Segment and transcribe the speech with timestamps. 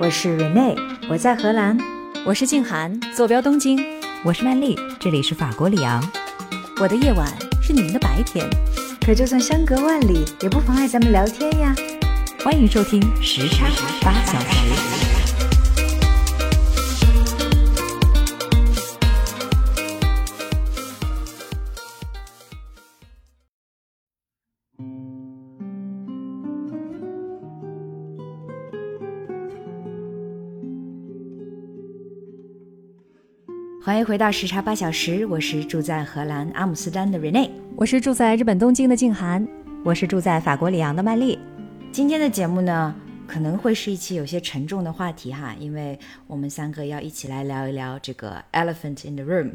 [0.00, 0.78] 我是 Rene，
[1.10, 1.76] 我在荷兰。
[2.24, 3.84] 我是静涵，坐标东京。
[4.22, 6.00] 我是曼丽，这里是法国里昂。
[6.80, 7.26] 我的夜晚
[7.60, 8.48] 是你们的白天，
[9.04, 11.74] 可就算相隔万里，也不妨碍咱们聊天呀。
[12.44, 13.66] 欢迎收听时差
[14.00, 14.97] 八小时。
[33.98, 39.44] 欢迎回到时差八小时，我是住在荷兰阿姆斯特丹的 Rene，我是住在日本东京的静涵，
[39.84, 41.36] 我是住在法国里昂的曼丽。
[41.90, 42.94] 今天的节目呢，
[43.28, 45.96] 可能会是一期有些沉重的话题哈，因为
[46.26, 49.52] 我们三个要一起来聊一聊这个 Elephant in the Room，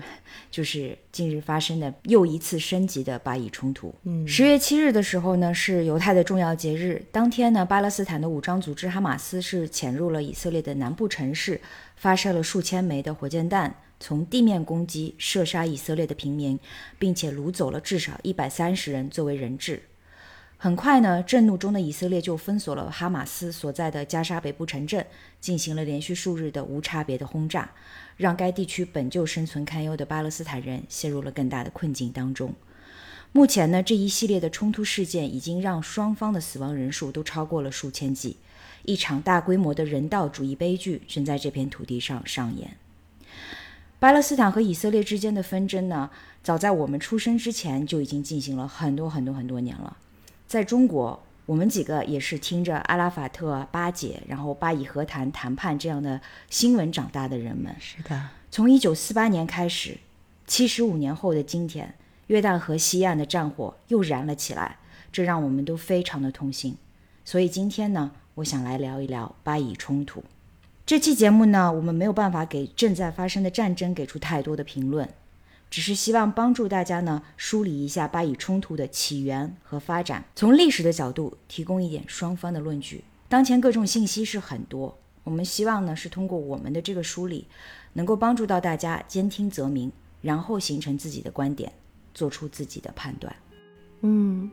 [0.52, 3.94] 就是近日发生的又一次升级的巴以冲突。
[4.04, 11.60] 嗯，十月七日的时候呢，是犹太的重要节日，当天呢，巴勒斯坦的武装组织哈马斯是潜入了以色列的南部城市，
[11.96, 13.76] 发射了数千枚的火箭弹。
[14.00, 16.60] 从地面攻击射杀以色列的平民，
[17.00, 19.82] 并且掳走了至少一百三十人作为人质。
[20.64, 25.06] 很快呢，震怒中的以色列就封锁了哈马斯所在的加沙北部城镇，
[25.42, 27.70] 进行了连续数日的无差别的轰炸，
[28.16, 32.54] 让该地区本就生存堪忧的巴勒斯坦人陷入了更大的困境当中。
[33.34, 38.38] 目前呢，这一系列的冲突事件已经让双方的死亡人数都超过了数千计，
[38.86, 42.78] 一场大规模的人道主义悲剧正在这片土地上上演。
[44.00, 46.10] 巴勒斯坦和以色列之间的纷争呢，
[46.42, 49.98] 早在我们出生之前就已经进行了很多很多很多年了。
[50.54, 57.76] 在中国，我们几个也是听着阿拉法特、巴解，然后巴以和谈谈判这样的新闻长大的人们。
[57.80, 59.98] 是的，从一九四八年开始，
[60.46, 61.96] 七十五年后的今天，
[62.28, 64.78] 约旦河西岸的战火又燃了起来，
[65.12, 66.78] 这让我们都非常的痛心。
[67.26, 70.24] 所以今天呢，我想来聊一聊巴以冲突。
[70.86, 75.10] 这期节目呢，我们没有办法给正在发生的战争给出太多的评论，
[75.74, 83.04] 只是希望帮助大家呢梳理一下巴以冲突的起源和发展，从历史的角度提供一点双方的论据。
[83.28, 87.48] 当前各种信息是很多，我们希望呢是通过我们的这个梳理，
[87.94, 91.74] 能够帮助到大家兼听则明，然后形成自己的观点，
[92.14, 93.36] 做出自己的判断。
[94.02, 94.52] 嗯。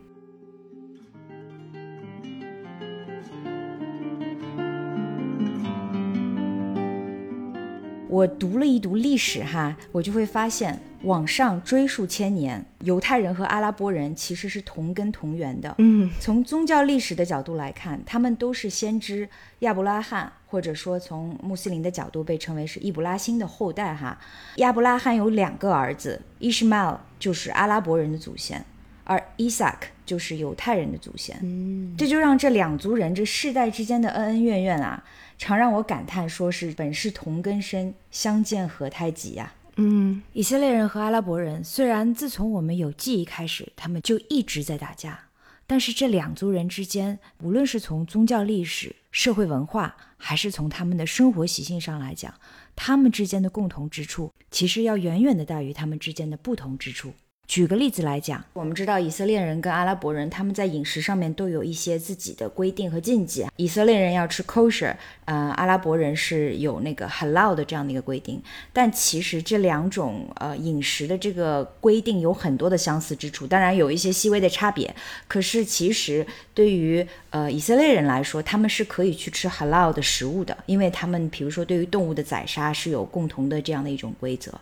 [8.09, 15.73] 我读了一读历史哈，我就会发现，往上追溯千年，犹太人和阿拉伯人其实是同根同源的。
[15.77, 19.27] 嗯，从宗教历史的角度来看，他们都是先知
[19.59, 24.19] 亚伯拉罕，或者说从穆斯林的角度被称为是易卜拉欣的后代哈。
[24.57, 28.63] 亚伯拉罕有两个儿子，伊什迈尔就是阿拉伯人的祖先，
[29.03, 31.37] 而伊萨克就是犹太人的祖先。
[31.41, 35.03] 嗯，这就让这两族人这世代之间的恩恩怨怨啊。
[35.37, 39.51] 常让我感叹，说是本是同根生，相见何太急呀。
[39.77, 45.27] 嗯，以色列人和阿拉伯人虽然自从我们有记忆开始，他们就一直在打架，
[45.65, 52.33] 但是这两族人之间，无论是从宗教历史、社会文化，还是从他们的生活习性上来讲，
[52.75, 57.13] 他们之间的共同之处，其实要远远的大于他们之间的不同之处。
[57.51, 63.45] 举个例子来讲，我们知道以色列人跟阿拉伯人他们在饮食上面都有一些自己的规定和禁忌。
[63.57, 64.95] 以色列人要吃 kosher，
[65.25, 68.41] 呃，阿拉伯人是有那个 halal 的这样的一个规定。
[68.71, 74.95] 但其实这两种呃饮食的这个规定有很多的相似之处，当然有一些细微的差别。
[75.27, 84.57] 可是其实对于呃以色列人来说，他们是可以去吃 halal 的食物的，因为他们比如说对于动物的宰杀是有共同的这样的一种规则。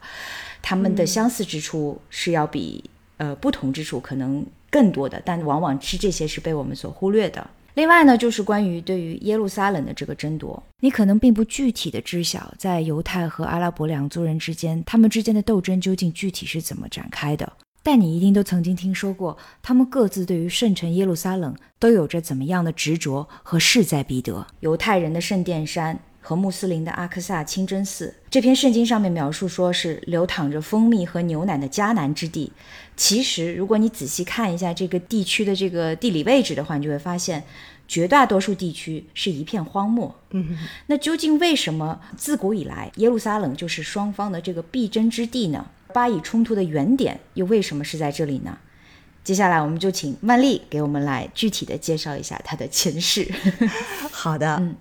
[0.62, 2.84] 他们的相似之处是要比
[3.18, 7.50] 呃不同之处可能更多的，但往往是这些是被我们所忽略的。
[7.76, 17.52] 另外呢，就是关于对于耶路撒冷的这个争夺，你可能并不具体的知晓，在犹太和阿拉伯两族人之间，他们之间的斗争究竟具体是怎么展开的。
[17.82, 24.46] 但你一定都曾经听说过，他们各自对于圣城耶路撒冷都有着怎么样的执着和势在必得。
[24.60, 25.98] 犹太人的圣殿山。
[26.22, 32.52] 和穆斯林的阿克萨清真寺，这篇圣经上面描述说是流淌着蜂蜜和牛奶的迦南之地。
[32.96, 37.44] 其实，如果你仔细看一下这个地区的这个地理位置的话，你就会发现，
[37.88, 40.14] 绝大多数地区是一片荒漠。
[40.32, 40.58] 嗯，
[40.88, 45.66] 那究竟为什么自古以来耶路撒冷就是双方的这个必争之地呢？
[45.94, 48.58] 巴以冲突的原点又为什么是在这里呢？
[49.24, 53.28] 接下来，我们就请曼丽给我们来具体的介绍一下它的前世。
[54.12, 54.76] 好的，嗯。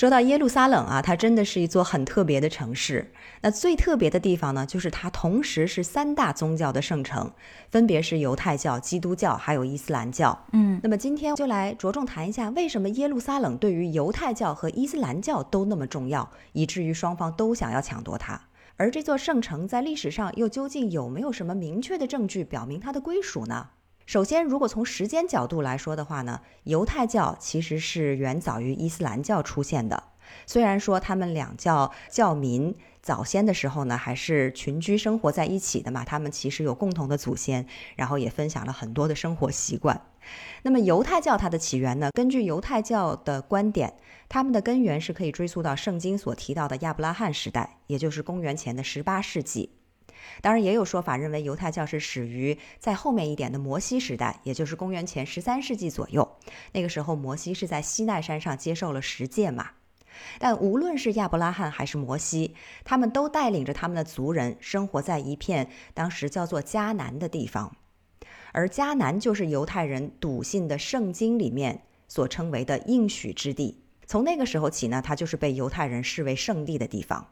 [0.00, 3.12] 说到耶路撒冷啊，它真的是一座很特别的城市。
[3.42, 7.30] 那最特别的地方呢，就是它同时是三大宗教的圣城，
[7.68, 10.46] 分别是犹太教、基督教还有伊斯兰教。
[10.54, 18.40] 嗯，那么今天就来着重谈一下，为什么耶路撒冷对于犹太教和伊斯兰教都那么重要，以至于双方都想要抢夺它。
[18.78, 23.68] 而这座圣城在历史上又究竟有没有什么明确的证据表明它的归属呢？
[24.10, 30.02] 首先，如果从时间角度来说的话呢，犹太教其实是远早于伊斯兰教出现的。
[30.46, 37.64] 虽然说他们两教教民早先的时候呢，还是群居生活在一起的嘛，他们其实有共同的祖先，
[37.94, 40.02] 然后也分享了很多的生活习惯。
[40.62, 43.94] 那么犹太教它的起源呢，根据犹太教的观点，
[44.28, 49.70] 他们的根源是可以追溯到圣经所提到的亚伯拉罕时代，也就是公元前的十八世纪。
[50.40, 56.36] 当然，也有说法认为犹太教是始于在后面一点的摩西时代，也就是公元前十三世纪左右。
[56.72, 59.70] 那个时候，摩西是在西奈山上接受了十诫嘛。
[60.38, 62.54] 但无论是亚伯拉罕还是摩西，
[62.84, 67.74] 他们都带领着他们的族人生活在一片当时叫做迦南的地方，
[68.52, 73.79] 而迦南就是犹太人笃信的圣经里面所称为的应许之地。
[74.10, 77.28] 从那个时候起呢，它就是被犹太人视为圣地的地方。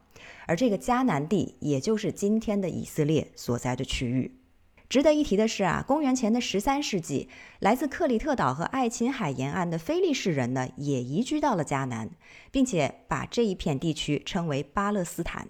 [0.47, 4.39] 而这个迦南地，也就是今天的以色列所在的区域。
[4.87, 7.27] 值得一提的是啊，公元前的十三世纪，
[7.59, 12.09] 来自克里特岛和爱琴海沿岸的非利士人呢，也移居到了迦南，
[12.49, 15.49] 并且把这一片地区称为巴勒斯坦，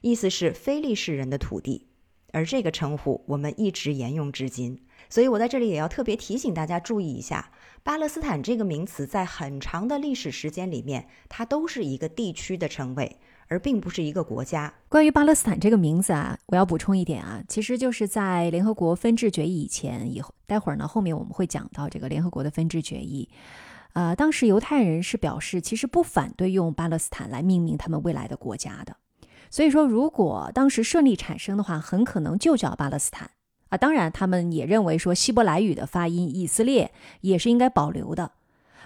[0.00, 1.88] 意思是非利士人的土地。
[2.32, 4.80] 而这个称呼我们一直沿用至今。
[5.10, 7.50] 所以我在这里也要特别提醒大家注意一下，
[7.82, 13.18] 巴勒斯坦这个名词在很长的历史时间里面，它都是一个地区的称谓。
[13.52, 14.72] 而并不是一个国家。
[14.88, 23.28] 关于巴勒斯坦这个名字啊，我要补充一点啊，其实就是在联合国分治决议以前，以后待会儿呢，后面我们会讲到这个联合国的分治决议。
[23.94, 28.94] 呃，当时犹太人是表示，其实不反对用巴勒斯坦来命名他们未来的国家的。
[29.50, 33.32] 所以说，如果当时顺利产生的话，很可能就叫巴勒斯坦
[33.70, 33.78] 啊。
[33.78, 38.32] 当然，他们也认为说希伯来语的发音以色列也是应该保留的。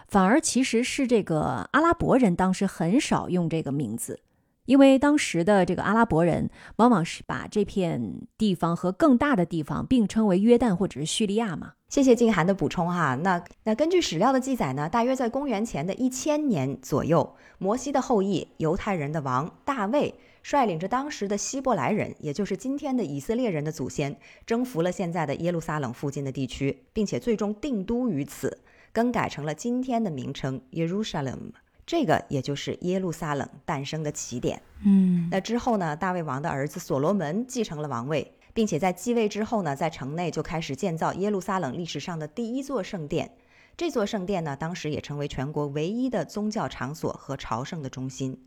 [0.07, 4.21] 反而其实是这个阿拉伯人当时很少用这个名字。
[4.67, 11.75] 因为当时的这个阿拉伯人往往是把这片地方和更大的地方并称为约旦或者是叙利亚嘛。
[11.91, 13.15] 谢谢静涵的补充哈。
[13.17, 20.15] 那那根据史料的记载呢，大约在公元前的一千年左右，摩西的后裔犹太人的王大卫
[20.45, 24.15] 率领着当时的希伯来人，也就是今天的以色列人的祖先，
[24.45, 28.59] 征服了现在的耶路撒冷附近的地区，并且最终定都于此，
[28.93, 31.53] 更改成了今天的名称 Jerusalem。
[31.87, 34.61] 这个也就是耶路撒冷诞生的起点。
[34.85, 43.31] 嗯，那之后呢，大卫王的儿子所罗门继承了王位，并且在继位之后呢，在城内就开始建造耶路撒冷历史上的第一座圣殿。
[43.79, 48.39] 这座圣殿呢，当时也成为全国唯一的宗教场所和朝圣的中心。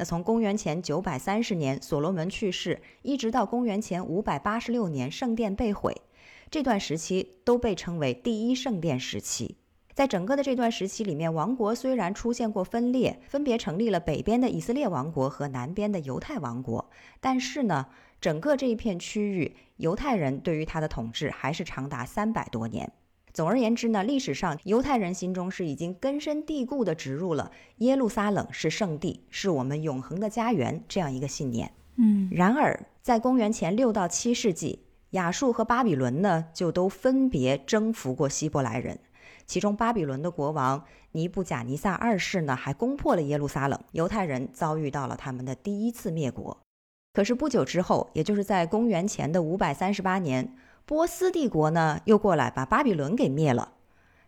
[0.00, 5.94] 那从公元前九百三十年所罗门去世，一直到公元前五百八十六年圣殿被毁，
[6.50, 9.58] 这段时期都被称为第一圣殿时期。
[9.92, 16.88] 在整个的这段时期里面，王国虽然出现过分裂，分别成立了北边的以色列王国和南边的犹太王国，
[17.20, 17.86] 但是呢，
[18.22, 22.90] 整个这一片区域，犹太人对于他的统治还是长达三百多年。
[23.32, 31.72] 总而言之呢，历史上犹太人心中是已经根深蒂固地植入了耶路撒冷是圣地，是我们永恒的家园这样一个信念。
[31.96, 38.98] 嗯，然而在公元前六到七世纪，亚述和巴比伦呢，就都分别征服过希伯来人。
[39.46, 46.56] 其中，巴比伦的国王尼布贾尼撒二世呢，还攻破了耶路撒冷，犹太人遭遇到了他们的第一次灭国。
[47.12, 50.54] 可是不久之后，也就是在公元前的五百三十八年，
[50.90, 53.74] 波斯帝国呢又过来把巴比伦给灭了，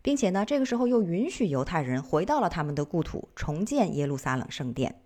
[0.00, 5.00] 并且呢，这个时候又允许犹太人回到了他们的故土，重建耶路撒冷圣殿。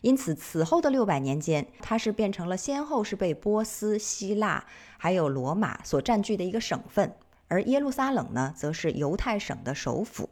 [0.00, 4.64] 因此，此后的六百年间，它是变成了先后是被波斯、希腊
[4.98, 7.14] 还有罗马所占据的一个省份。
[7.46, 10.28] 而耶路撒冷呢，则是犹太省的首府。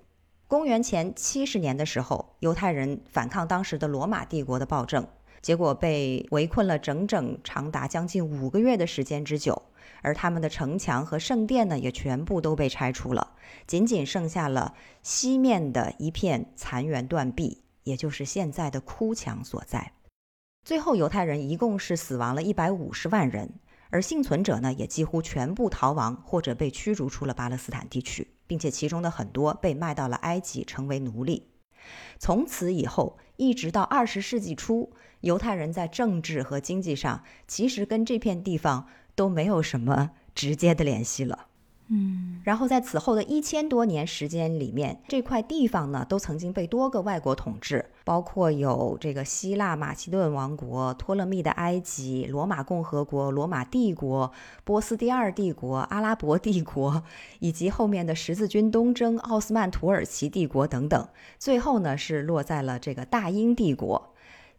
[0.48, 5.06] 公元前七十年的时候，犹太人反抗当时的罗马帝国的暴政，
[5.40, 9.62] 结果被围困了整整长达将近五个月的时间之久。
[10.02, 13.34] 而他们的城墙和圣殿呢，也全部都被拆除了，
[13.66, 19.92] 仅仅剩下了西面的一片残垣断壁，也就是现在的哭墙所在。
[20.64, 23.54] 最后，犹太人一共是死亡了一百五十万人。
[23.90, 31.50] 而幸存者呢，也几乎全部逃亡或者被驱逐出了巴勒斯坦地区，并且其中的很多被卖到了埃及，成为奴隶。
[32.18, 41.46] 从此以后，一直到二十世纪初，犹太人在政治和经济上其实跟这片地方都没有什么直接的联系了。
[41.88, 54.32] 嗯，然后在此后的一千多年时间里面，这块地方呢都曾经被多个外国统治，包括有这个希腊马其顿王国、托勒密的埃及、罗马共和国、罗马帝国、
[54.64, 57.02] 波斯第二帝国、阿拉伯帝国，
[57.40, 61.08] 以及后面的十字军东征、奥斯曼土耳其帝国等等。
[61.38, 64.11] 最后呢是落在了这个大英帝国。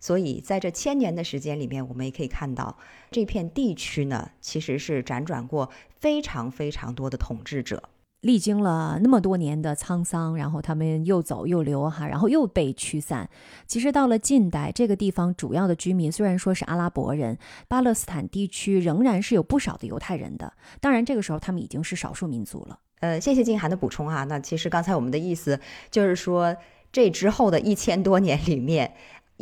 [0.03, 2.77] 所以在这千年的时间里面，我们也可以看到
[3.09, 7.81] 这片地区呢其实是辗转过非常非常多的统治者。
[8.19, 13.29] 历经了那么多年的沧桑，然后他们又走又留哈，然后又被驱散。
[13.65, 17.37] 其实到了近代，这个地方主要的居民虽然说是阿拉伯人，
[17.69, 20.51] 巴勒斯坦地区仍然是有不少的犹太人的。
[20.81, 22.77] 当然，这个时候他们已经是少数民族了。
[22.99, 24.25] 呃，谢谢静涵的补充啊。
[24.25, 25.57] 那其实刚才我们的意思
[25.89, 26.53] 就是说，
[26.91, 28.93] 这之后的一千多年里面。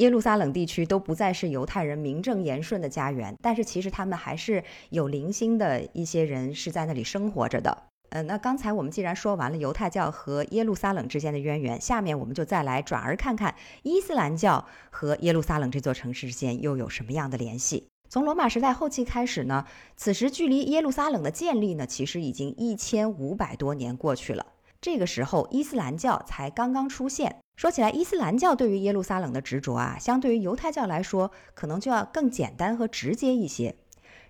[0.01, 7.83] 耶路撒冷地区都不再是犹太人名正言顺的家园，但是其实他们还是有零星的一些人是在那里生活着的。
[8.09, 13.53] 呃，那刚才我们既然说完了犹太教和耶路撒冷之间的渊源，下面我们就再来转而看看
[13.83, 17.87] 伊斯兰教和耶路撒冷这座城市之间又有什么样的联系。
[18.09, 24.47] 从罗马时代后期开始呢，此时距离耶路撒冷的建立呢，其实已经一千五百多年过去了。
[24.81, 27.35] 这个时候，伊斯兰教才刚刚出现。
[27.61, 33.75] 说起来，伊斯兰教对于耶路撒冷的执着啊，相对于犹太教来说，可能就要更简单和直接一些。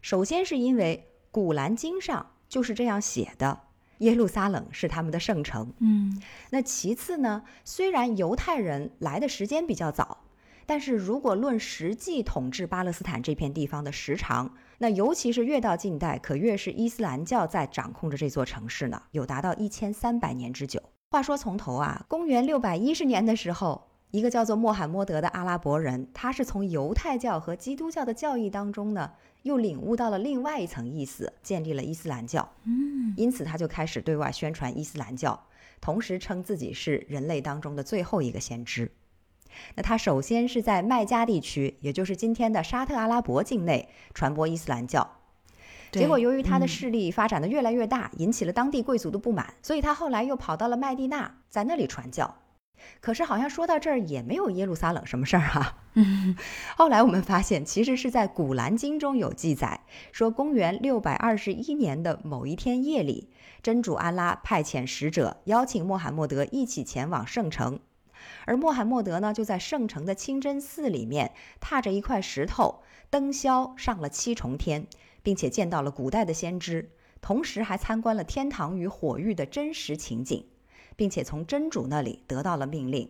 [0.01, 3.61] 首先是因为《古兰经》上就是这样写的，
[3.99, 5.71] 耶路撒冷是他们的圣城。
[5.79, 10.25] 嗯，那其次呢，虽然犹太人来的时间比较早，
[10.65, 20.83] 但是如果论实际统治巴勒斯坦这片地方的时长，那尤其是越到近代，可越是伊斯兰教在掌控着这座城市呢，有达到一千三百年之久。
[21.11, 29.11] 话说从头啊，公元六百一十年的时候，一个叫做穆罕默德的阿拉伯人，他是从犹太教和基督教的教义当中呢，
[29.43, 32.49] 又领悟到了另外一层意思，建立了伊斯兰教。
[32.63, 35.37] 嗯，因此他就开始对外宣传伊斯兰教，
[35.81, 38.89] 同时称自己是人类当中的最后一个先知。
[39.75, 45.17] 那他首先是在麦加地区，也就是今天的沙特阿拉伯境内传播伊斯兰教。
[45.91, 52.37] 结果，由于他的势力发展的越来越大，引起了当地贵族的不满，所以他后来又跑到了麦地那，在那里传教。
[52.99, 55.77] 可是，好像说到这儿也没有耶路撒冷什么事儿哈。
[56.75, 59.81] 后来我们发现，其实是在《古兰经》中有记载，
[60.11, 63.29] 说公元六百二十一年的某一天夜里，
[63.61, 67.79] 真主安拉派遣使者邀请穆罕默德一起前往圣城，
[68.45, 72.81] 而穆罕默德呢，就在圣城的清真寺里面，踏着一块石头
[73.11, 74.87] 登霄上了七重天。
[75.23, 76.89] 并且见到了古代的先知，
[77.21, 80.45] 同时还参观了天堂与火狱的真实情景，
[80.95, 83.09] 并且从真主那里得到了命令。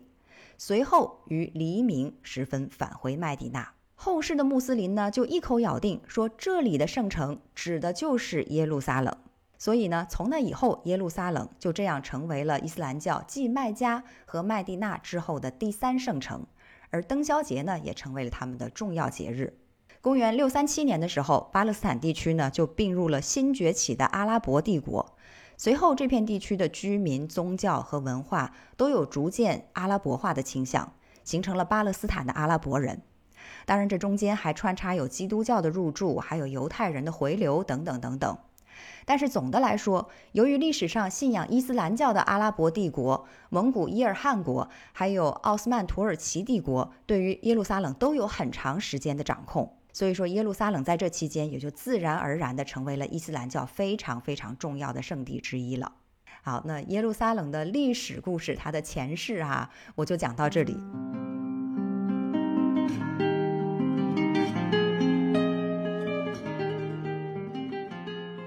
[0.57, 3.73] 随后于黎明时分返回麦地那。
[3.95, 9.15] 后世的穆斯林呢，就一口咬定说这里的圣城指的就是耶路撒冷。
[9.57, 16.47] 所以呢，从那以后，耶路撒冷就这样成为了伊斯兰教继麦加和麦地那之后的第三圣城，
[16.89, 19.60] 而登霄节呢，也成为了他们的重要节日。
[20.01, 25.15] 公元六三七年的时候，巴勒斯坦地区呢就并入了新崛起的阿拉伯帝国。
[25.58, 30.93] 随后，这片地区的居民、宗教和文化都有逐渐阿拉伯化的倾向，
[31.24, 33.03] 形成了巴勒斯坦的阿拉伯人。
[33.67, 38.36] 当然，这中间还穿插有基督教的入驻，还有犹太人的回流等等等等。
[39.05, 49.77] 但是总的来说，由于历史上信仰伊斯兰教的阿拉伯帝国、蒙古伊尔汗国，还有奥斯曼土耳其帝国，对于耶路撒冷都有很长时间的掌控。
[49.93, 55.91] 所以说，耶路撒冷在这期间也就自然而然地成为了伊斯兰教非常非常重要的圣地之一了。
[56.43, 60.75] 好，那耶路撒冷的历史故事，它的前世啊，我就讲到这里。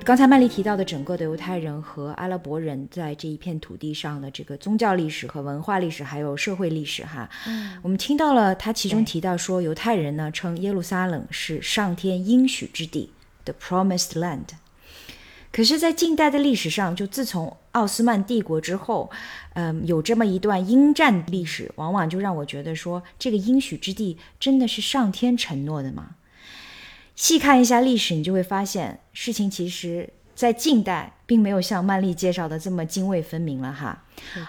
[0.04, 7.26] 刚才曼丽提到的整个的犹太人和阿拉伯人在这一片土地上的这个宗教历史和文化历史，还有社会历史，哈，
[7.82, 13.10] 我们听到了他其中提到说，犹太人呢称耶路撒冷是上天应许之地
[13.46, 14.42] ，the promised land。
[15.50, 19.10] 可是，在近代的历史上，就自从奥斯曼帝国之后，
[19.54, 26.16] 嗯，有这么一段应战历史，往往就让我觉得说，这个应许之地真的是上天承诺的吗？
[27.16, 34.02] 细看一下历史，你就会发现，事情其实，在近代并没有像曼丽介绍的这么泾渭分明了哈。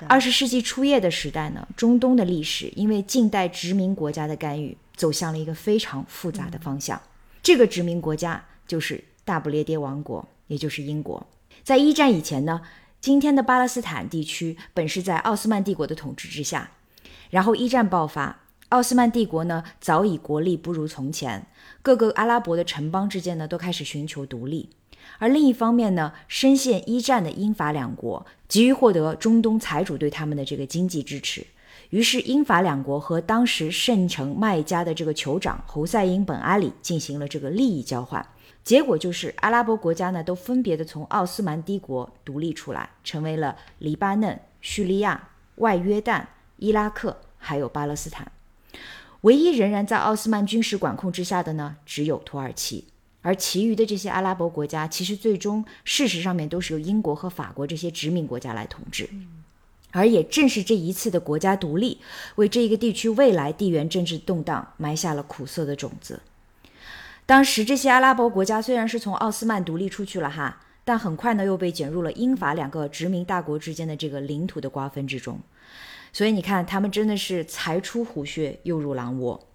[0.08, 7.00] 二十世纪初叶的时代呢，中东的历史因为近代殖民国家的干预，走向了一个非常复杂的方向。
[7.44, 11.28] 这个殖民国家就是大不列颠王国，也就是英国。
[11.64, 12.62] 在一战以前呢，
[13.00, 16.72] 今天的巴勒斯坦地区本是在奥斯曼帝国的统治之下，
[17.30, 18.40] 然后一战爆发。
[18.70, 21.46] 奥斯曼帝国呢，早已国力不如从前，
[21.86, 24.72] 各个阿拉伯的城邦之间呢，都开始寻求独立。
[25.20, 31.46] 而另一方面呢，深陷一战的英法两国急于获得中东财主对他们的这个经济支持，
[31.92, 38.28] 于是英法两国和当时圣城麦加的这个酋长侯赛因本阿里进行了这个利益交换。
[38.64, 46.26] 结果就是阿拉伯国家呢都分别的从奥斯曼帝国独立出来，成为了黎巴嫩、叙利亚、外约旦、
[46.58, 48.32] 伊拉克还有巴勒斯坦。
[49.26, 52.86] 唯一仍然在奥斯曼军事管控之下的呢，只有土耳其。
[53.24, 59.10] 而其余的这些阿拉伯国家，其实最终事实上面都是由英国和法国这些殖民国家来统治。
[59.90, 62.00] 而也正是这一次的国家独立，
[62.36, 66.22] 为这一个地区未来地缘政治动荡埋下了苦涩的种子。
[67.26, 75.40] 当时这些阿拉伯国家虽然是从奥斯曼独立出去了哈，但很快呢又被卷入了英法两个殖民大国之间的这个领土的瓜分之中。
[76.16, 79.48] 所以你看，他们真的是才出虎穴又入狼窝。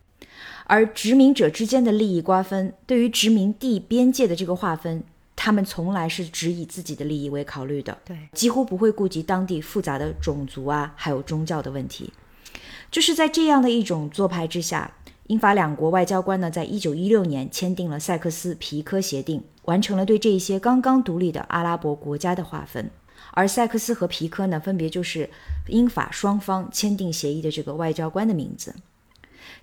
[0.65, 5.03] 而殖民者之间的利益瓜分，对于殖民地边界的这个划分，
[5.35, 12.13] 他们从来是只以自己的利益为考虑的，对，几乎不会顾及当地复杂的种族啊，还有宗教的问题。
[12.91, 14.93] 就是在这样的一种做派之下，
[15.29, 22.91] 英法两国外交官呢，在一九一六年签订了塞克斯皮科协定，完成了对这些刚刚独立的阿拉伯国家的划分。
[23.33, 25.29] 而塞克斯和皮科呢，分别就是
[25.69, 28.75] 英法双方签订协议的这个外交官的名字。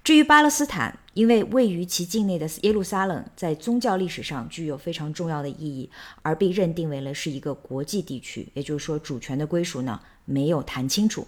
[0.03, 5.89] 至于巴勒斯坦，因为位于其境内的耶路撒冷在宗教历史上具有非常重要的意义，
[6.21, 11.27] 而被认定为了是一个国际地区，也就是说主权的归属呢没有谈清楚。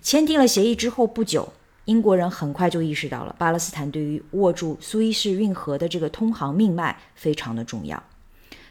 [0.00, 1.52] 签订了协议之后不久，
[1.84, 8.02] 英国人很快就意识到了巴勒斯坦对于握住苏伊士运河的这个通航命脉非常的重要。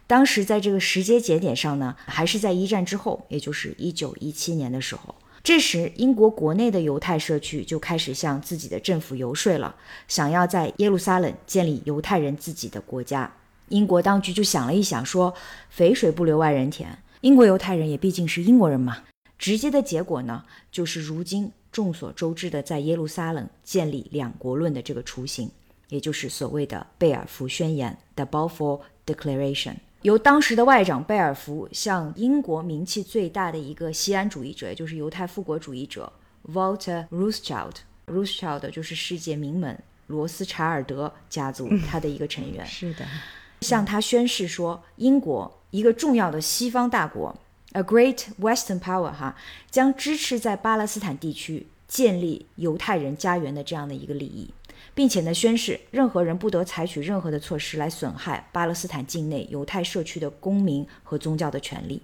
[0.05, 5.15] 当时在这个时间节点上呢，还是在一战之后，也就是一九一七年的时候。
[5.43, 9.75] 这时，英国国内的犹太社区就开始向自己的政府游说了，
[10.07, 13.29] 想要在耶路撒冷建立犹太人自己的国家。
[13.69, 15.33] 英国当局就想了一想，说
[15.69, 19.03] ：“肥水不流外人田，英国犹太人也毕竟是英国人嘛。”
[19.37, 25.51] 直接的结果呢，就是如今众所周知的在耶路撒冷建立两国论的这个雏形，
[25.89, 29.75] 也就是所谓的贝尔福宣言 （The Balfour Declaration）。
[30.03, 36.11] 由当时的外长贝尔福向英国名气最大的一个西安主义者，也就是犹太复国主义者
[36.51, 43.05] Walter Rothschild，Rothschild 就是世界名门罗斯柴尔德家族他的一个成员，是的，
[43.61, 47.33] 向他宣誓说，英国一个重要的西方大国
[47.71, 49.37] ，a great Western power，哈，
[49.71, 54.53] 将支持在巴勒斯坦地区建立犹太人家园的这样的一个利益。
[54.95, 62.01] 并且呢，宣誓任何人不得采取任何的措施来损害巴勒斯坦境内犹太社区的公民和宗教的权利。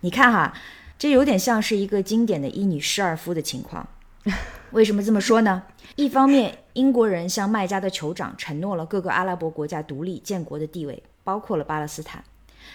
[0.00, 0.52] 你看哈，
[0.98, 3.86] 这有点像是一个经典的一女侍二夫的情况。
[4.72, 5.62] 为什么这么说呢？
[5.96, 12.20] 一方面，英国人向麦加的酋长承诺了各个阿拉伯国家独立建国的地位，包括了巴勒斯坦；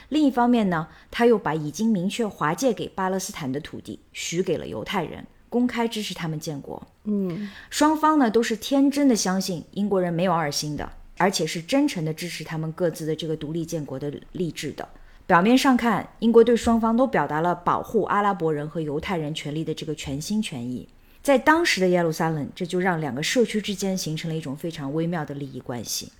[0.09, 5.25] 另一方面呢，他又把已经明确划界给巴勒斯坦的土地许给了犹太人。
[5.49, 14.87] 公开支持他们建国，嗯，双方呢都是天真的相信英国人没有二心的，而且是真诚的支持他们各自的这个独立建国的励志的。
[15.25, 20.87] 表面上看，英国对双方都表达了保护阿拉伯人和犹太人权利的这个全心全意。
[21.21, 26.11] 在当时的耶路撒冷，这就让两个社区之间形成了一种非常微妙的利益关系。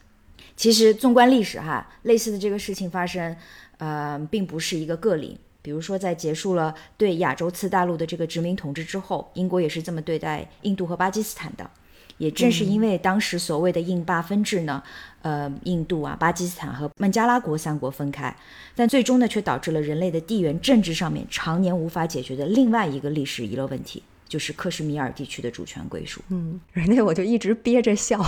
[0.56, 3.36] 其实，纵观历史哈，类似的这个事情发生，
[3.78, 5.40] 呃，并不是一个个例。
[5.62, 11.70] 比如说，在结束了对亚洲次大陆的这个殖民统治之后，英国也是这么对待印度和巴基斯坦的。
[12.18, 14.84] 也正是因为当时所谓的印巴分治呢，
[15.22, 18.36] 呃，印度啊、巴基斯坦和孟加拉国三国分开，
[18.76, 24.04] 但最终呢，却导致了人类的地缘政治上面常年无法解决的另外一个历史遗留问题。
[24.30, 26.22] 就是克什米尔地区的主权归属。
[26.30, 28.24] 嗯，人家我就一直憋着笑，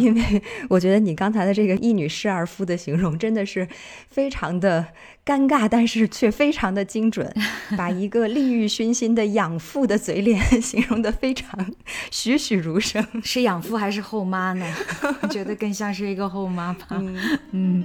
[0.00, 3.68] 因为我觉得你刚才的这个一女侍二夫的形容真的是
[4.08, 4.86] 非常的
[5.26, 7.30] 尴尬，但是却非常的精准，
[7.76, 11.74] 把一个利欲熏心的养父的嘴脸 形容的非常
[12.10, 13.04] 栩栩如生。
[13.22, 14.74] 是养父还是后妈呢？
[15.20, 17.02] 我觉得更像是一个后妈吧。
[17.50, 17.84] 嗯。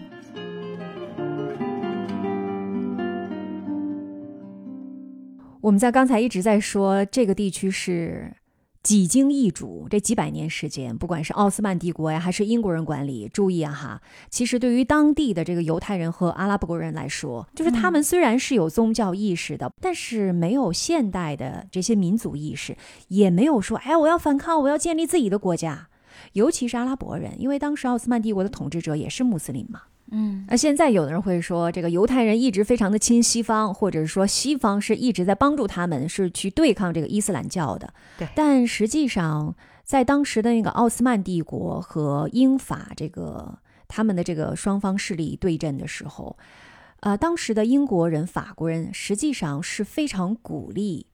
[5.62, 8.34] 我们在刚才一直在说，这个地区是
[8.82, 22.78] 几经易主，这几百年时间，不管是奥斯曼帝国呀，还是英国人管理，注意啊哈，其实对于当地的这个犹太人和阿拉伯人来说，就是他们虽然是有宗教意识的，但是没有现代的这些民族意识，
[23.10, 25.90] 也没有说，哎，我要反抗，我要建立自己的国家。
[26.34, 29.82] 尤其是阿拉伯人，因为当时奥斯曼帝国的统治者也是穆斯林嘛。
[30.12, 37.94] 嗯，那现在有的人会说，这个犹太人一直非常的亲西方，或者是说西方是一直在帮助他们，是去对抗这个伊斯兰教的。
[38.18, 46.36] 对，但实际上在当时的那个奥斯曼帝国和英法这个他们的这个双方势力对阵的时候，
[47.02, 51.06] 呃，当时的英国人、法国人实际上是非常鼓励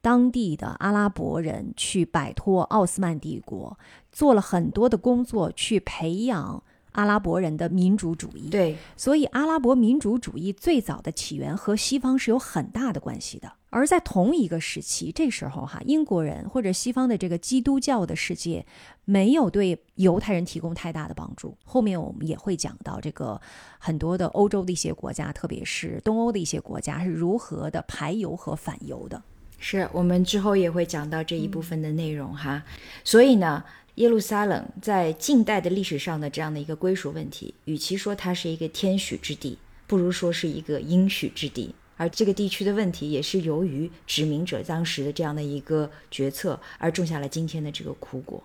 [0.00, 3.78] 当地的阿拉伯人去摆脱奥斯曼帝国，
[4.10, 6.62] 做了很多的工作去培养。
[6.92, 13.52] 阿拉伯人的民主主义，对，所以阿拉伯民主主义最早的起源和西方是有很大的关系的。
[13.70, 18.66] 而在同一个时期，这时候哈，英国人或者西方的这个基督教的世界
[19.06, 21.56] 没有对犹太人提供太大的帮助。
[21.64, 23.40] 后面我们也会讲到这个
[23.78, 29.22] 很多的欧洲的一些国家，特别是东欧的一些国家是如何的排犹和反犹的。
[29.58, 32.62] 是我们之后也会讲到这一部分的内容哈。
[33.02, 33.64] 所以呢。
[33.96, 41.74] 耶路撒冷在近代的历史上的这样的一个归属问题，与其说它是一个天许之地，不如说是一个应许之地。
[41.98, 48.42] 而这个地区的问题，也是由于殖民者当时的这样的一个决策，而种下了今天的这个苦果。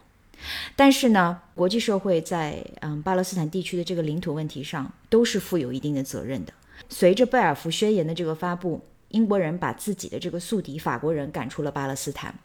[0.75, 6.53] 但是呢，国际社会在嗯巴勒斯坦地区的这个领土问题上，都是负有一定的责任的。
[6.89, 12.37] 随着贝尔福宣言的这个发布，英国人把自己的这个宿敌法国人赶出了巴勒斯坦。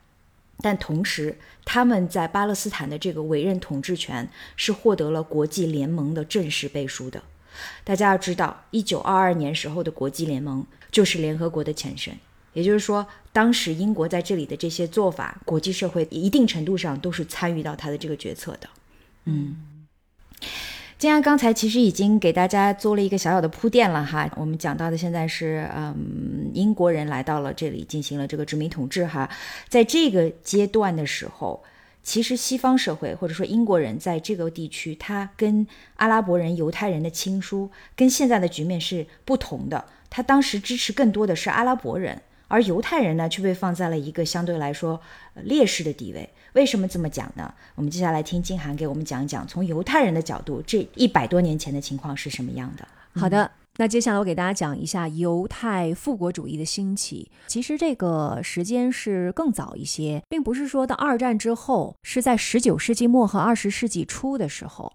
[0.63, 7.23] 但同时，他们在巴勒斯坦的这个委任统治权是获得了国际联盟的正式背书的。
[7.85, 12.17] 大家要知道，一九二二年时候的国际联盟就是联合国的前身，
[12.55, 18.69] 也就是说，当时英国在这里的这些做法，国际社会一定程度上都是参与到他的这个决策的。
[19.27, 19.57] 嗯。
[21.03, 29.29] 既然刚才其实已经给大家做了一个小小的铺垫了哈，我们讲到的现在是，嗯，英国人来到了这里进行了这个殖民统治哈，
[29.69, 31.65] 在这个阶段的时候，
[32.05, 42.23] 其实西方社会或者说英国人在这个地区，他跟阿拉伯人、犹太人的亲疏跟现在的局面是不同的，他当时支持更多的是阿拉伯人。
[42.47, 45.01] 而犹太人呢，却被放在了一个相对来说
[45.35, 46.29] 劣势的地位。
[46.55, 47.53] 为什么这么讲呢？
[47.75, 52.87] 我们接下来听金涵给我们讲一讲，从犹太人的角度，这一百多年前的情况是什么样的。
[53.15, 57.31] 好的，那接下来我给大家讲一下犹太复国主义的兴起。
[57.47, 64.93] 其实这个时间是更早一些，并不是说到二战之后，是在十九世纪末和二十世纪初的时候。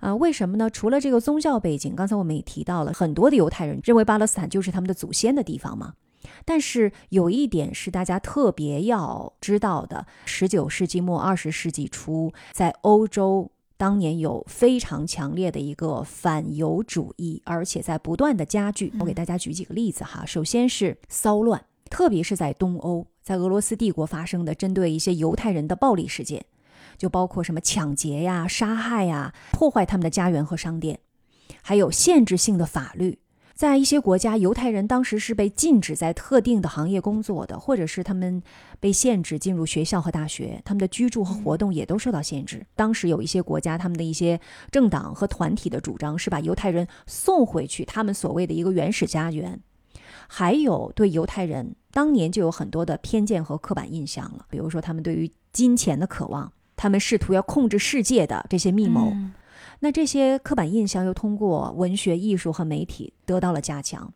[0.00, 0.70] 啊，为什么呢？
[0.70, 5.92] 除了这个宗教背景，刚才我们也提到了，很多的犹太人认为巴勒斯坦就是他们的祖先的地方嘛。
[6.44, 18.92] 但是有一点是大家特别要知道的：十九世纪末二十世纪初，在欧洲当年有非常强烈的一个反犹主义，而且在不断的加剧。
[19.00, 20.26] 我给大家举几个例子哈。
[20.26, 26.44] 首先是骚乱，特别是在东欧，在俄罗斯帝国发生的针对一些犹太人的暴力事件，
[26.98, 31.00] 就包括什么抢劫呀、杀害呀、破坏他们的家园和商店，
[31.62, 33.18] 还有限制性的法律。
[33.60, 38.42] 在一些国家，犹太人当时是被禁止在特定的行业工作的，或者是他们
[38.80, 42.64] 被限制进入学校和大学，他们的居住和活动也都受到限制。
[42.74, 49.60] 当时有一些国家，他们的一些政党和团体的主张是把犹太人送回去他们所谓的一个原始家园，
[50.26, 59.12] 还有对犹太人当年就有很多的偏见和刻板印象了，比如说他们对于金钱的渴望，他们试图要控制世界的这些密谋。
[59.80, 64.12] 那这些刻板印象又通过文学、艺术和媒体得到了加强，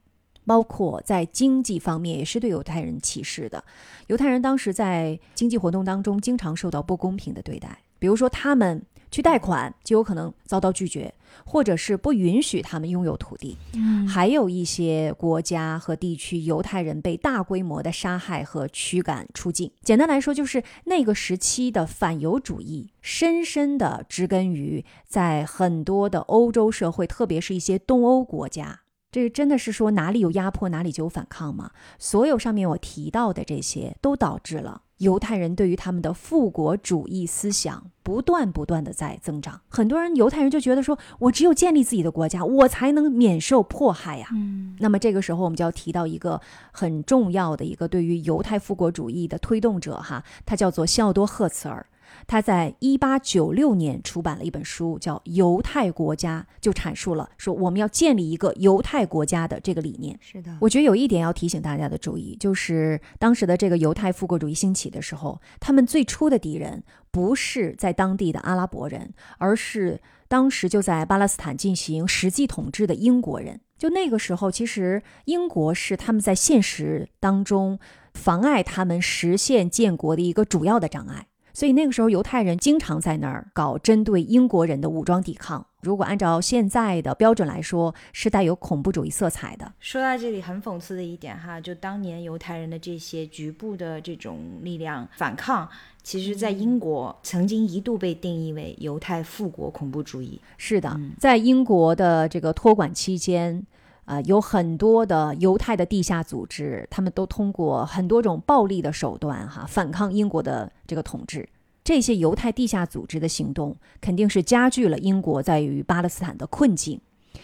[0.46, 3.64] 包括在经济方面也是对犹太人歧视的。
[4.06, 8.80] 犹太人当时在经济活动当中经常受到不公平的对待，比如说他们。
[9.14, 11.14] 去贷款就有可能遭到拒绝，
[11.46, 13.56] 或者是不允许他们拥有土地。
[13.74, 19.70] 嗯，还有一些国家和地区，犹太人被大规模的杀害和驱赶出境。
[19.82, 28.80] 简单来说，就是那个时期的反犹主义深深的植根于在很多的欧洲社会，特别是一些东欧国家。
[29.12, 31.70] 这真的是说哪里有压迫，哪里就有反抗吗？
[32.00, 34.82] 所有上面我提到的这些，都导致了。
[34.98, 44.28] 犹太人对于他们的复国主义思想不断不断的在增长，很多人犹太人就觉得说，我只有建立自己的国家，我才能免受迫害呀。
[44.32, 51.84] 嗯，那么这个时候我们就要提到一个很重要的一个对于犹太复国主义的推动者哈，他叫做西奥多·赫茨尔。
[52.26, 60.18] 他在一八九六年出版了一本书，叫《犹太国家》，就阐述了说我们要建立一个犹太国家的这个理念。
[60.20, 73.60] 是的，我觉得有一点要提醒大家的注意，就是当时的这个犹太复国主义兴起的时候，他们最初的敌人不是在当地的阿拉伯人，而是当时就在巴勒斯坦进行实际统治的英国人。
[73.76, 77.78] 就那个时候，其实英国是他们在现实当中
[78.14, 81.26] 妨碍他们实现建国的一个主要的障碍。
[81.54, 89.72] 所以那个时候，犹太人经常在那儿搞针对英国人的武装抵抗，如果按照现在的标准来说，是带有恐怖主义色彩的。
[89.78, 95.68] 说到这里，很讽刺的一点哈，就当年犹太人的这些局部的这种力量反抗，
[96.02, 100.40] 其实在英国曾经一度被定义为犹太复国恐怖主义。
[100.58, 103.64] 是的，在英国的这个托管期间。
[104.04, 111.48] 啊，有很多的犹太的地下组织，他们都通过很多种暴力的手段，哈，反抗英国的这个统治。
[111.82, 117.00] 这些犹太地下组织的行动，肯定是加剧了英国在于巴勒斯坦的困境，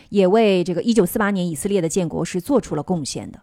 [0.08, 3.42] 也为这个1948年以色列的建国是做出了贡献的。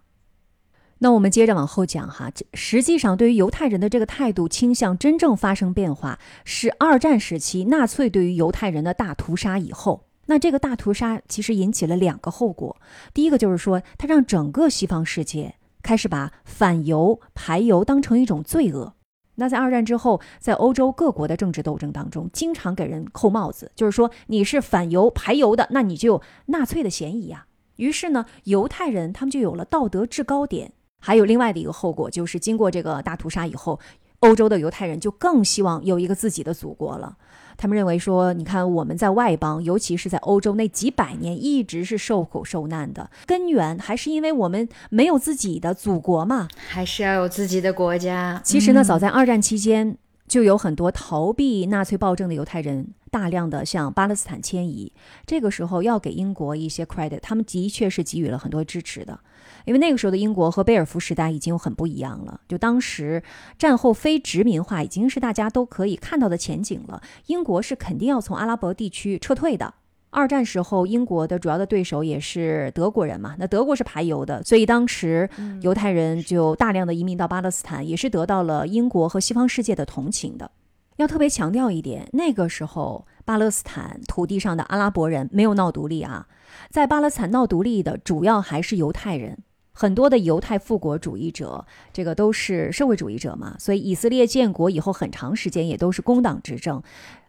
[1.00, 10.07] 那我们接着往后讲哈，实际上对于犹太人的这个态度倾向真正发生变化，是二战时期纳粹对于犹太人的大屠杀以后。
[10.28, 12.78] 那这个大屠杀其实引起了两个后果，
[13.14, 18.94] 第一个就是说，它让整个西方世界开始把反犹排犹当成一种罪恶。
[19.36, 27.46] 那在二战之后，在欧洲各国的政治斗争当中，经常给人扣帽子，就是说你是反犹排犹的，那你就有纳粹的嫌疑啊。
[27.76, 30.74] 于是呢，犹太人他们就有了道德制高点。
[31.00, 33.80] 还有另外的一个后果，就是经过这个大屠杀以后，
[34.22, 37.16] 欧洲的犹太人就更希望有一个自己的祖国了。
[37.58, 46.48] 他们认为说，你看我们在外邦，尤其是在欧洲那几百年，一直是受苦受难的根源，还是因为我们没有自己的祖国嘛？
[46.68, 48.40] 还是要有自己的国家？
[48.44, 54.94] 其实呢，早在二战期间，就有很多逃避纳粹暴政的犹太人，大量的向巴勒斯坦迁移。
[55.26, 59.20] 这个时候要给英国一些 credit，他们的确是给予了很多支持的。
[59.68, 63.22] 因为那个时候的英国和贝尔福时代已经很不一样了，就当时
[63.60, 67.02] 战后非殖民化已经是大家都可以看到的前景了。
[67.26, 69.74] 英国是肯定要从阿拉伯地区撤退的。
[70.10, 75.30] 二战时候，英国的主要的对手也是德国人嘛，那德国是排犹的，所以当时
[75.62, 80.50] 犹太人就大量的移民到巴勒斯坦，也是得到了英国和西方世界的同情的。
[80.96, 86.26] 要特别强调一点，那个时候巴勒斯坦土地上的阿拉伯人没有闹独立啊，
[86.72, 89.38] 在巴勒斯坦闹独立的主要还是犹太人。
[89.80, 91.64] 很多的犹太复国主义者，
[91.94, 96.82] 这个都是社会主义者嘛，所以以色列建国以后很长时间也都是工党执政。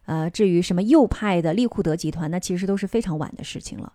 [0.07, 3.93] 呃，至于什么右派的利库德集团，那其实都是非常晚的事情了。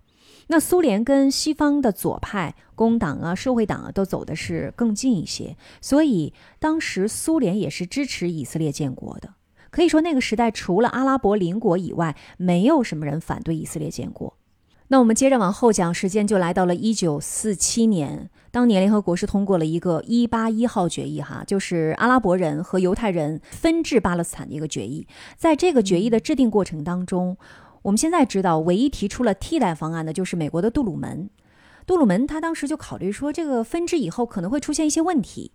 [0.50, 9.34] 那苏联跟西方的左派工党啊、社会党啊都走的是更近一些，所以当时苏联也是支持以色列建国的。
[9.72, 14.38] 可以说那个时代除了阿拉伯邻国以外，没有什么人反对以色列建国。
[14.90, 18.30] 那我们接着往后讲，时间就来到了一九四七年。
[18.54, 25.08] 当年联合国是通过了一个一八一号决议，哈，就是阿拉伯人和犹太人分治巴勒斯坦的一个决议。
[25.36, 27.36] 在这个决议的制定过程当中，
[27.82, 31.32] 我们现在知道，唯一提出了替代方案的就是美国的杜鲁门。
[31.88, 35.52] 杜鲁门他当时就考虑说，这个分治以后可能会出现一些问题，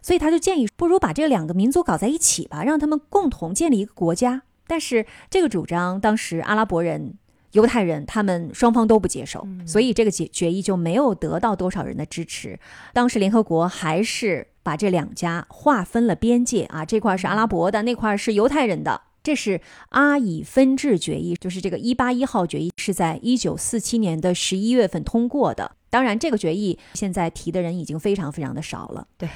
[0.00, 4.44] 所以他就建议，不如把这两个民族搞在一起吧，让他们共同建立一个国家。
[4.66, 7.18] 但是这个主张，当时阿拉伯人。
[7.58, 12.56] 犹太人他们双方都不接受，所以这个决决议就没有得到多少人的支持。
[12.92, 19.02] 当时联合国还是把这两家划分了边界啊，这块是阿拉伯的，那块是犹太人的。
[19.24, 25.72] 这是阿以分治决议，就是这个一八一号决议，是在一九四七年的十一月份通过的。
[25.90, 29.06] 当然，这个决议现在提的人已经非常非常的少了。
[29.18, 29.28] 对。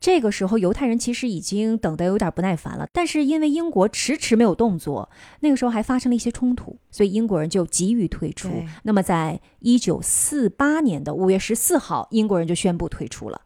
[0.00, 8.48] 这个时候，犹太人其实已经等得有点不耐烦了，但是因为英国迟迟没有动作，那个时候还发生了一些冲突，所以英国人就急于退出。
[8.84, 13.40] 那么，在一九四八年的五月十四号，英国人就宣布退出了。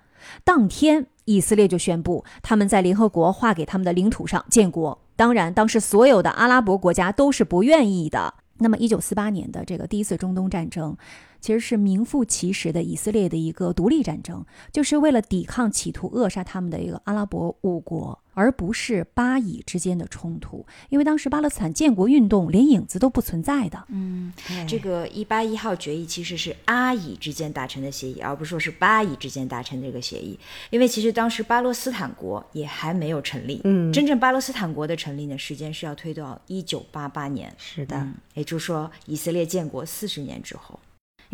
[0.44, 5.00] 当天，以色列就宣布他们在联合国划给他们的领土上建国。
[5.16, 8.34] 当然，当时所有的阿拉伯国家都是不愿意的。
[8.58, 10.96] 那么，一九四八年的这个第一次中东战争。
[11.42, 20.64] 其实是名副其实的以色列的一个独立战争，就是为了抵抗企图扼杀他们的一个阿拉伯五国，而不是巴以之间的冲突。
[20.88, 23.84] 因为当时巴勒斯坦建国运动连影子都不存在的。
[23.88, 24.32] 嗯，
[24.68, 30.38] 这个一八一号决议其实是阿以之间达成的协议，而不是说是巴以之间达成这个协议。
[30.70, 33.60] 因为其实当时巴勒斯坦国也还没有成立。
[33.64, 37.52] 嗯，真正巴勒斯坦国的成立呢，时间是要推到一九八八年。
[37.58, 40.78] 是的，也就是说以色列建国四十年之后。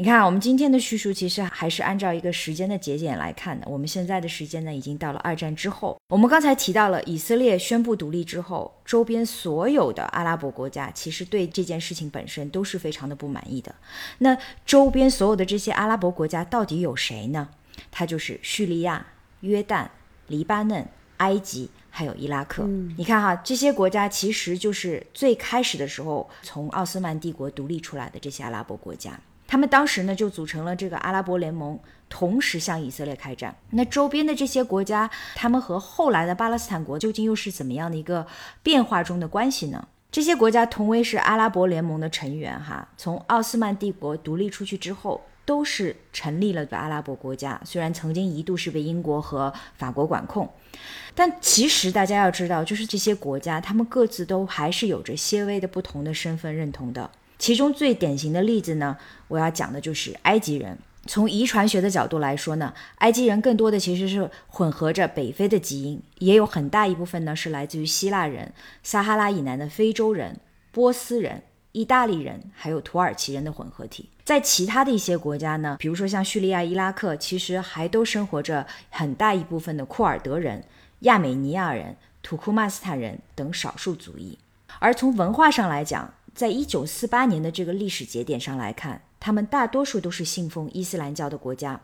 [0.00, 3.66] 你看，我们今天的叙述其实还是按照一个时间的节点来看的。
[3.68, 6.00] 我们现在的时间呢，已经到了二战之后。
[6.10, 13.74] 我们刚才提到了以色列宣布独立之后，周边所有的阿拉伯国家其实对这件事情本身都是非常的不满意的。
[14.18, 17.48] 那周边所有的这些阿拉伯国家到底有谁呢？
[17.90, 19.04] 它就是叙利亚、
[19.40, 19.88] 约旦、
[20.28, 22.62] 黎巴嫩、埃及，还有伊拉克。
[22.96, 29.18] 你看哈，这些国家其实就是最开始的时候从奥斯曼帝国独立出来的这些阿拉伯国家。
[29.48, 33.56] 他们当时呢就组成了这个阿拉伯联盟，同时向以色列开战。
[33.70, 38.26] 那周边的这些国家，他们和后来的巴勒斯坦国究竟又是怎么样的一个
[38.62, 39.88] 变化中的关系呢？
[40.12, 47.60] 这些国家同为是阿拉伯联盟的成员，哈，从奥斯曼帝国独立出去之后，都是成立了个阿拉伯国家。
[47.64, 50.50] 虽然曾经一度是被英国和法国管控，
[51.14, 57.10] 但其实大家要知道，就是这些国家，他们各自都还是有着些微的不同的身份认同的。
[57.38, 58.96] 其中最典型的例子呢，
[59.28, 60.76] 我要讲的就是埃及人。
[61.06, 70.38] 从遗传学的角度来说呢，埃及人更多的其实是混合着北非的基因，也有很大一部分呢是来自于希腊人、撒哈拉以南的非洲人、
[70.70, 74.10] 波斯人、意大利人，还有土耳其人的混合体。
[74.22, 80.62] 在其他的一些国家呢，比如说像叙利亚、伊拉克，其实还都生活着很大一部分的库尔德人、
[81.00, 84.36] 亚美尼亚人、土库曼斯坦人等少数族裔。
[84.78, 89.02] 而从文化上来讲，在一九四八年的这个历史节点上来看。
[89.20, 91.80] 他们大多数都是信奉伊斯兰教的国家，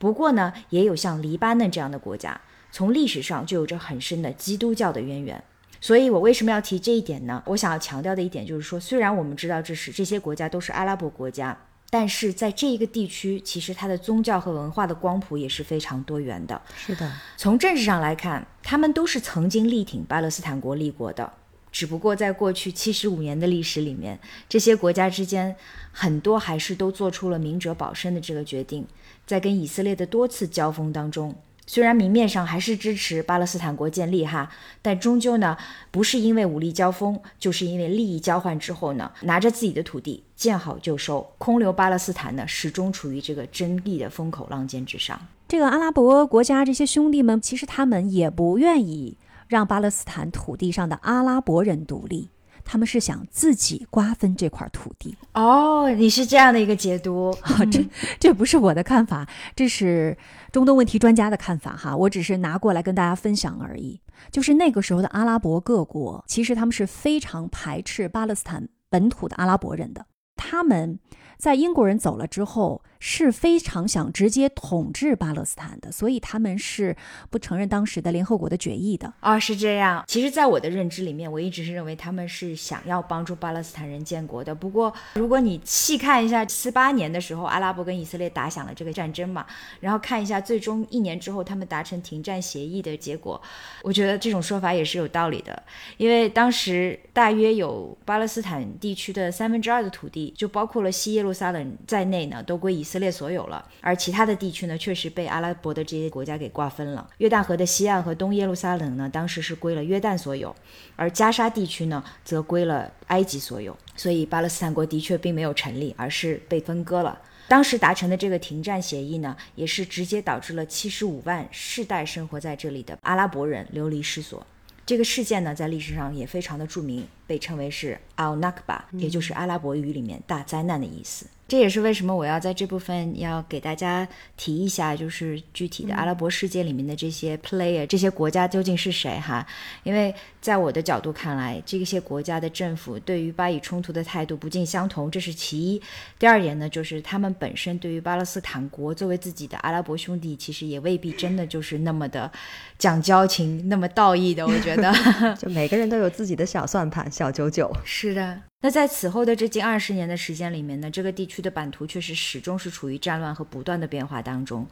[0.00, 2.40] 不过呢，也有像黎巴嫩这样的国家，
[2.72, 5.40] 从历史上就有着很深的基督教的渊源。
[5.80, 7.40] 所以我为什么要提这一点呢？
[7.46, 11.56] 我想要强调的一点就是说，虽然我们知道这是这些国家都是阿拉伯国家，
[11.88, 16.60] 但是在这一个地区，其实它的宗教和文化的光谱也是非常多元的。
[16.76, 21.32] 是的，从政治上来看，他们都是曾经力挺巴勒斯坦国立国的。
[21.72, 25.56] 只不过在过去七十五年的历史里面，这些国家之间
[25.90, 28.86] 很多还是都做出了明哲保身的这个决定。
[29.26, 31.34] 在跟以色列的多次交锋当中，
[31.66, 34.50] 虽然明面上还是支持巴勒斯坦国建立哈，
[34.82, 35.56] 但终究呢
[35.90, 45.18] 不是因为武力交锋，就是因为利益交换之后呢，拿着自己的土地见好就收，空留巴勒斯坦呢始终处于这个争议的风口浪尖之上。
[45.48, 49.16] 这个阿拉伯国家这些兄弟们，其实他们也不愿意。
[49.52, 52.30] 让巴勒斯坦土地上的阿拉伯人独立，
[52.64, 55.14] 他们是想自己瓜分这块土地。
[55.34, 57.36] 哦，你是这样的一个解读，
[57.70, 57.86] 这
[58.18, 60.16] 这不是我的看法，这是
[60.50, 61.94] 中东问题专家的看法哈。
[61.94, 64.00] 我只是拿过来跟大家分享而已。
[64.30, 70.98] 就是那个时候的阿拉伯各国，其实他们是非常排斥巴勒斯坦本土的阿拉伯人的，他们。
[71.38, 76.96] 在英国人走了之后，是非常想直接统治巴勒斯坦的，所以他们是
[77.30, 79.12] 不承认当时的联合国的决议的。
[79.18, 80.04] 啊，是这样。
[80.06, 84.54] 其实，在我的认知里面，我一直是认为他们是想要帮助巴勒斯坦人建国的。
[84.54, 89.44] 不过，如果你细看一下四八年的时候，阿拉伯跟以色列打响了这个战争嘛，
[89.80, 93.42] 然后看一下最终一年之后他们达成停战协议的结果，
[93.82, 95.60] 我觉得这种说法也是有道理的。
[95.96, 101.32] 因为当时大约有巴勒斯坦地区的三分之二的土地，就包括了西耶路。
[101.32, 107.08] 撒冷在内呢，都归以色以色列所有了，而其他的地区呢，确实被阿拉伯的这些国家给瓜分了。
[107.16, 110.54] 约旦河的西岸和东耶路撒冷呢，当时是归了约旦所有，
[110.94, 113.74] 而加沙地区呢，则归了埃及所有。
[113.96, 117.18] 所以巴勒斯坦国的确并没有成立，而是被分割了。
[117.48, 124.46] 当时达成的这个停战协议呢，也是直接导致了七十五万世代生活在这里的阿拉伯人流离失所。
[124.84, 131.24] 这个事件呢，在历史上也非常的著名，被称为是 Al Nakba，也就是阿拉伯语里面大灾难的意思。
[131.48, 139.46] 这也是为什么我要在这部分要给大家提一下，就是具体的阿拉伯世界里面的这些 player，这些国家究竟是谁哈？
[139.82, 145.82] 因为在我的角度看来，这些国家的政府对于巴以冲突的态度不尽相同，这是其一。
[146.18, 152.30] 第二点呢，就是他们本身对于巴勒斯坦国作为自己的阿拉伯兄弟，其实也未必真的就是那么的
[152.78, 154.46] 讲交情、那么道义的。
[154.46, 154.90] 我觉得，
[155.36, 157.70] 就每个人都有自己的小算盘、小九九。
[157.84, 158.40] 是的。
[158.64, 164.66] 那在此后的这近二十年的时间里面呢，这个地区的版图确实始终是处于战乱和不断的变化当中。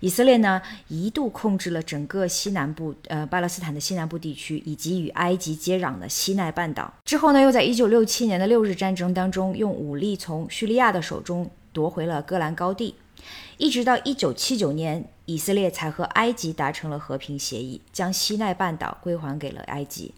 [0.00, 6.92] 以色列呢一度控制了整个西南部，呃，巴勒斯坦的西南部地区以及与埃及接壤的西奈半岛。
[7.04, 12.94] 之后呢，又在一九六七年的六日战争当中，用武力从叙利亚的手中夺回了戈兰高地。
[13.56, 20.12] 一直到一九七九年，以色列才和埃及达成了和平协议，将西奈半岛归还给了埃及。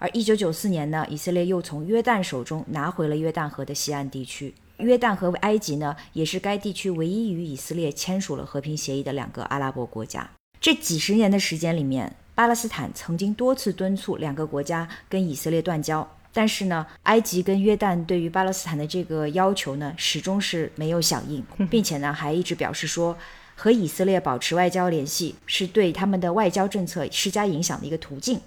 [0.00, 4.54] 而一九九四年呢，以色列又从约旦手中拿回了约旦河的西岸地区。
[4.78, 10.30] 约旦和埃及呢，也是该地区唯一与以色列签署了和平协议的两个阿拉伯国家。
[10.58, 23.14] 这几十年的时间里面，巴勒斯坦曾经多次敦促两个国家跟以色列断交，但是呢，埃及跟约旦对于巴勒斯坦的这个要求呢，始终是没有响应，并且呢，还一直表示说，
[23.54, 28.40] 和以色列保持外交联系是对他们的外交政策施加影响的一个途径。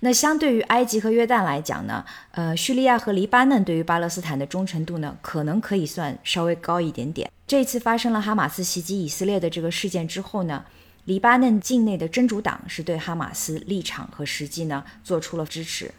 [0.00, 7.30] 那相对于埃及和约旦来讲呢，呃，叙利亚和黎巴嫩对于巴勒斯坦的忠诚度呢，可能可以算稍微高一点点。
[7.46, 10.64] 这次发生了哈马斯袭击以色列的这个事件之后呢，
[11.06, 15.90] 黎巴嫩境内的真主党是对哈马斯立场和实际呢做出了支持，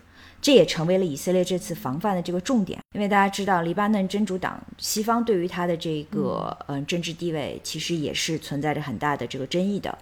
[0.41, 2.79] 这也成为了以色列这次防范的这个重点。
[2.93, 9.97] 因为大家知道，黎巴嫩真主党西方对于他的这个嗯政治地位，其实也是存在着很大的这个争议的。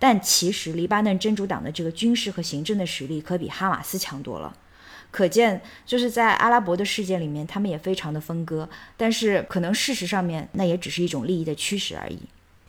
[0.00, 4.56] 但其实，黎巴嫩真主党的这个军事和行政的实力可比哈马斯强多了。
[5.10, 8.68] 可见就是在阿拉伯的世界里面，他们也非常的分割。
[8.96, 12.18] 但是可能事实上面，那也只是一种利益的驱使而已。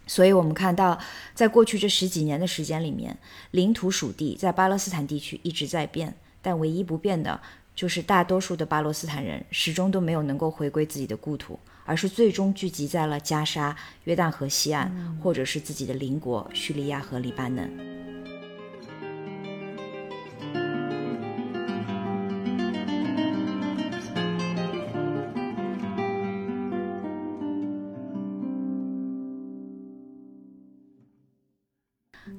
[0.08, 1.00] 所以，我们看到，
[1.34, 3.18] 在过去这十几年的时间里面，
[3.52, 7.40] 领土属地在巴勒斯坦地区一直在变，但唯一不变的
[7.74, 13.76] 就是大多数的巴勒斯坦人始终都没有能够回归自己的故土，而是最终聚集在了加沙、
[14.06, 17.70] 约旦河西岸，或者是自己的邻国叙利亚和黎巴嫩。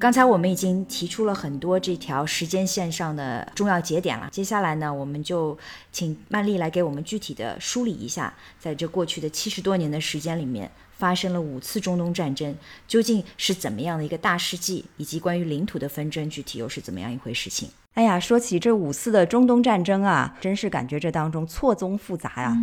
[0.03, 5.57] 刚才我们已经提出了很多这条时间线上的重要节点了，接下来呢，我们就
[5.93, 12.53] 请曼丽来给我们具体的梳理一下，在这过去的七十多年的时间里面，发生了五次中东战争，
[12.89, 17.69] 究竟是怎么样的一个大事记，以及关于领土的纷争，具体又是怎么样一回事情？
[17.95, 22.59] 哎呀，说起这五次的中东战争啊，真是感觉这当中错综复杂呀。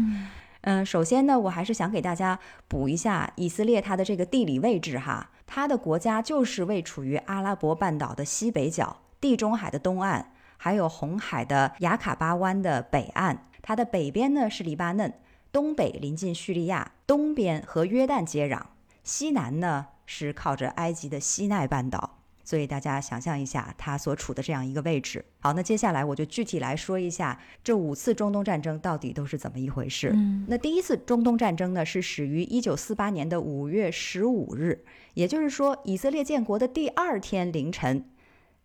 [0.64, 2.38] 嗯，首先呢，我还是想给大家
[2.68, 5.30] 补一下以色列它的这个地理位置哈。
[5.52, 10.28] 它的国家就是位处于阿拉伯半岛的西北角、地中海的东岸，
[10.58, 13.48] 还有红海的雅卡巴湾的北岸。
[13.64, 15.12] 它的北边呢是黎巴嫩，
[15.52, 18.62] 东北临近叙利亚，东边和约旦接壤，
[19.04, 22.18] 西南呢是靠着埃及的西奈半岛。
[22.44, 25.24] 所以大家想象一下它所处的这样一个位置。
[25.40, 30.10] 好，那接下来我就具体来说一下这五次中东战争到底都是怎么一回事。
[30.16, 34.84] 嗯，那第一次中东战争呢是始于一九四八年的五月十五日，
[35.20, 38.06] 也就是说以色列建国的第二天凌晨。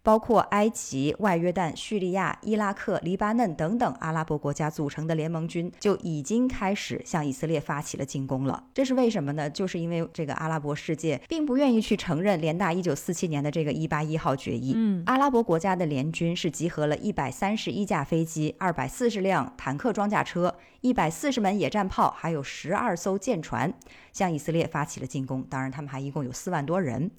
[0.04, 8.62] 包括埃及、外约旦、叙利亚、伊拉克、黎巴嫩等等阿拉伯国家组成的联盟军就已经开始向以色列发起了进攻了。
[8.74, 9.48] 这是为什么呢？
[9.48, 14.74] 就是因为这个阿拉伯世界并不愿意去承认联大一九四七年的这个一八一号决议。
[14.76, 23.72] 嗯，阿拉伯国家的联军是集合了一百三十一架飞机、二百四十辆坦克装甲车、一百四十门野战炮，还有十二艘舰船，
[24.12, 25.42] 向以色列发起了进攻。
[25.48, 27.10] 当然，他们还一共有四万多人。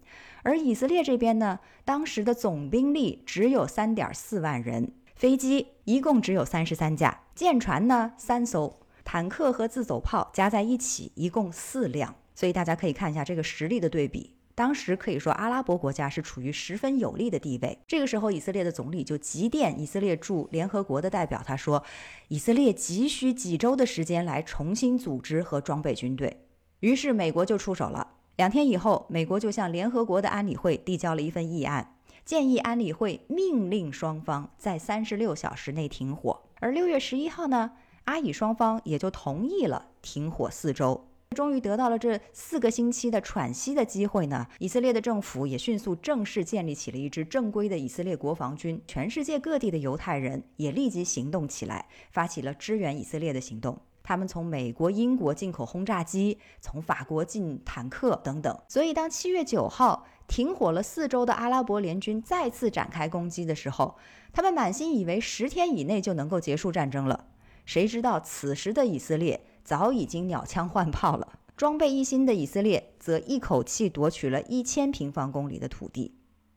[0.46, 12.14] 而以色列这边呢，当时的总兵力只有三点四万人，飞机一共只有三十三架，舰船呢三艘，坦克和自走炮加在一起一共四辆。
[12.36, 14.36] 所以大家可以看一下这个实力的对比。
[14.54, 17.80] 当时可以说阿拉伯国家是处于十分有利的地位。
[17.88, 21.84] 这个时候，以色列的总理就急电以色列驻联合国的代表，他说，
[22.28, 26.46] 以色列急需几周的时间来重新组织和装备军队。
[26.82, 28.15] 于是美国就出手了。
[28.38, 36.42] 两天以后，美国就向联合国的安理会递交了一份议案，建议安理会命令双方在三十六小时内停火。
[36.60, 37.72] 而六月十一号呢，
[38.04, 41.08] 阿以双方也就同意了停火四周。
[41.32, 48.82] 终于得到了这四个星期的喘息的机会呢，以色列的政府也迅速正式建立起了一支正规的以色列国防军。
[48.88, 53.78] 全世界各地的犹太人也立即行动起来，发起了支援以色列的行动。
[54.08, 58.56] 他们从美国、英国进口轰炸机，从法国进坦克等等。
[58.68, 63.96] 所以，当七月九号停火了四周的阿拉伯联军再次展开攻击的时候，
[64.32, 67.26] 他们满心以为十天以内就能够结束战争了。
[67.66, 71.40] 谁知道，此时的以色列早已经鸟枪换炮了。
[71.58, 76.14] 装备一新的以色列则一口气夺取了一千平方公里的土地。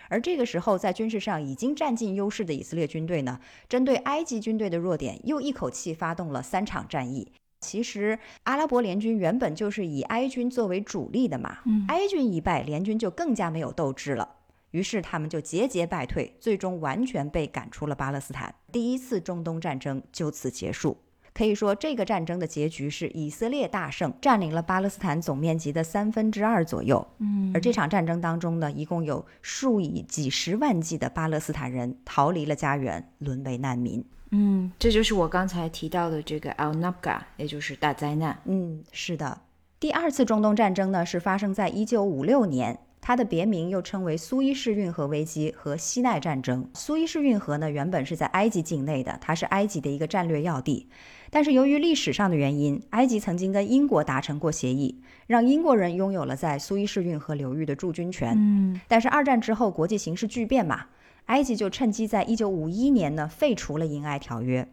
[0.08, 7.32] 而这个时候，在军事上已经占尽优势的以色列军队呢，针对埃及军队的弱点，又一口气发动了三场战役。
[7.60, 11.58] 其实，阿拉伯联军原本就是以埃军作为主力的嘛。
[11.88, 14.36] 埃军一败，联军就更加没有斗志了，
[14.70, 18.54] 于是他们就节节败退，最终完全被赶出了巴勒斯坦。
[18.70, 20.96] 第一次中东战争就此结束。
[21.38, 27.06] 可以说，这个战争的结局是以色列大胜，占领了巴勒斯坦总面积的三分之二左右。
[27.18, 34.04] 嗯，而这场战争当中呢，一共有数以几十万计的巴勒斯坦人逃离了家园，沦为难民。
[34.32, 38.36] 嗯，这就是我刚才提到的这个 Al Nabga，也就是大灾难。
[38.46, 39.42] 嗯，是的。
[39.78, 42.80] 第二次中东战争呢，是发生在一九五六年。
[43.00, 46.68] 它的别名又称为苏伊士运河危机和西奈战争。
[46.74, 50.88] 苏伊士运河呢，原本是在埃及境内的，它是埃及的一个战略要地。
[51.30, 58.34] 但是由于历史上的原因，埃及曾经跟英国达成过协议，让英国人拥有了在苏伊士运河流域的驻军权。
[58.36, 60.86] 嗯，但是二战之后，国际形势巨变嘛，
[61.26, 64.66] 埃及就趁机在一九五一年呢废除了英埃条约。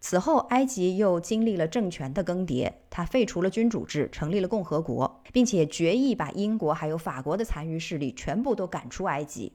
[0.00, 9.52] 此后，埃及又经历了政权的更迭，他废除了君主制，成立了共和国，并且决议把英国还有法国的残余势力全部都赶出埃及。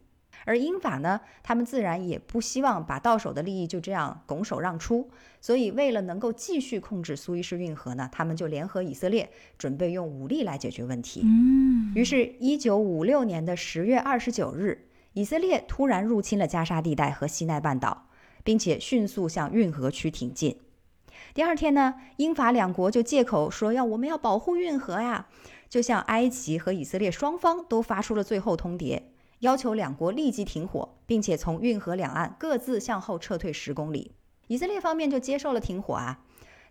[0.47, 5.07] 而英法呢，他们自然也不希望把到手的利益就这样拱手让出，
[5.39, 9.29] 所以为了能够继续控制苏伊士运河呢，他们就联合以色列，
[9.59, 11.21] 准备用武力来解决问题。
[11.23, 18.05] 嗯，于是，一九五六年的十月二十九日，以色列突然入侵了加沙地带和西奈半岛。
[18.47, 20.57] 并且迅速向运河区挺进。
[21.33, 25.27] 第二天呢，英法两国就借口说要我们要保护运河呀，
[25.67, 29.01] 就向埃及和以色列双方都发出了最后通牒，
[29.39, 34.13] 要求两国立即停火，并且从运河两岸各自向后撤退十公里。
[34.47, 36.19] 以色列方面就接受了停火啊，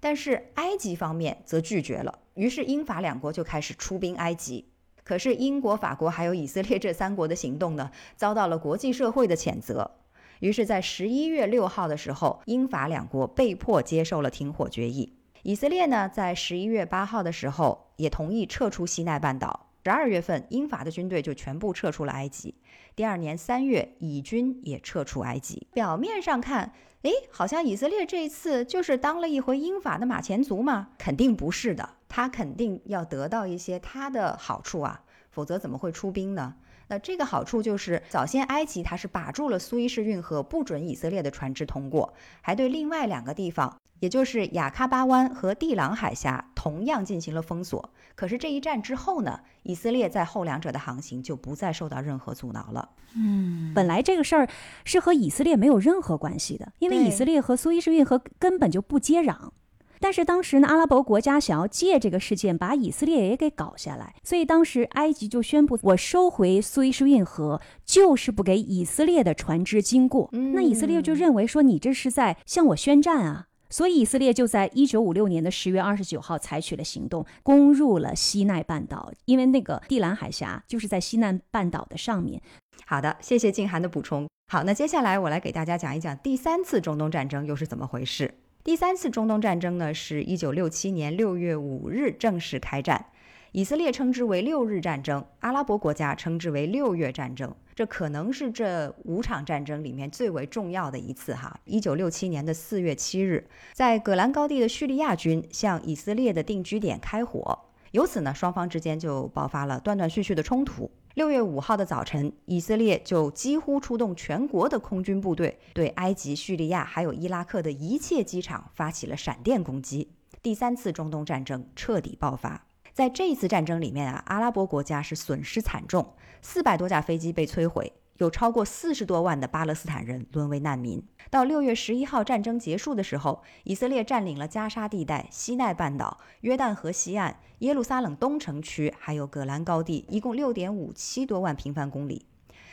[0.01, 2.21] 但是埃及方面则拒绝了。
[2.35, 4.69] 于是英法两国就开始出兵埃及。
[5.05, 9.93] 可是英国、法国还有以色列这三国的行动呢，遭到了国际社会的谴责。
[10.41, 15.17] 于是，在十一月六号的时候，英法两国被迫接受了停火决议。
[15.43, 19.66] 以色列呢，在十一月八号的时候也同意撤出西奈半岛。
[19.87, 22.53] 十二月份，英法的军队就全部撤出了埃及。
[22.97, 25.65] 第二年三月，以军也撤出埃及。
[25.75, 26.73] 表面上看，
[27.03, 30.89] 诶，好像以色列这一次就是当了一回英法的马前卒吗？
[30.99, 36.57] 肯定不是的，他肯定要得到一些他的好处啊，否则怎么会出兵呢？
[36.89, 47.91] 那这个好处就是，早先埃及它是把住了苏伊士运河，不准以色列的船只通过，还对另外两个地方，也就是雅喀巴湾和地朗海峡，同样进行了封锁。
[48.15, 52.91] 可是这一战之后呢，以色列在后两者的航行就不再受到任何阻挠了。
[53.15, 54.49] 嗯，本来这个事儿
[54.85, 59.51] 是和以色列没有任何关系的，因为以色列和苏伊士运河根本就不接壤。
[59.99, 70.29] 但是当时呢，阿拉伯国家想要借这个事件把以色列也给搞下来，所以当时埃及就宣布，我收回苏伊士运河，就是不给以色列的船只经过。
[70.33, 82.41] 那以色列就认为说，你这是在向我宣战啊，所以以色列就在一九五六年的十月二十九号采取了行动，攻入了西奈半岛，因为那个地兰海峡就是在西奈半岛的上面。
[82.85, 84.29] 好的，谢谢静涵的补充。
[84.53, 88.33] 好，那接下来我来给大家讲一讲第三次中东战争又是怎么回事。
[88.63, 93.07] 第三次中东战争呢，是一九六七年六月五日正式开战，
[93.53, 97.55] 以色列称之为六日战争，阿拉伯国家称之为六月战争。
[97.77, 101.61] 这可能是这五场战争里面最为重要的一次哈。
[101.67, 110.91] 一九六七年的四月七日，在戈兰高地的叙利亚军向以色列的定居点开火，由此呢，双方之间就爆发了断断续续的冲突。
[111.17, 120.11] 六月五号的早晨，以色列就几乎出动全国的空军部队，对埃及、叙利亚还有伊拉克的一切机场发起了闪电攻击。
[120.43, 122.67] 第三次中东战争彻底爆发。
[122.97, 127.93] 在这一次战争里面啊，阿拉伯国家是损失惨重，四百多架飞机被摧毁。
[128.17, 131.07] 有超过四十多万的巴勒斯坦人沦为难民。
[131.29, 142.25] 到六月十一号战争结束的时候，以色列占领了加沙地带、西奈半岛、约旦河西岸、耶路撒冷东城区，还有戈兰高地，一共六点五七多万平方公里。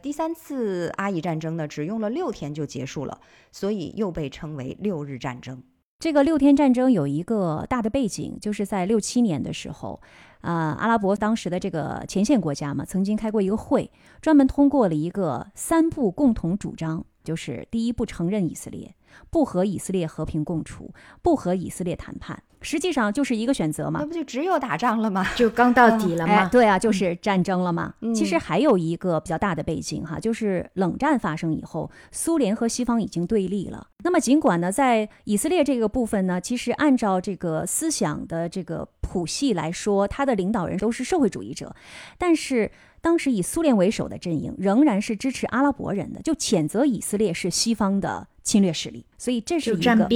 [0.01, 3.19] 第三次阿以战争呢，只用了六天就结束了，
[3.51, 5.61] 所以又被称为六日战争。
[6.03, 10.01] 这个六天战争有一个大的背景，就是在六七年的时候。
[10.41, 13.89] 啊，阿拉伯当时的这个前线国家嘛，曾经开过一个会，
[14.19, 18.93] 专门通过了一个三不共同主张，就是第一，不承认以色列，
[19.29, 22.43] 不和以色列和平共处，不和以色列谈判。
[22.63, 25.23] 实际上就是一个选择嘛，那不就只有打仗了吗？
[25.35, 26.49] 就刚到底了吗？
[26.49, 27.93] 对啊，就是战争了嘛。
[28.15, 33.87] 其实还有一个比较大的背景哈，就是冷战发生以后，苏联和西方已经对立了。
[34.03, 41.75] 那么尽管呢，在以色列这个部分呢，其实按照这个思想的这个谱系来说，他的领导人都是社会主义者，
[42.17, 49.05] 但是当时以苏联为首的阵营仍然是支持阿拉伯人的，就谴责以色列是西方的侵略势力。
[49.17, 50.07] 所以这是一个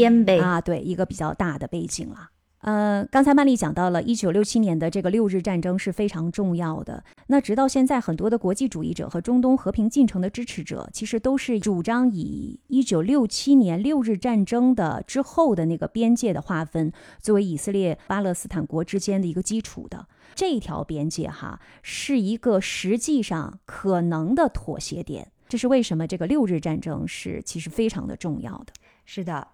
[0.41, 2.29] 啊，对一个比较大的背景了。
[2.67, 7.01] 呃，刚才曼丽讲到了一九六七年的这个六日战争是非常重要的。
[7.27, 16.91] 那直到现在，很多的国际主义者和中东和平进程的支持者，其实都是主张以一九六七年六日战争的之后的那个边界的划分，
[17.21, 20.05] 作为以色列巴勒斯坦国之间的一个基础的
[20.35, 25.31] 这一条边界哈，是一个实际上可能的妥协点。
[25.47, 28.73] 这是为什么这个六日战争是其实非常的重要的。
[29.05, 29.47] 是的。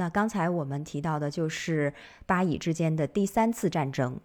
[0.00, 1.92] 那刚才我们提到的就是
[2.24, 4.18] 巴以之间的第三次战争。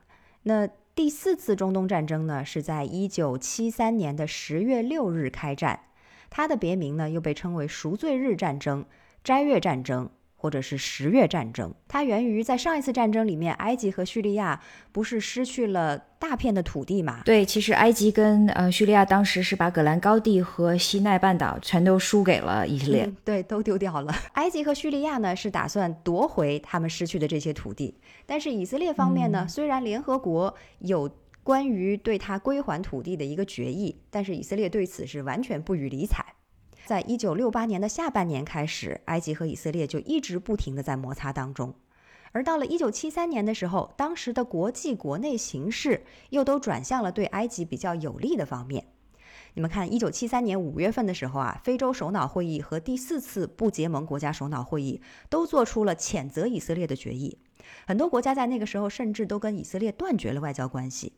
[0.44, 0.66] 那
[0.96, 5.82] 第四次中东战争呢，是在一九七三年的十月六日开战，
[6.30, 8.86] 它的别名呢又被称为赎罪日战争、
[9.22, 10.10] 斋月战争。
[10.46, 17.24] 或者是十月战争，它源于在上一次战争里面，埃及和叙利亚不是失去了大片的土地嘛？
[17.26, 24.14] 对，其实埃及跟呃叙利亚当时是把戈兰高地和西奈半岛全都输给了以色列，对，都丢掉了。
[24.34, 27.96] 埃及和叙利亚呢是打算夺回他们失去的这些土地，
[28.28, 31.10] 但是以色列方面呢，虽然联合国有
[31.42, 36.24] 关于对他归还土地的一个决议，但是以色列对此是完全不予理睬。
[36.86, 41.74] 在一九六八年的下半年开始，埃及和以色列就一直不停的在摩擦当中。
[42.32, 48.86] 而到了一九七三年的时候，当时的国际国内形势又都转向了对埃及比较有利的方面。
[49.56, 57.40] 你们看，一九七三年五月份的时候啊，非洲首脑会议和第四次不结盟国家首脑会议都做出了谴责以色列的决议。
[57.88, 61.14] 很多国家在那个时候甚至都跟以色列断绝了外交关系。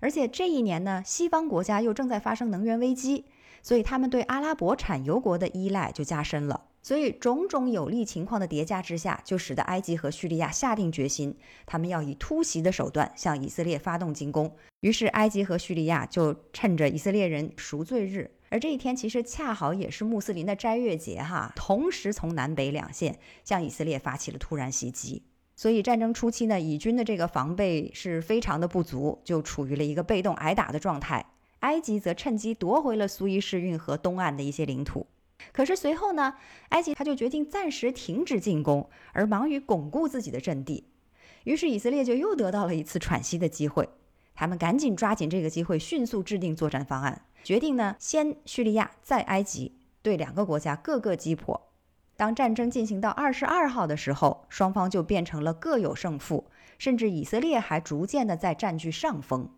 [0.00, 3.26] 而且这一年呢，西方国家又正在发生能源危机，
[3.62, 6.64] 所以他们对阿拉伯产油国的依赖就加深了。
[6.82, 11.36] 所以种种有利情况的叠加之下，就使得埃及和叙利亚下定决心，
[11.66, 14.54] 他们要以突袭的手段向以色列发动进攻。
[14.82, 25.24] 于是，埃及和叙利亚就趁着以色列人赎罪日，而这一天其实恰好也是穆斯林的斋月节，哈，同时从南北两线向以色列发起了突然袭击。
[25.56, 31.26] 所以战争初期呢，以军的这个防备是非常的不足，就处于了一个被动挨打的状态。
[31.60, 35.06] 埃及则趁机夺回了苏伊士运河东岸的一些领土。
[35.52, 36.34] 可是随后呢，
[36.70, 40.88] 埃及他就决定暂时停止进攻，而忙于巩固自己的阵地。
[41.44, 43.88] 于是以色列就又得到了一次喘息的机会，
[44.34, 51.68] 他们赶紧抓紧这个机会，迅速制定作战方案，决定呢先叙利亚再埃及，对两个国家各个击破。
[52.16, 56.46] 当战争进行到二十二号的时候，双方就变成了各有胜负，
[56.78, 59.50] 甚至以色列还逐渐的在占据上风。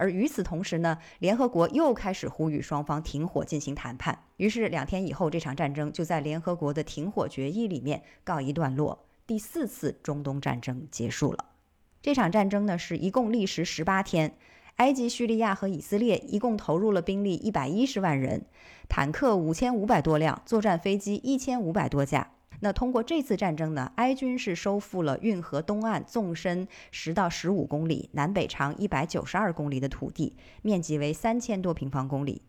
[0.00, 4.18] 而与此同时呢，联合国又开始呼吁双方停火进行谈判。
[4.38, 11.44] 于是两天以后，这场战争就在联合国的停火决议里面告一段落，第四次中东战争结束了。
[12.00, 14.34] 这场战争呢是一共历时十八天，
[14.76, 18.46] 埃及、叙利亚和以色列一共投入了兵力一百一十万人，
[18.88, 22.30] 坦克五千五百多辆，作战飞机一千五百多架。
[22.60, 32.42] 那通过这次战争呢，埃军是收复了运河东岸纵深十到十五公里、南北长一百九十二公里的土地，面积为三千多平方公里。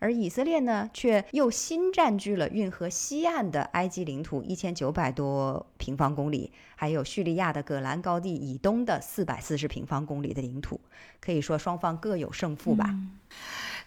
[0.00, 10.78] 而以色列呢，却又新占据了运河西岸的埃及领土一千九百多平方公里，还有叙利亚的戈兰高地以东的四百四十平方公里的领土。
[11.20, 12.94] 可以说双方各有胜负吧。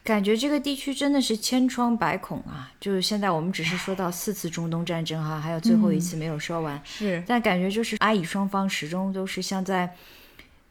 [0.08, 2.72] 感觉这个地区真的是千疮百孔啊！
[2.80, 6.82] 就是现在我们只是说到四次中东战争哈，还有最后一次没有说完。
[6.86, 9.94] 是，但感觉就是阿以双方始终都是像在，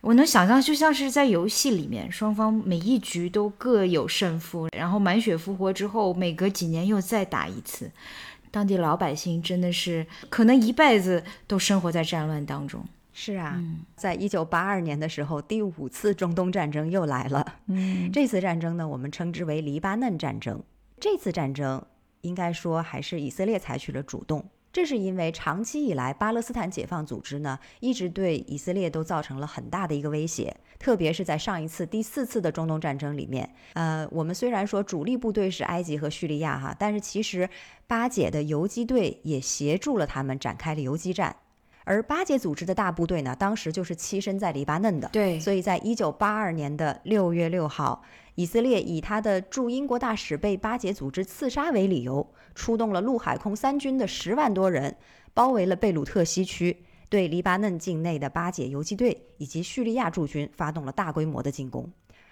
[0.01, 7.91] 我能想象就像是在游戏里面，双方每一局都各有胜负，然后满血复活之后，每隔几年又再打一次。
[8.51, 12.83] 当地老百姓真的是可能一辈子都生活在战乱当中。
[13.19, 13.59] 是啊，
[13.97, 17.61] 在一九八二年的时候，第五次中东战争又来了。
[17.67, 20.63] 嗯，这次战争呢，我们称之为黎巴嫩战争。
[21.01, 21.83] 这次战争
[22.21, 33.49] 应该说还是以色列采取了主动，这是因为长期以来巴勒斯坦解放组织呢一直对以色列都造成了很大的一个威胁，特别是在上一次第四次的中东战争里面。
[33.73, 37.49] 呃，我们虽然说主力部队是埃及和叙利亚哈，但是其实
[37.87, 41.35] 巴解的游击队也协助了他们展开了游击战。
[41.89, 45.09] 而巴解组织的大部队呢，当时就是栖身在黎巴嫩的。
[45.13, 48.03] 对，所以在一九八二年的六月六号，
[48.35, 54.97] 以色列以他的驻英国大使被巴解组织刺杀为理由，出动了陆海空三军的十万多人，
[55.33, 56.77] 包围了贝鲁特西区，
[57.09, 61.89] 对黎巴嫩境内的巴解游击队以及叙利亚驻军发动了大规模的进攻，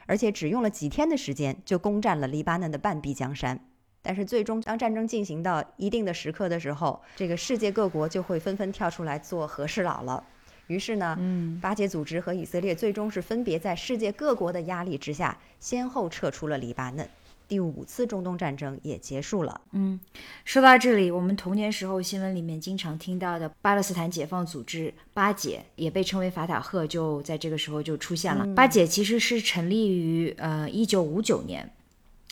[0.07, 3.61] 而且只用了几天的时间就攻占了黎巴嫩的半壁江山。
[4.05, 10.23] 但是最终，当战争进行到一定的时刻的时候，这个世界各国就会纷纷跳出来做和事佬了。
[10.67, 17.09] 于是呢，嗯，巴解组织和以色列最终是分别在世界各国的压力之下，先后撤出了黎巴嫩。
[17.47, 19.61] 第五次中东战争也结束了。
[19.73, 19.99] 嗯，
[20.45, 28.47] 说到这里，我们童年时候新闻里面经常听到的巴勒斯坦解放组织巴解，也被称为法塔赫，就在这个时候就出现了。
[28.55, 31.71] 巴解其实是成立于呃一九五九年。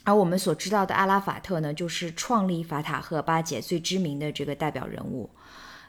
[0.04, 5.30] 而我们所知道的阿拉法特呢，就是创立法塔赫巴解最知名的这个代表人物。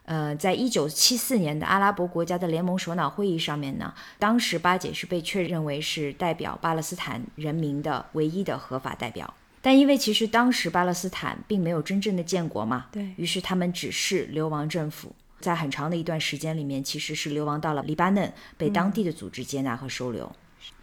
[0.05, 9.33] 呃，在一九七四年的阿拉伯国家的联盟首脑会议上面呢，当时巴解是被确认为是代表巴勒斯坦人民的唯一的合法代表。
[9.61, 20.29] 但因为其实当时巴勒斯坦并没有真正的建国嘛，对于是他们只是流亡政府，在很长的一段时间里面，其实是流亡到了黎巴嫩，被当地的组织接纳和收留。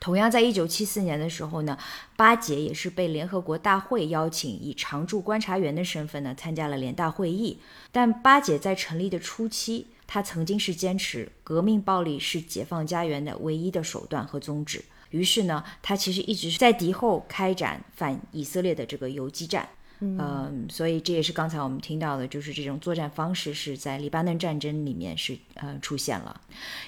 [0.01, 1.77] 同样，在一九七四年的时候呢，
[2.17, 7.59] 巴解也是被联合国大会邀请，以常驻观察员的身份呢参加了联大会议。
[7.93, 14.83] 但巴解在成立的初期，他曾经是坚持革命暴力是解放家园的唯一的手段和宗旨。
[15.11, 19.69] 于是呢，他其实一直是在敌后开展反以色列的这个游击战。
[20.01, 26.41] 嗯，所以这也是刚才我们听到的，就是这种作战方式是在黎巴嫩战争里面是呃出现了，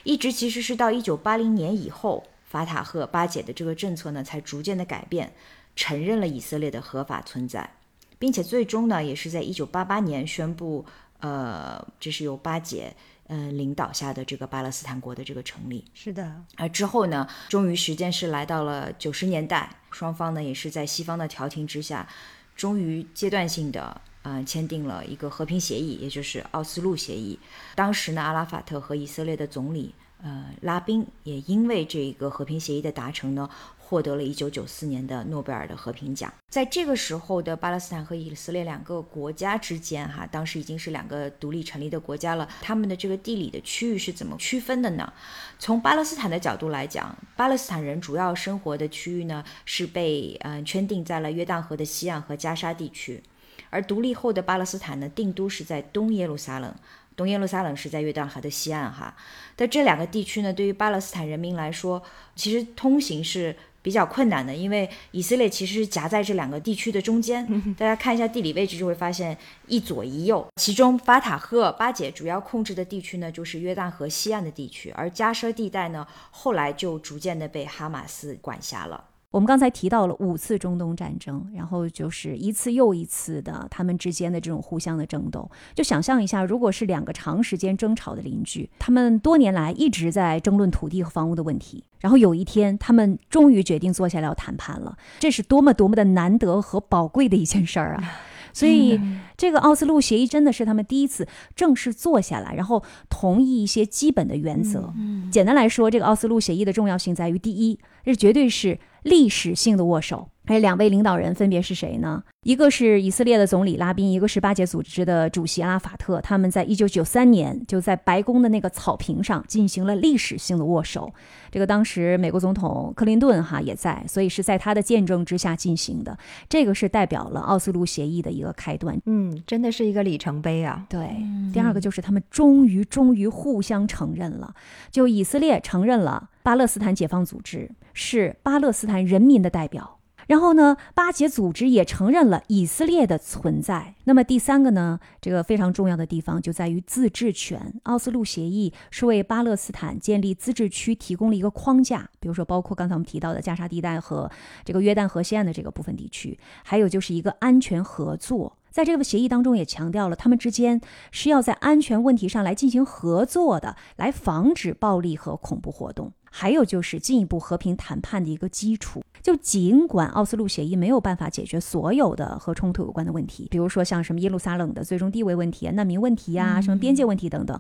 [0.03, 2.25] 一直其实是到一九八零年以后。
[2.53, 5.33] 法塔赫巴解的这个政策呢，才逐渐的改变，
[5.75, 7.77] 承认了以色列的合法存在，
[8.19, 10.85] 并且最终呢，也是在一九八八年宣布，
[11.21, 12.95] 呃，这是由巴解
[13.29, 15.83] 呃领导下的这个巴勒斯坦国的这个成立。
[15.95, 22.07] 是的，而之后呢，终于时间是来到了九十年代，双方呢也是在西方的调停之下，
[22.55, 27.39] 终于阶段性的呃签订了一个和平协议，也就是奥斯陆协议。
[27.75, 33.49] 当时呢，阿拉法特和以色列的总理呃拉宾也因为这个和平协议的达成呢。
[33.85, 36.33] 获得了一九九四年的诺贝尔的和平奖。
[36.49, 42.49] 在这个时候的巴勒斯坦和以色列两个国家之间，哈，当时已经是两个独立成立的国家了。
[42.63, 45.13] 他们的这个地理的区域是怎么区分的呢？
[45.59, 53.23] 从巴勒斯坦的角度来讲，巴勒斯坦人主要生活的区域呢是被嗯圈定在了约旦河的西岸和加沙地区，
[53.69, 56.75] 而独立后的巴勒斯坦呢定都是在东耶路撒冷。
[57.17, 59.15] 东耶路撒冷是在约旦河的西岸，哈。
[59.57, 62.03] 但这两个地区呢，对于巴勒斯坦人民来说，
[62.35, 67.47] 其实通行是比较困难的，因为以色列其实是夹在这两个地区的中间。
[67.75, 69.37] 大家看一下地理位置，就会发现
[69.67, 70.47] 一左一右。
[70.57, 79.05] 其中法塔赫、巴解主要控制的地区呢，就是约旦河西岸的地区，而加沙地带呢，后来就逐渐的被哈马斯管辖了。
[79.33, 85.51] 我们刚才提到了五次中东战争，然后就是一次又一次的他们之间的这种互相的争斗。
[85.75, 98.05] 就想象一下，如果是两个长时间争吵的邻居，他们多年来一直在争论土地和房屋的问题，然后有一天他们终于决定坐下来要谈判了，这是多么多么的难得和宝贵的一件事儿啊！
[98.53, 99.01] 所以，
[99.39, 101.27] 这个奥斯陆协议真的是他们第一次
[101.57, 104.93] 正式坐下来，然后同意一些基本的原则。
[105.31, 108.79] 简单来说，这个奥斯陆协议的重要性在于：第一，这绝对是。
[109.03, 112.23] 历史性的握手，哎，两位领导人分别是谁呢？
[112.43, 116.21] 一个是以色列的总理拉宾，一个是巴解组织的主席阿拉法特。
[116.21, 121.11] 他们在一九九三年就在白宫的那个草坪上进行了历史性的握手。
[121.51, 126.19] 这个当时美国总统克林顿哈也在，所以是在他的见证之下进行的。
[126.51, 129.01] 这个是代表了奥斯陆协议的一个开端。
[129.07, 130.85] 嗯，真的是一个里程碑啊。
[130.91, 131.17] 对，
[131.55, 134.55] 第二个就是他们终于终于互相承认了，
[134.91, 140.01] 就以色列承认了巴勒斯坦解放组织是巴勒斯坦人民的代表。
[140.27, 143.95] 然后呢，巴解组织也承认了以色列的存在。
[144.05, 147.75] 那么第三个呢，这个非常重要的地方就在于自治权。
[147.85, 154.31] 奥斯陆协议是为巴勒斯坦建立自治区提供了一个框架，比如说包括刚才我们提到的加沙地带和
[154.65, 158.59] 这个约旦河西岸的这个部分地区，还有就是一个安全合作。
[158.71, 166.13] 在这个协议当中也强调了，他们之间是要在安全问题上来进行合作的，来防止暴力和恐怖活动。
[166.35, 169.05] 还有就是进一步和平谈判的一个基础。
[169.21, 177.57] 就尽管奥斯陆协议没有办法解决所有的和冲突有关的问题，比如说像什么耶路撒冷的最终地位问题、难民问题呀、什么边界问题等等，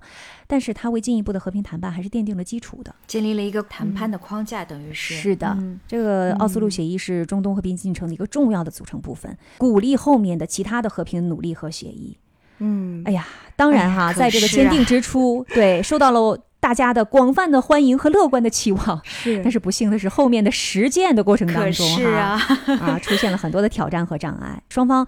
[0.49, 5.57] 但是它为进一步的和平谈判还是奠定了基础的，建立了一个谈判的框架，等于是是的。
[5.87, 12.19] 这个奥斯陆协议是中东和平进程的一个重要的组成部分，鼓励后面的其他的和平努力和协议。
[12.59, 16.37] 嗯，哎呀，当然哈，在这个签订之初，对，受到了。
[16.63, 22.41] 大家的广泛的欢迎和乐观的期望，是，但是不幸的是，后面的实践的过程当中，是啊，
[22.81, 25.05] 啊，出现了很多的挑战和障碍， 双方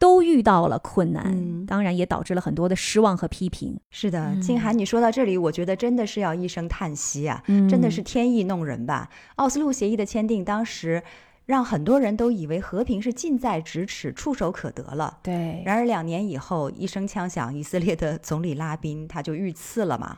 [0.00, 3.78] 都遇到了困难，当然也导致了很多的失望和批评。
[3.88, 7.40] 是的，静涵，你说到这里，我觉得真的是要一声叹息啊，
[7.70, 9.08] 真的是天意弄人吧。
[9.36, 11.00] 奥斯陆协议的签订，当时
[11.44, 15.18] 让很多人都以为和平是近在咫尺、触手可得了。
[15.22, 20.16] 对，然而两年以后，一声枪响，以色列的总理拉宾他就遇刺了嘛。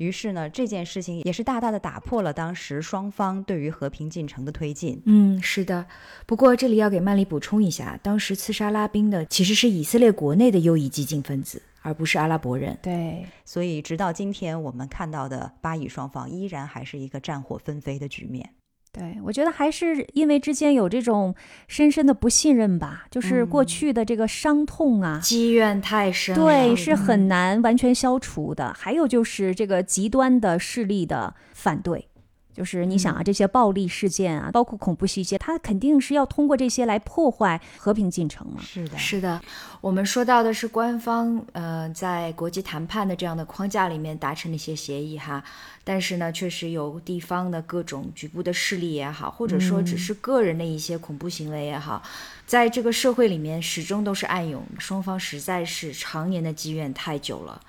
[0.00, 4.98] 于是呢，这件事情也是大大的打破了当时双方对于和平进程的推进。
[5.04, 5.84] 嗯，是的。
[6.24, 12.78] 不过这里要给曼丽补充一下，当时刺杀拉宾的其实是以色列国内的右翼激进分子，而不是阿拉伯人。
[12.80, 18.48] 对，所以直到今天，我们看到的巴以双方依然还是一个战火纷飞的局面。
[18.92, 21.34] 对，我觉得还是因为之间有这种
[21.68, 28.74] 深深的不信任吧，就是过去的这个伤痛啊，积怨太深，对，是很难完全消除的。
[28.76, 32.06] 还有就是这个极端的势力的反对。
[32.52, 38.60] 就是你想啊，这些暴力事件啊，包括恐怖袭击，它肯定是要通过这些来破坏和平进程嘛。
[38.60, 39.40] 是的，是的。
[39.80, 45.42] 我们说到的是官方，呃，在国际谈判的这样的框架里面达成的一些协议哈，
[45.90, 52.00] 但是呢，确实有地方的各种局部的势力也好，或者说只是个人的一些恐怖行为也好，
[52.46, 57.60] 在这个社会里面始终都是暗涌，双方实在是常年的积怨太久了。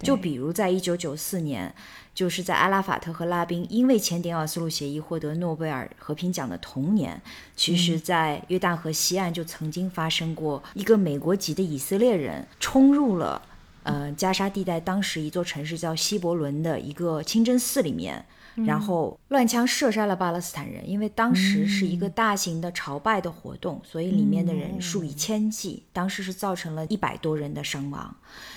[0.00, 1.72] 就比如在一九九四年。
[2.14, 7.22] 就是在阿拉法特和拉宾因为签订奥斯陆协议获得诺贝尔和平奖的同年，
[7.54, 13.40] 其实，在约旦河西岸就曾经发生过一个美国籍的以色列人冲入了。
[13.88, 18.24] 呃加沙地带当时一座城市叫希伯伦的一个清真寺里面。
[18.66, 28.12] 然后乱枪射杀了巴勒斯坦人，因为当时是一个大型的朝拜的活动，所以里面的人数以千计，当时是造成了一百多人的伤亡。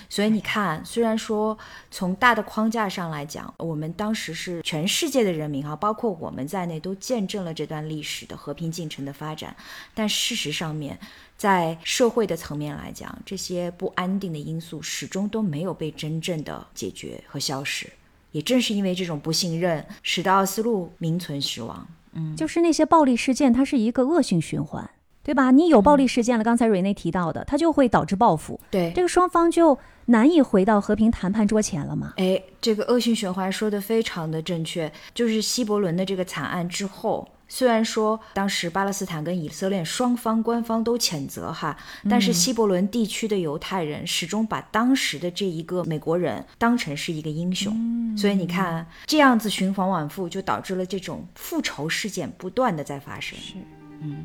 [0.09, 1.55] 所以你看，虽然说
[1.91, 9.55] 从大的框架上来讲，我们当时是全世界的人民哈，包括我们在内，都见证了这段历史的和平进程的发展。
[9.93, 10.97] 但事实上面，
[11.41, 17.89] 在社会的层面来讲，这些不安定的因素始终都没有被真正的解决和消失。
[18.31, 21.87] 也正是因为这种不信任，使得奥斯陆名存实亡。
[22.11, 24.87] 嗯，就是那些暴力事件，它是一个恶性循环，
[25.23, 25.49] 对吧？
[25.49, 28.59] 你有暴力事件了，刚才瑞内提到的，它就会导致报复。
[28.69, 29.75] 对，这个双方就
[30.05, 32.13] 难以回到和平谈判桌前了嘛？
[32.17, 37.27] 哎，这个恶性循环说的非常的正确，就是希伯伦的这个惨案之后。
[37.53, 41.75] 虽然说当时巴勒斯坦跟以色列双方官方都谴责哈，
[42.09, 53.37] 但是希伯伦地区的犹太人始终把当时的这一个美国人当成是一个英雄，所以你看这样子循环往复，就导致了这种复仇事件不断的在发生。
[53.37, 53.55] 是，
[54.01, 54.23] 嗯。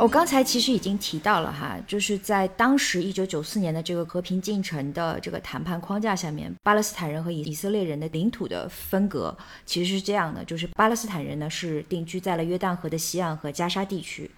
[0.00, 9.36] 我刚才其实已经提到了哈，就是在当时一九九四年的这个和平进程的这个谈判框架下面，巴勒斯坦人和以以色列人的领土的分隔
[9.66, 14.30] 其实是这样的，就是巴勒斯坦人呢是定居在了约旦河的西岸和加沙地区，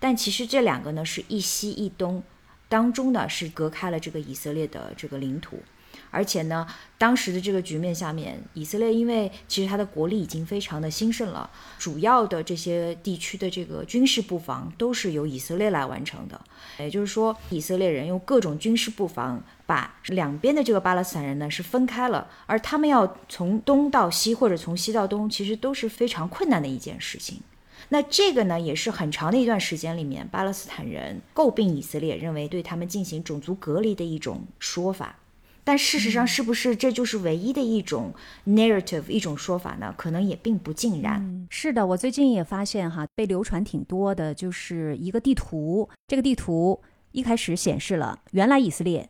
[0.00, 2.20] 但其实这两个呢是一西一东，
[2.68, 5.60] 当中呢是隔开了这个以色列的这个领土。
[6.14, 6.64] 而且呢，
[6.96, 16.40] 当时的这个局面下面，以色列因为其实它的国力已经非常的兴盛了，主要的这些地区的这个军事布防都是由以色列来完成的。
[16.78, 27.40] 也就是说，以色列人用各种军事布防把两边的这个巴勒斯坦人呢是分开了，而他们要从东到西或者从西到东，其实都是非常困难的一件事情。
[27.90, 35.16] 那这个呢，也是很长的一段时间里面，巴勒斯坦人诟病以色列，认为对他们进行种族隔离的一种说法。
[35.66, 38.12] 但事实上，是不是这就是唯一的一种
[38.46, 39.94] narrative 一种说法呢？
[39.96, 41.46] 可能也并不尽然。
[41.48, 45.88] 是的，我最近也发现哈，被流传挺多的，就是一个地图。
[46.06, 49.08] 这个地图一开始显示了原来以色列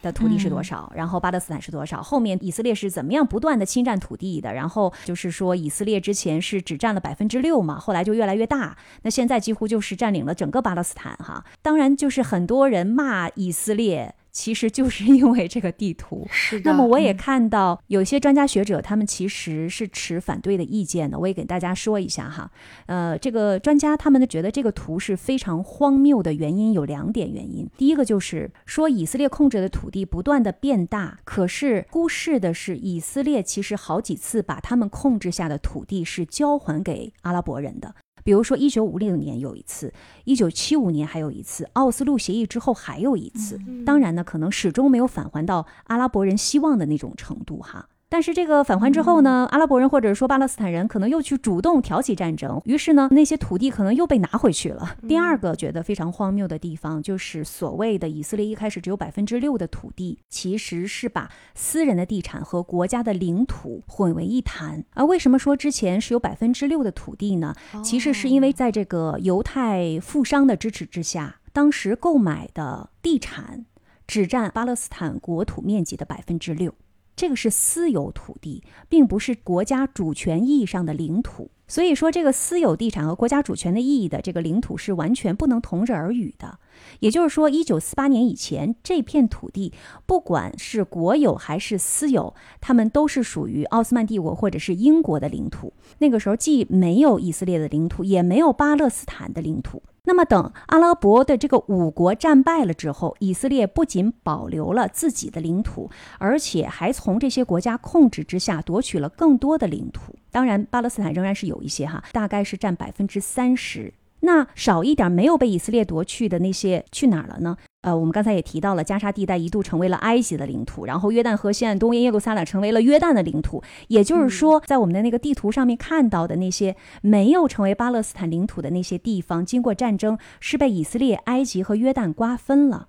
[0.00, 2.00] 的土地是多少，然后巴勒斯坦是多少。
[2.00, 4.54] 后面以色列是怎么样不断的侵占土地的？
[4.54, 8.76] 然后就是说，以色列之前是只占了百分之六嘛，后来就越来越大。
[9.02, 11.44] 那现在几乎就是占领了整个巴勒斯坦哈。
[11.60, 14.14] 当然，就是很多人骂以色列。
[14.38, 16.24] 其实就是因为这个地图。
[16.30, 16.70] 是的。
[16.70, 21.18] 那么我也看到有些专家学者，他们其实是持反对的意见的。
[21.18, 22.48] 我也给大家说一下哈。
[22.86, 27.68] 呃，这个专家他们呢觉得这个图是非常荒谬的原因有两点原因。
[27.76, 37.96] 第一个就是说以色列控制的土地不断的变大，可是忽视的是以色列其实好几次把他们控制下的土地是交还给阿拉伯人的。
[38.28, 39.90] 比如说，一九五六年有一次，
[40.24, 43.58] 一九七五年还有一次，奥斯陆协议之后还有一次。
[43.86, 47.88] 当然呢，可能始终没有返还到阿拉伯人希望的那种程度哈。
[48.10, 54.96] 但是这个返还之后呢，阿拉伯人或者说巴勒斯坦人可能又去主动挑起战争，于是呢，那些土地可能又被拿回去了。
[55.06, 64.82] 第二个觉得非常荒谬的地方，就是所谓的以色列一开始只有百分之六的土地，其实是把私人的地产和国家的领土混为一谈。
[64.94, 67.54] 而为什么说之前是有百分之六的土地呢？
[67.84, 73.66] 其实是因为在这个犹太富商的支持之下，当时购买的地产
[74.06, 76.72] 只占巴勒斯坦国土面积的百分之六。
[77.18, 81.50] 这个是私有土地，并不是国家主权意义上的领土。
[81.66, 86.60] 所以说，这个私有地产和国家主权的意义的这个领土是完全不能同日而语的。
[87.00, 89.72] 也就是说，一九四八年以前，这片土地
[90.06, 95.72] 不管是国有还是私有，他们都是属于奥斯曼帝国或者是英国的领土。
[95.98, 99.82] 那个时候，既没有以色列的领土，也没有巴勒斯坦的领土。
[100.04, 110.16] 那么，等阿拉伯的这个五国战败了之后，以色列不仅保留了自己的领土，而且还从这些国家控制之下夺取了更多的领土。
[110.30, 113.92] 当然，巴勒斯坦仍然是有一些哈，大概是占百分之三十。
[114.20, 117.56] 那少一点没有被以色列夺去的那些去哪儿了呢？
[117.82, 123.62] 呃，我们刚才也提到了，加沙地带一度成为了埃及的领土，然后约旦河西岸东耶路撒冷成为了约旦的领土。
[123.86, 132.88] 也就是说，在我们的那个地图上面看到的那些没有成为巴勒斯坦领土的那些地方，经过战争是被以色列、埃及和约旦瓜分了。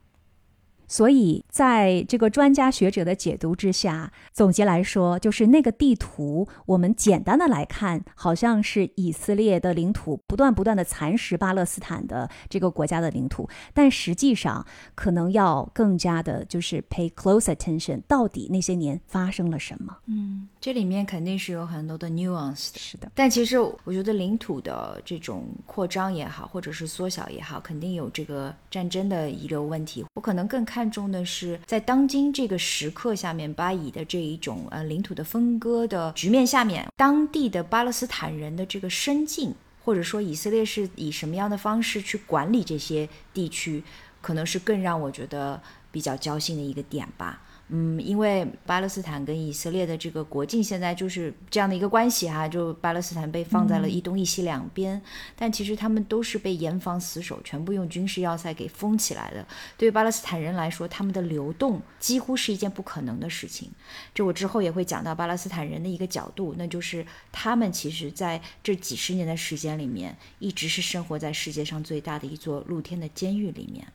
[0.90, 14.66] 所以，在这个专家学者的解读之下，总结来说，就是那个地图，我们简单的来看，好像是以色列的领土不断不断的蚕食巴勒斯坦的这个国家的领土，但实际上
[14.96, 19.96] 可能要更加的，就是 pay close attention，到底那些年发生了什么？
[20.08, 30.04] 嗯，这里面肯定是有很多的 nuance 是的，但其实我觉得领土的这种扩张也好，或者是缩小也好，肯定有这个战争的遗留问题。
[30.16, 39.54] 我可能更看看重的是，在当今这个时刻下面，巴以的这一种呃领土的分割的局面下面，当地的巴勒斯坦人的这个生境，
[39.84, 43.84] 或者说以色列是以什么样的方式去管理这些地区，
[44.22, 45.62] 可能是更让我觉得
[45.92, 47.42] 比较焦心的一个点吧。
[47.72, 55.00] 嗯，因为巴勒斯坦跟以色列的这个国境现在就是这样的一个关系哈，就巴勒斯坦被放在了一东一西两边，
[55.36, 59.46] 但其实他们都是被严防死守，全部用军事要塞给封起来的。
[59.78, 63.70] 对于巴勒斯坦人来说，他们的流动几乎是一件不可能的事情。
[64.16, 73.88] 这我之后也会讲到巴勒斯坦人的一个角度，那就是他们其实在这几十年的时间里面，一直是生活在世界上最大的一座露天的监狱里面。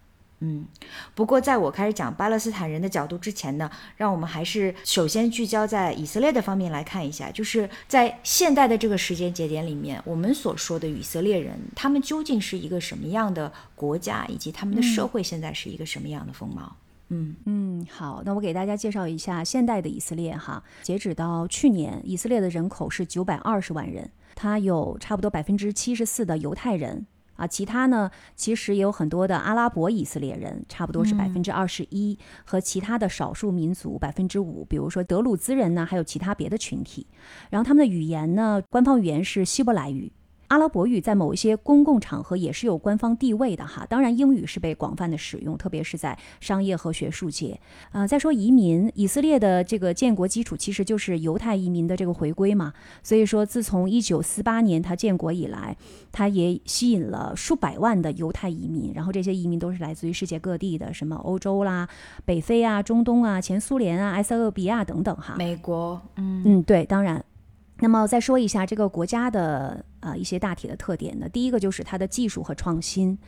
[0.46, 0.66] 嗯，
[1.14, 16.76] 不过在我开始讲巴勒斯坦人的角度之前呢，让我们还是首先聚焦在以色列的方面来看一下，就是在现代的这个时间节点里面，我们所说的以色列人，他们究竟是一个什么样的国家，以及他们的社会现在是一个什么样的风貌？
[17.08, 20.62] 嗯嗯，好，那我给大家介绍一下现代的以色列哈。
[20.82, 27.06] 截止到去年，以色列的人口是九百二十万人，它有差不多百分之七十四的犹太人。
[27.36, 37.06] 啊，其他呢，其实也有很多的阿拉伯以色列人，差不多是百分之二十一，和其他的少数民族百分之五，比如说德鲁兹人呢，还有其他别的群体。
[37.50, 40.12] 然后他们的语言呢，官方语言是希伯来语。
[40.48, 47.58] 阿拉伯语在某一些公共场合也是有官方地位的哈，当然英语是被广泛的使用，特别是在商业和学术界。
[47.92, 52.72] 呃，再说移民，以色列的这个建国基础其实就是犹太移民的这个回归嘛，
[53.02, 55.76] 所以说自从一九四八年它建国以来，
[56.12, 61.88] 它也吸引了数百万的犹太移民，然后这些移民都是来自于世界各地的，什么欧洲啦、
[62.24, 65.34] 北非啊、中东啊、前苏联啊、埃塞俄比亚等等哈。
[65.38, 67.24] 美国，嗯嗯，对，当然。
[67.80, 73.18] 那么再说一下这个国家的呃一些大体的特点呢，第一个就是它的技术和创新。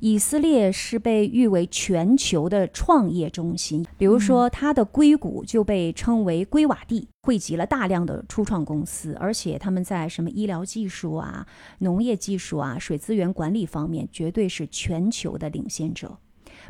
[0.00, 11.46] 以色列是被誉为全球的创业中心，比如说它的硅谷就被称为硅瓦地，汇集了大量的初创公司，而且他们在什么医疗技术啊、
[11.78, 16.18] 农业技术啊、水资源管理方面绝对是全球的领先者。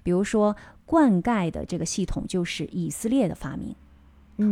[0.03, 0.55] 比如说
[0.85, 3.75] 灌溉的这个系统就是以色列的发明。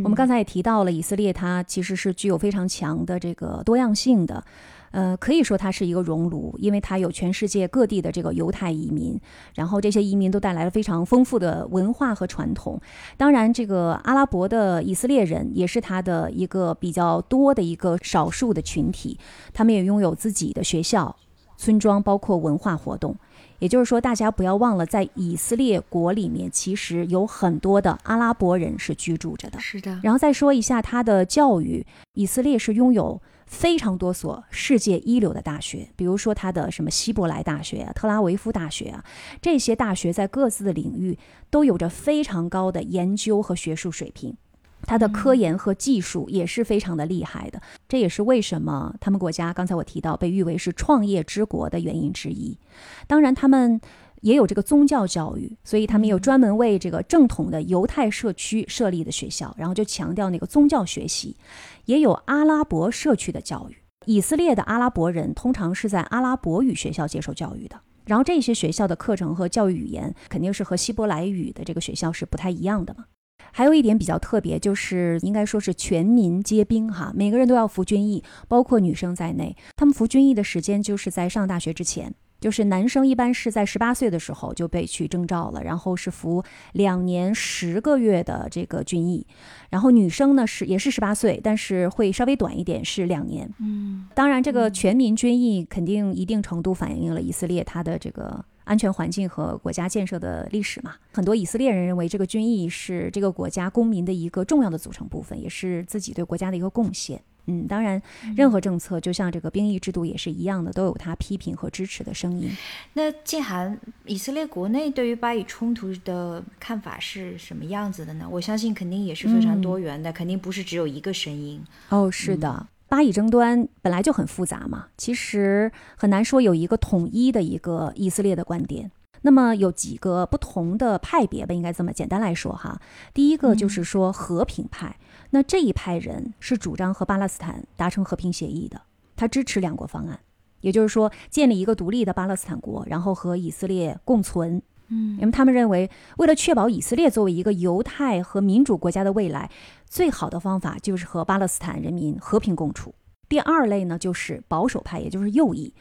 [0.03, 4.43] 我们刚才也提到了，以色列它其实是具有非常强的这个多样性的，
[4.91, 9.19] 呃，可以说它是一个熔炉，因为它有全世界各地的这个犹太移民，
[9.55, 12.81] 然后这些移民都带来了非常丰富的文化和传统。
[13.17, 19.19] 当然，这个阿拉伯的以色列人也是它的一个比较多的一个少数的群体，
[19.53, 21.15] 他们也拥有自己的学校、
[21.57, 23.17] 村庄，包括文化活动。
[23.61, 29.61] 也就是说，大家不要忘了，在以色列国里面，其实有很多的阿拉伯人是居住着的。
[29.61, 30.01] 是的。
[30.03, 39.05] 然后再说一下它的教育，以色列是拥有非常多所世界一流的大学，比如说它的什么希伯来大学啊、特拉维夫大学啊，
[39.41, 41.19] 这些大学在各自的领域
[41.51, 44.37] 都有着非常高的研究和学术水平。
[44.83, 52.59] 它的科研和技术也是非常的厉害的，这也是为什么他们国家刚才我提到被誉为是创业之国的原因之一。
[53.07, 53.81] 当然，他们
[54.23, 61.37] 也有这个宗教教育，所以他们有专门为这个正统的犹太社区设立的学校，然后就强调那个宗教学习，
[61.85, 63.77] 也有阿拉伯社区的教育。
[64.07, 73.05] 以色列的阿拉伯人通常是在阿拉伯语学校接受教育的，然后这些学校的课程和教育语言肯定是和希伯来语的这个学校是不太一样的嘛。
[73.53, 79.57] 还有一点比较特别，就是应该说是全民皆兵哈，每个人都要服军役，包括女生在内。
[79.77, 86.43] 他们服军役的时间就是在上大学之前，就是男生一般是在十八岁的时候就被去征召了，然后是服
[86.73, 89.27] 两年十个月的这个军役，
[89.71, 93.51] 然后女生呢是也是十八岁，但是会稍微短一点，是两年。
[93.61, 98.45] 嗯，当然这个全民军役肯定一定程度反映了以色列它的这个。
[98.71, 107.21] 安全环境和国家建设的历史嘛，很多以色列人认为这个军役是这个国家公民的一个重要的组成部分，也是自己对国家的一个贡献。
[107.47, 108.01] 嗯，当然，
[108.37, 112.49] 任何政策就像这个兵役制度也是一样的，都有他批评和支持的声音。
[112.93, 118.29] 那静涵，以色列国内对于巴以冲突的看法是什么样子的呢？
[118.31, 121.61] 我相信肯定也是非常多元的，肯定不是只有一个声音。
[121.89, 122.69] 哦，是的。
[122.91, 128.91] 巴以争端本来就很复杂嘛，其实很难说有一个统一的一个以色列的观点。
[129.23, 132.81] 那么有几个不同的派别吧，应该这么简单来说哈。
[133.15, 134.99] 第一个就是说和平派，
[135.31, 138.83] 那这一派人是主张和巴勒斯坦达成和平协议的，
[139.15, 140.19] 他支持两国方案，
[140.63, 144.61] 也就是说建立一个独立的巴勒斯坦国，然后和以色列共存。
[144.91, 145.89] 嗯，因为他们认为，
[146.19, 149.51] 为了确保以色列作为一个犹太和民主国家的未来，
[149.87, 152.95] 最好的方法就是和巴勒斯坦人民和平共处。
[153.29, 155.73] 第二类呢，就是保守派，也就是右翼。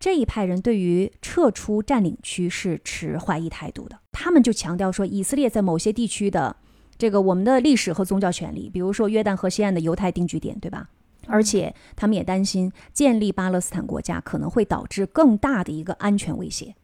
[0.00, 3.98] 这一派人对于撤出占领区是持怀疑态度的。
[4.12, 6.56] 他们就强调说，以色列在某些地区的
[6.96, 10.88] 这个我们的历史和宗教权利，比如说约旦河西岸的犹太定居点，对吧？
[11.26, 16.74] 而且他们也担心建立巴勒斯坦国家可能会导致更大的一个安全威胁。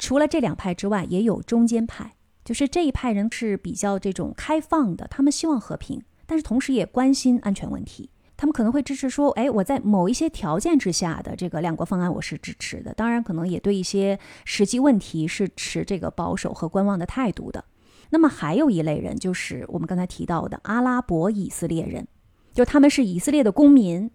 [0.00, 8.10] 除了这两派之外，也有中间派，就是这一派人是比较这种开放的，他们希望和平，但是同时也关心安全问题。
[8.34, 12.94] 他们可能会支持说，哎，我在某一些条件之下的这个两国方案我是支持的。
[12.94, 17.62] 当然，可能也对一些实际问题是持这个保守和观望的态度的。
[18.08, 22.08] 那么还有一类人，就是我们刚才提到的阿拉伯以色列人，
[22.54, 24.10] 就他们是以色列的公民。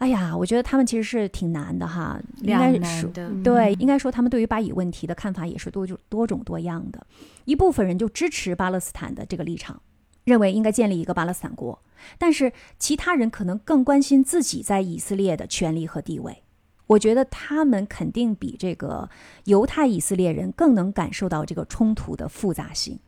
[0.00, 3.06] 哎呀，我觉得他们其实是挺难的哈，应该是
[3.44, 7.06] 对，应该说他们对于巴以问题的看法也是多种多种多样的。
[7.44, 9.80] 一部分人就支持巴勒斯坦的这个立场。
[10.24, 11.82] 认为应该建立一个巴勒斯坦国，
[12.18, 16.42] 但是其他人可能更关心自己在以色列的权利和地位。
[16.88, 19.08] 我觉得他们肯定比这个
[19.44, 22.98] 犹太以色列人更能感受到这个冲突的复杂性。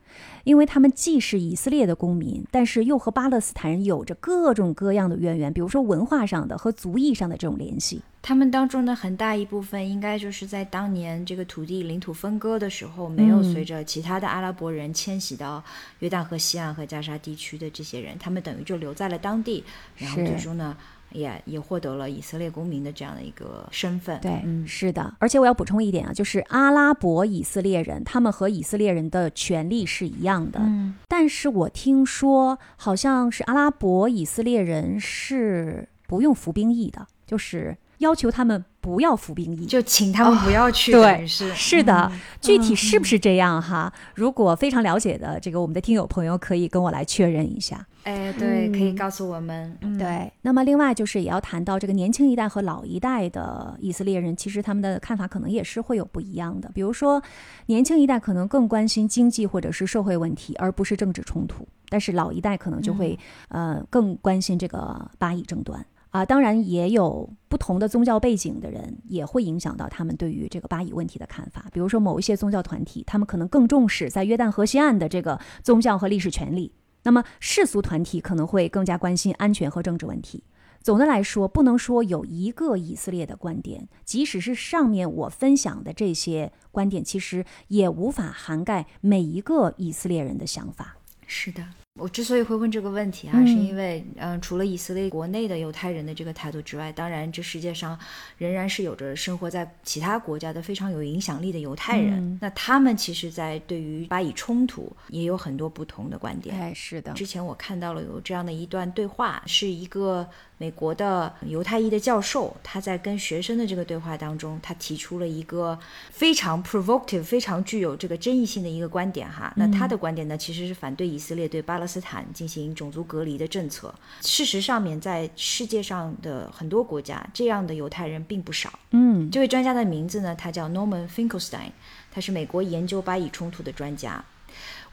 [0.44, 8.02] 因为他们既是以色列的公民，但是又和巴勒斯坦人有着各种各样的渊源，比如说文化上的和族裔上的这种联系。
[8.20, 15.62] 他们当中的很大一部分，应该就是在当年这个土地领土分割的时候，没有随着其他的阿拉伯人迁徙到
[15.98, 19.64] 约旦河西岸和加沙地区的这些人，他们等于就留在了当地，
[19.96, 20.76] 然后最终呢。
[21.12, 24.20] 也也获得了以色列公民的这样的一个身份。
[24.20, 25.14] 对，嗯，是的。
[25.18, 30.60] 而且我要补充一点啊，就是阿拉伯以色列人，他们和以色列人的权利是一样的。
[30.60, 38.64] 嗯，但是我听说好像是阿拉伯以色列人是不用服兵役的，就是要求他们。
[38.82, 40.90] 不要服兵役，就请他们不要去。
[40.90, 43.92] 对，是是的，具体是不是这样哈？
[44.16, 47.86] 如果非常了解的这个我们的听友朋友，可以跟我来确认一下。
[48.02, 49.78] 哎，对，可以告诉我们。
[49.96, 56.68] 对，那么另外就是也要谈到这个年轻一代和老一代的以色列人，其实他们的看法可能也是会有不一样的。
[56.74, 57.22] 比如说，
[57.66, 63.16] 年轻一代可能更关心经济或者是社会问题，而不是政治冲突；但是老一代可能就会
[63.50, 65.86] 呃更关心这个巴以争端。
[66.12, 71.66] 啊，当然也有不同的宗教背景的人，也会影响到他们对于这个巴以问题的看法。
[71.72, 76.70] 比如说，某一些宗教团体，他们可能更重视在约旦河西岸的这个宗教和历史权利；
[77.04, 80.44] 那么世俗团体可能会更加关心安全和政治问题。
[80.82, 90.98] 总的来说，不能说有一个以色列的观点，即使是上面我分享的这些观点，其实也无法涵盖每一个以色列人的想法。
[91.26, 91.64] 是的。
[92.00, 97.98] 我之所以会问这个问题啊，是因为，嗯，除了以色列国内的犹太人的这个态度之外，当然，这世界上
[98.38, 102.38] 仍然是有着生活在其他国家的非常有影响力的犹太人。
[102.40, 106.58] 那他们其实，在对于巴以冲突也有很多不同的观点。
[106.58, 107.12] 哎，是的。
[107.12, 110.28] 之前我看到了有这样的一段对话，是一个。
[110.62, 115.76] 美国的犹太裔的教授，他在跟学生的这个对话当中，他提出了一个
[116.12, 119.52] 非常 provocative、非常具有这个争议性的一个观点哈。
[119.56, 123.92] 那他的观点呢，其实是反对以色列对巴勒斯坦进行种族隔离的政策。
[124.20, 128.78] 事实上面，在世界上的很多国家，这样的犹太人并不少。
[128.92, 131.72] 嗯，这位专家的名字呢，他叫 Norman Finkelstein，
[132.12, 134.24] 他是美国研究巴以冲突的专家。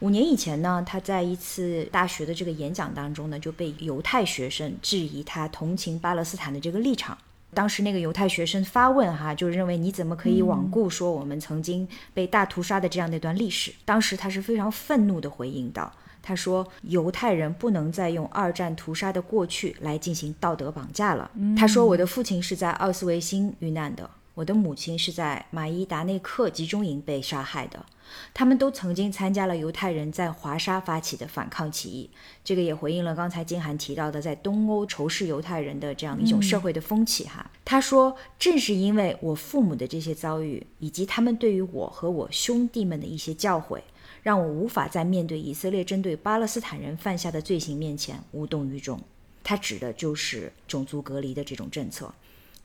[0.00, 7.16] 五年以前呢，他在一次大学的这个演讲当中呢，就被犹太学生质疑他同情巴勒斯坦的这个立场。
[7.52, 13.72] 当时那个犹太学生发问哈，就认为你怎么可以罔顾说我们曾经被大屠杀的这样的一段历史？
[13.84, 15.92] 当时他是非常愤怒的回应道
[16.22, 21.28] ：“他说犹太人不能再用二战屠杀的过去来进行道德绑架了。”
[21.58, 27.84] 他说：“我的父亲是在奥斯维辛遇难的，我的母亲是在马伊达内克集中营被杀害的。”
[28.34, 32.10] 他们都曾经参加了犹太人在华沙发起的反抗起义，
[32.42, 37.22] 这个也回应了刚才金涵提到的在东欧仇视犹太人的这样一种社会的风气。
[37.22, 43.80] 哈，他说，正是因为我父母的这些遭遇，以及他们对于我和我兄弟们的一些教诲，
[44.24, 49.00] 让我无法在面对以色列针对巴勒斯坦人犯下的罪行面前无动于衷。
[49.44, 52.12] 他指的就是种族隔离的这种政策。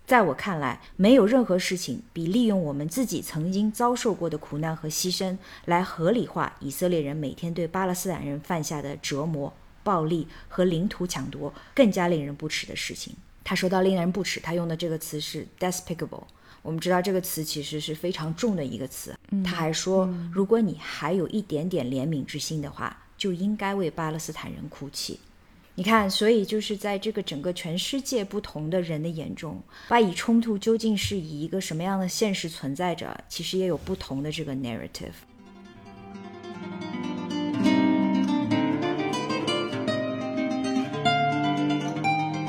[0.07, 5.35] 在我看来，没有任何事情比利用我们自己曾经遭受过的苦难和牺牲，
[5.65, 9.51] 来合理化以色列人每天对巴勒斯坦人犯下的折磨、
[9.83, 13.15] 暴力和领土抢夺更加令人不齿的事情。
[13.43, 16.23] 他说到令人不齿，他用的这个词是 despicable。
[16.61, 19.15] 我们知道这个词其实是非常重的一个词。
[19.43, 25.19] 他还说，如果你还有一点点怜悯之心的话，就应该为巴勒斯坦人哭泣。
[25.77, 35.11] 你看，所以就是在这个整个全世界不同的人的眼中，巴以冲突究竟是以一个什么样的现实存在着，其实也有不同的这个 narrative。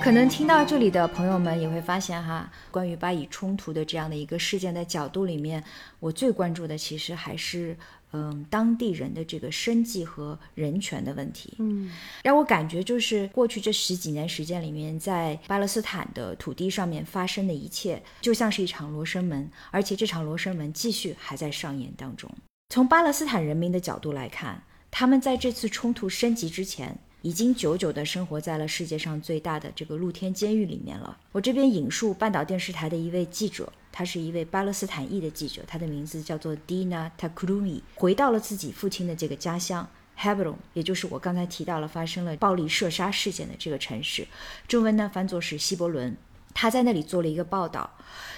[0.00, 5.64] 可能听到这里的朋友们也会发现哈，关于巴以冲突的这样的一个事件的角度里面，
[5.98, 7.76] 我最关注的其实还是
[8.16, 11.54] 嗯当地人的这个生计和人权的问题。
[11.58, 11.90] 嗯，
[12.22, 22.30] 让我感觉就是过去这十几年时间里面，在巴勒斯坦的土地上面发生的一切，就像是一场罗生门，而且这场罗生门继续还在上演当中。
[22.70, 26.98] 从巴勒斯坦人民的角度来看，他们在这次冲突升级之前。
[27.22, 31.18] 已经久久地生活在了世界上最大的这个露天监狱里面了。
[31.32, 44.26] 我这边引述半岛电视台的一位记者，他是一位巴勒斯坦裔的记者，他的名字叫做 Dina Takumi，回到了自己父亲的这个家乡 Hebron，也就是我刚才提到了发生了暴力射杀事件的这个城市，
[44.68, 46.14] 中文呢翻作是希伯伦。
[46.52, 47.90] 他在那里做了一个报道。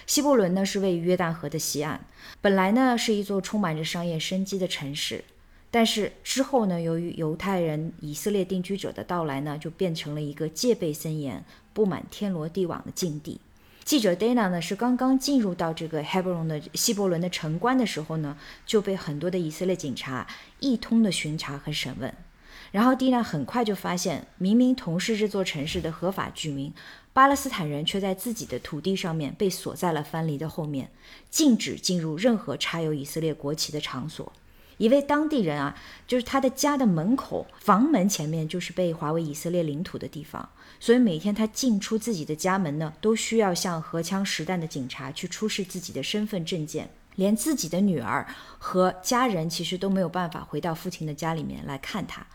[0.06, 2.06] 希伯伦呢是位于约旦河的西岸，
[2.40, 5.24] 本来呢是一座充满着商业生机的城市。
[5.72, 13.40] 但是之后呢，由于犹太人、以色列定居者的到来呢，就变成了一个戒备森严、布满天罗地网的境地。
[13.88, 18.36] 记者 Dana 呢，是刚刚进入到这个 Hebron 的希伯伦的城关的时候呢，
[18.66, 20.26] 就被很多的以色列警察
[20.60, 22.14] 一通的巡查和审问。
[22.70, 26.70] 然后 Dana 很快就发现，明明同是这座城市的合法居民，
[27.14, 30.90] 巴勒斯坦人却在自己的土地上面被锁在了藩篱的后面，
[31.30, 34.30] 禁止进入任何插有以色列国旗的场所。
[34.76, 35.74] 一位当地人啊，
[36.06, 40.46] 就是他的家的门口房门前面就是被划为以色列领土的地方，
[40.80, 48.26] 所以每天他进出自己的家门呢，都需要向荷枪实弹的警察去出示自己的身份证件，连自己的女儿
[48.58, 52.26] 和家人其实都没有办法回到父亲的家里面来看他，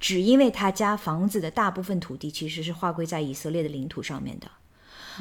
[0.00, 4.50] 只因为他家房子的大部分土地其实是划归在以色列的领土上面的，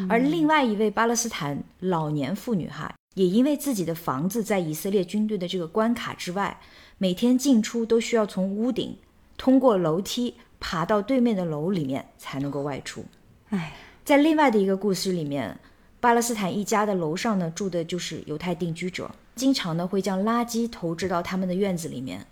[0.10, 2.94] 而另外一位巴勒斯坦老年妇女哈。
[3.16, 6.62] 也因为自己的房子在以色列军队的这个关卡之外，
[6.98, 8.98] 每天进出都需要从屋顶
[9.38, 13.04] 通过楼梯爬到对面的楼里面才能够外出。
[13.50, 13.74] 哎，
[14.06, 15.60] 在另外的一个故事里面，
[16.00, 22.26] 巴勒斯坦一家的楼上呢住的就是犹太定居者，经常呢会将垃圾投掷到他们的院子里面，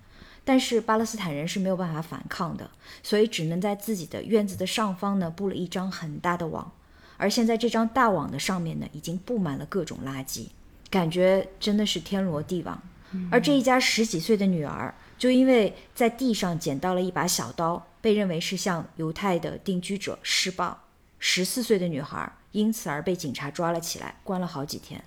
[0.45, 2.69] 但是巴勒斯坦人是没有办法反抗的，
[3.03, 6.71] 所以只能在自己的院子的上方呢布了一张很大的网，
[7.17, 10.45] 而现在这张大网的上面呢已经布满了各种垃圾。
[10.89, 12.81] 感觉真的是天罗地网，
[13.29, 20.85] 而这一家十几岁的女儿，就因为在地上捡到了一把小刀，被认为是向犹太的定居者施暴。
[21.17, 25.03] 十四岁的女孩因此而被警察抓了起来，关了好几天。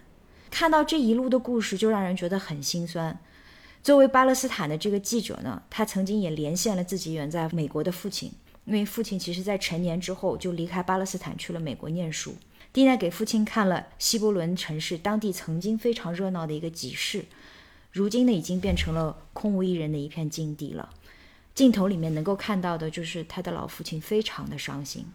[0.50, 3.18] 看到这一路的故事，就让人觉得很心酸。
[3.82, 8.30] 作为巴勒斯坦的这个记者呢，他曾经也连线了自己远在美国的父亲，
[8.66, 12.36] 因为父亲其实在成年之后就离开巴勒斯坦去了美国念书。
[12.72, 17.24] 蒂娜给父亲看了希伯伦城市当地曾经非常热闹的一个集市，
[17.90, 20.90] 如今呢已经变成了空无一人的一片境地了。
[21.54, 25.06] 镜头里面能够看到的就是他的老父亲非常的伤心。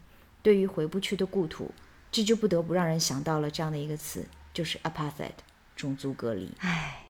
[0.41, 1.71] 对于回不去的故土，
[2.11, 5.31] 这就不得不让人想到了这样的一个词，就是 apartheid，
[5.75, 6.51] 种族隔离。
[6.59, 7.03] 唉。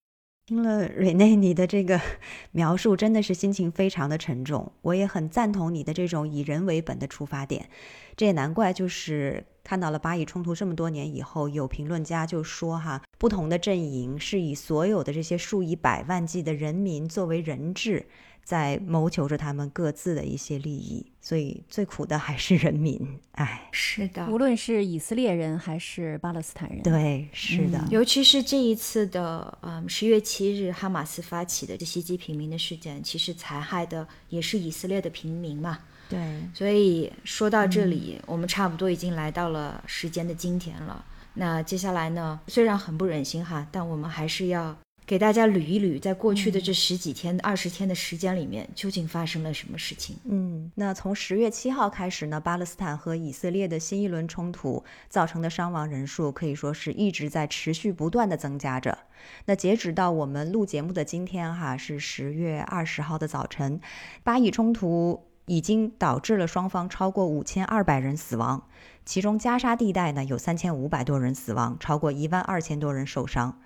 [0.47, 1.99] 听了瑞内你的这个
[2.53, 4.71] 描述，真的是心情非常的沉重。
[4.81, 7.69] 我也很赞同你的这种以人为本的出发点，
[8.15, 18.05] 这也难怪，就是看到了巴以冲突这么多年以后，有评论家就说哈，不同的阵营是以所有的这些数以百万计的人民作为人质。
[18.47, 23.19] 在谋求着他们各自的一些利益，所以最苦的还是人民。
[23.33, 35.79] 哎，是的，无论是以色列人还是巴勒斯坦人，对，是的，尤其是这一次的，嗯，十月七日哈马斯发起的这袭击平民的事件，其实残害的也是以色列的平民嘛。
[36.07, 41.03] 对，所以说到这里，我们差不多已经来到了时间的今天了。
[41.33, 44.73] 那接下来呢，虽然很不忍心哈，但我们还是要。
[45.07, 50.17] 给大家捋一捋，在过去的这十几天、二十天的时间里面，究竟发生了什么事情？
[50.25, 58.97] 嗯，那从十月七号开始呢，巴勒斯坦和以色列的新一轮冲突造成的伤亡人数可以说是一直在持续不断的增加着。
[59.45, 63.79] 那截止到我们录节目的今天，哈，是十月二十号的早晨，
[64.25, 68.67] 巴以冲突已经导致了双方超过五千二百人死亡，
[69.05, 73.57] 其中加沙地带呢有三千五百多人死亡，超过一万二千多人受伤。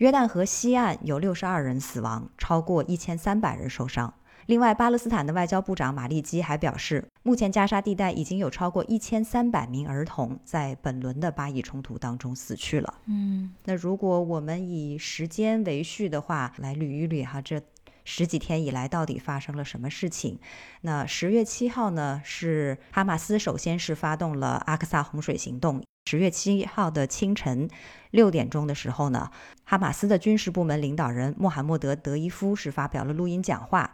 [0.00, 4.14] 约旦河西岸有六十二人死亡，超过一千三百人受伤。
[4.46, 12.94] 另外，巴勒斯坦的外交部长马利基还表示，目前加沙地带已经有超过一千三百名儿童在本轮的巴以冲突当中死去了。
[13.08, 17.60] 嗯，那如果我们以时间为序的话，来捋一捋哈，这
[18.06, 20.40] 十几天以来到底发生了什么事情？
[20.80, 25.82] 那十月七号呢，是哈马斯首先是发动了阿克萨洪水行动。
[26.06, 27.68] 十月七号的清晨
[28.10, 29.30] 六点钟的时候呢，
[29.64, 33.92] 哈马斯的军事部门领导人穆罕默德·德伊夫是发表了录音讲话。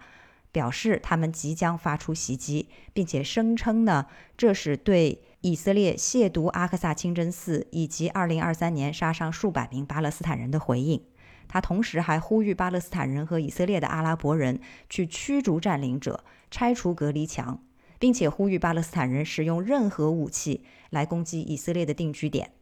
[0.52, 4.06] 表示他们即将发出袭击，并且声称呢，
[4.38, 11.02] 这是对以色列亵渎阿克萨清真寺以及2023年杀伤数百名巴勒斯坦人的回应。
[11.46, 17.62] 他同时还呼吁巴勒斯坦人和以色列的阿拉伯人去驱逐占领者、拆除隔离墙，
[17.98, 22.52] 并且呼吁巴勒斯坦人使用任何武器来攻击以色列的定居点。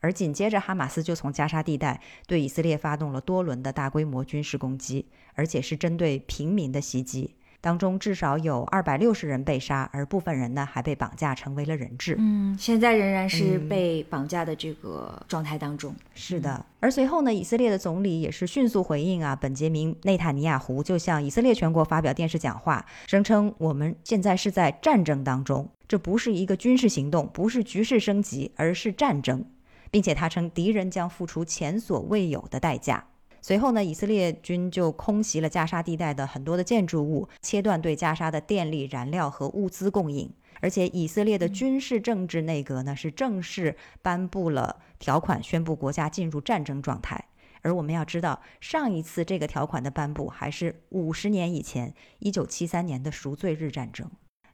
[0.00, 7.36] 而紧接着，哈马斯就从加沙地带对以色列发动了多轮的大规模军事攻击，而且是针对平民的袭击。
[7.62, 12.16] 当中至少有二百六十人被杀，而部分人呢还被绑架成为了人质。
[12.18, 15.94] 嗯，现在仍然是被绑架的这个状态当中。
[16.14, 29.44] 是的，而随后呢，以色列的总理也是迅速回应啊，本杰明内塔尼亚胡就向以色列全国发表电视讲话，声称我们现在是在战争当中，这不是一个军事行动，不是局势升级，而是战争。
[29.90, 33.06] 并且他称敌人将付出前所未有的代价。
[33.42, 40.30] 随后呢，以色列军就空袭了加沙地带的很多的建筑物，切断对加沙的电力、燃料和物资供应。
[40.60, 47.24] 而且以色列的军事政治内阁呢是正式颁布了条款，宣布国家进入战争状态。
[47.62, 54.10] 而我们要知道，上一次这个条款的颁布还是五十年以前，一九七三年的赎罪日战争。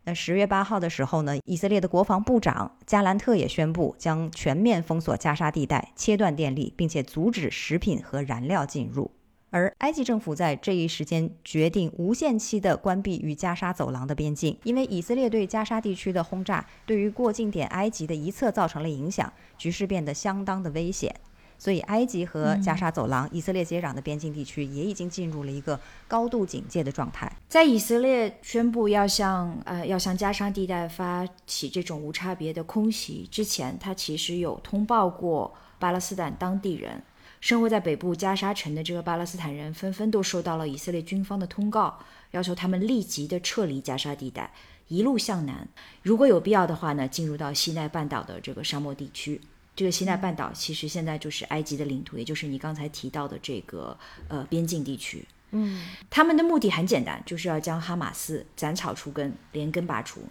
[0.09, 9.11] 那十月八号的时候呢，以色列的国防部长加兰特也宣布将全面封锁加沙地带，切断电力，并且阻止食品和燃料进入。
[9.51, 21.13] 而埃及政府在这一时间决定无限期的关闭与加沙走廊的边境，因为以色列对加沙地区的轰炸对于过境点埃及的一侧造成了影响，局势变得相当的危险。
[21.59, 27.31] 所以，埃及和加沙走廊、以色列接壤的边境地区也已经进入了一个高度警戒的状态。
[27.49, 37.03] 在以色列宣布要向呃要向加沙地带发起这种无差别的空袭之前，他其实有通报过巴勒斯坦当地人，
[37.41, 41.99] 生活在北部加沙城的这个巴勒斯坦人纷纷都收到了以色列军方的通告，
[42.33, 44.53] 要求他们立即的撤离加沙地带，
[44.89, 45.67] 一路向南，
[46.03, 49.41] 如果有必要的话呢，进入到西奈半岛的这个沙漠地区。
[49.77, 53.97] 这个西奈半岛其实现在就是埃及的领土，也就是你刚才提到的这个
[54.27, 55.25] 呃边境地区。
[55.51, 60.23] 嗯，他们的目的很简单，就是要将哈马斯斩草除根，连根拔除。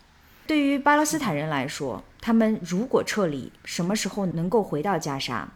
[0.47, 5.47] 对于巴勒斯坦人来说，他们如果撤离，什么时候能够回到加沙？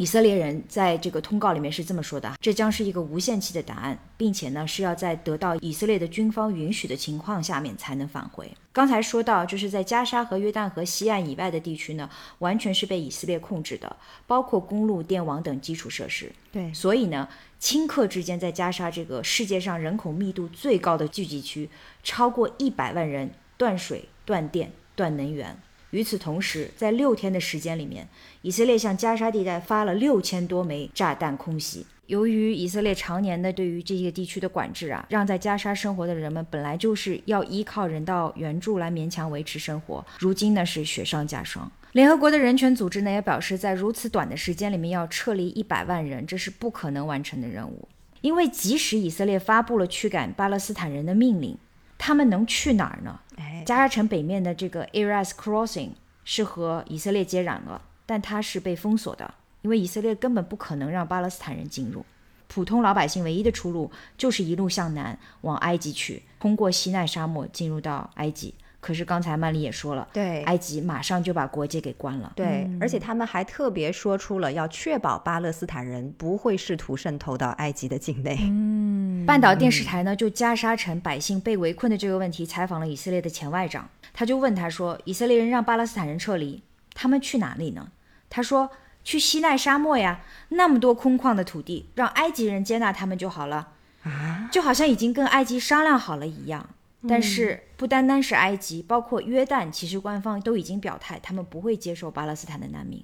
[0.00, 8.50] 以色列人在这个通告里面是这么说的：这将是一个无限期的答案，并且呢是要在得到以色列的军方允许的情况下面才能返回。
[8.72, 12.08] 刚才说到，就是在加沙和约旦河西岸以外的地区呢，
[12.38, 13.94] 完全是被以色列控制的，
[14.26, 16.32] 包括公路、电网等基础设施。
[16.50, 17.28] 对，所以呢，
[17.60, 21.68] 顷刻之间，在加沙这个世界上人口密度最高的聚集区，
[22.02, 25.60] 超过一百万人断水、断电、断能源。
[25.90, 28.08] 与此同时，在六天的时间里面，
[28.42, 31.86] 以色列向加沙地带发了六千多枚炸弹空袭。
[32.06, 41.70] 由于以色列常年的对于这些地区的管制啊，让在加沙生活的人们本来就是要依靠人道援助来勉强维持生活，如今呢是雪上加霜。
[41.92, 47.88] 联合国的人权组织呢也表示，在如此短的时间里面要撤离一百万人，这是不可能完成的任务。
[48.20, 51.56] 因为即使以色列发布了驱赶巴勒斯坦人的命令，
[52.02, 53.20] 他们能去哪儿呢？
[53.66, 55.90] 加沙城北面的这个 Aras Crossing
[56.24, 62.02] 是和以色列接壤了，但它是被封锁的，因为以色列根本不可能让巴勒斯坦人进入。
[62.48, 68.54] 普通老百姓唯一的出路就是一路向南往埃及去，通过西奈沙漠进入到埃及。
[68.80, 72.32] 可是刚才曼丽也说了，对，埃及马上就把国界给关了。
[72.34, 78.38] 对，而且他们还特别说出了要确保巴勒斯坦人不会试图渗透到埃及的境内。
[78.40, 86.62] 嗯，半岛电视台呢就加沙城百姓被围困的这个问题采访了以色列的前外长，他就问他说：“以色列人让巴勒斯坦人撤离，
[86.94, 87.88] 他们去哪里呢？”
[88.30, 88.70] 他说
[89.04, 93.68] ：“去西奈沙漠呀，那么多空旷的土地，让埃及人接纳他们就好了
[94.04, 96.70] 啊，就好像已经跟埃及商量好了一样。”
[97.08, 103.02] 但是不单单是埃及，包括约旦，其实官方都已经表态，他们不会接受巴勒斯坦的难民。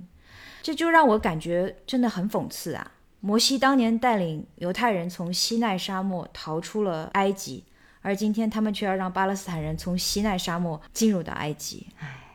[0.60, 2.92] 这就让我感觉真的很讽刺啊！
[3.20, 7.64] 摩西当年带领犹太人从西奈沙漠逃出了埃及，
[8.02, 11.86] 而今天他们却要让巴勒斯坦人从西奈沙漠进入到埃及。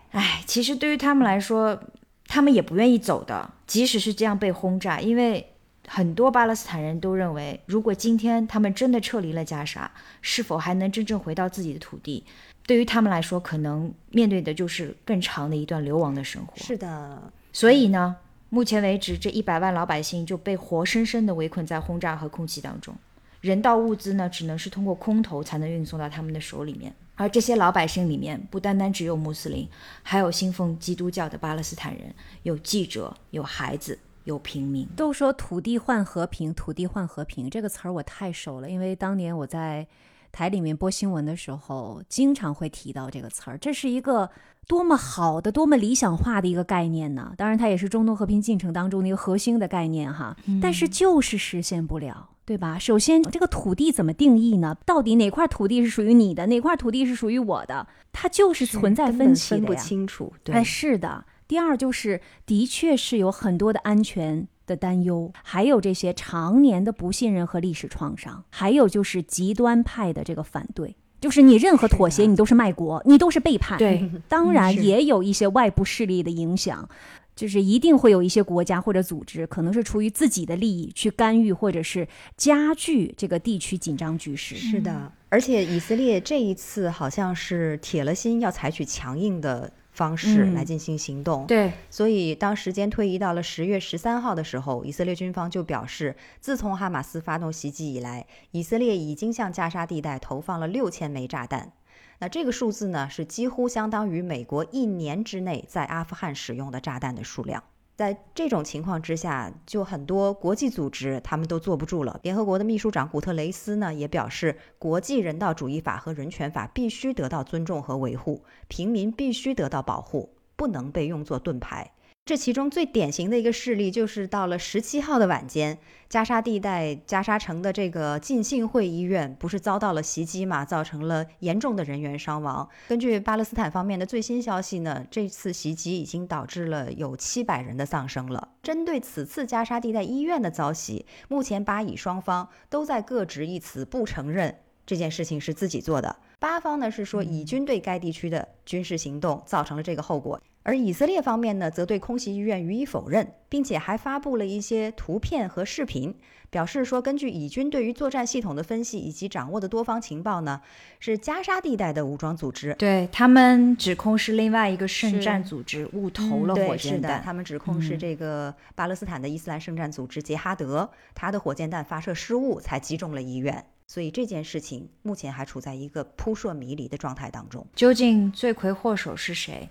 [0.10, 1.80] 唉，其实对于他们来说，
[2.26, 5.51] 他们也不愿意走的，即使是这样被轰炸，因为
[5.88, 9.92] 很多巴勒斯坦人都认为，如果今天他们真的撤离了加沙，
[10.22, 12.24] 是否还能真正回到自己的土地？
[12.66, 16.54] 对于他们来说，可能面对的就是更长的一段流亡的生活。
[16.56, 18.16] 是的，所以呢，
[18.50, 22.96] 目前为止，这一百万老百姓就被活生生的围困在轰炸和空气当中，
[23.42, 26.94] 人道物资呢，只能是通过空投才能运送到他们的手里面。
[27.16, 29.68] 而这些老百姓里面，不单单只有穆斯林，
[30.02, 32.14] 还有信奉基督教的巴勒斯坦人，
[32.44, 34.88] 有记者，有孩子，有平民。
[34.96, 39.88] 都说土地换和平，土地换和平这个词儿我太熟了，因为当年我在
[40.32, 43.58] 台里面播新闻的时候，经常会提到这个词儿。
[43.58, 44.30] 这是一个
[44.68, 47.34] 多么好的、多么理想化的一个概念呢？
[47.38, 50.36] 当然，它也是中东和平进程当中的一个核心的概念哈。
[50.62, 52.30] 但是就是实现不了。
[52.44, 52.78] 对吧？
[52.78, 54.76] 首先，这个土地怎么定义呢？
[54.86, 57.88] 到底哪块土地是属于你的，哪块土地是属于我的？
[58.12, 60.34] 它就是存在分歧的分不清楚。
[60.48, 61.24] 哎，是的。
[61.52, 73.78] 第二就是，的确是有很多的安全的担忧，还有这些常年的不信任和历史创伤，还有就是极端派的这个反对，就是你任何妥协，你都是卖国，你都是背叛。
[73.78, 76.88] 对，当然也有一些外部势力的影响。
[77.34, 84.56] 就是一定会有一些国家或者组织，可能是出于自己的利益去干预，或者是加剧这个地区紧张局势。
[84.56, 91.46] 是的，而且以色列这一次好像是铁了心要采取强硬的方式来进行行动。
[91.46, 101.74] 对，所以当时间推移到了十月十三号的时候，以色列军方就表示，自从哈马斯发动袭击以来，以色列已经向加沙地带投放了六千枚炸弹。
[102.20, 107.64] 那这个数字呢，是几乎相当于美国一年之内在阿富汗使用的炸弹的数量。
[108.02, 112.20] 在这种情况之下，就很多国际组织他们都坐不住了。
[112.24, 121.92] 联合国的秘书长古特雷斯呢，也表示，国际人道主义法和人权法必须得到尊重和维护，平民必须得到保护，不能被用作盾牌。
[122.24, 132.70] 这其中最典型的一个事例，就是到了十七号的晚间，加沙地带加沙城的这个浸信会医院不是遭到了袭击嘛，造成了严重的人员伤亡。
[132.88, 138.50] 根据巴勒斯坦方面的最新消息呢，这次袭击已经导致了有七百人的丧生了。
[138.62, 146.16] 针对此次加沙地带医院的遭袭，目前巴以双方都在各执一词，不承认这件事情是自己做的。
[146.42, 150.42] 巴方呢是说以军对该地区的军事行动造成了这个后果。
[150.64, 156.16] 而以色列方面呢，则对空袭医院予以否认，并且还发布了一些图片和视频，
[156.50, 160.62] 表示说，根据以军对于作战系统的分析以及掌握的多方情报呢，
[161.00, 162.74] 是加沙地带的武装组织。
[162.76, 167.22] 对他们指控是另外一个圣战组织误投了火箭弹。
[167.24, 173.64] 他们指控是这个巴勒斯坦的伊斯兰圣战组织杰哈德，他的火箭弹发射失误才击中了医院。
[173.92, 177.68] 所以这件事情目前还处在一个扑朔迷离的状态当中。
[177.76, 179.68] 究竟罪魁祸首是谁？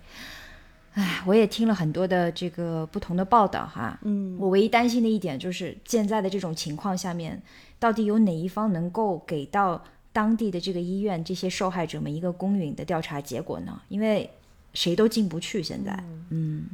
[0.93, 7.41] 唉，我也听了很多的这个不同的报道哈，嗯，我唯一担心的一点就是现在的这种情况下面，
[7.79, 9.83] 到底有哪一方能够给到
[10.13, 13.81] 当地的这个医院这些受害者们一个公允的调查结果呢？
[13.89, 14.29] 因为
[14.75, 15.97] 谁都进不去现在，
[16.29, 16.67] 嗯，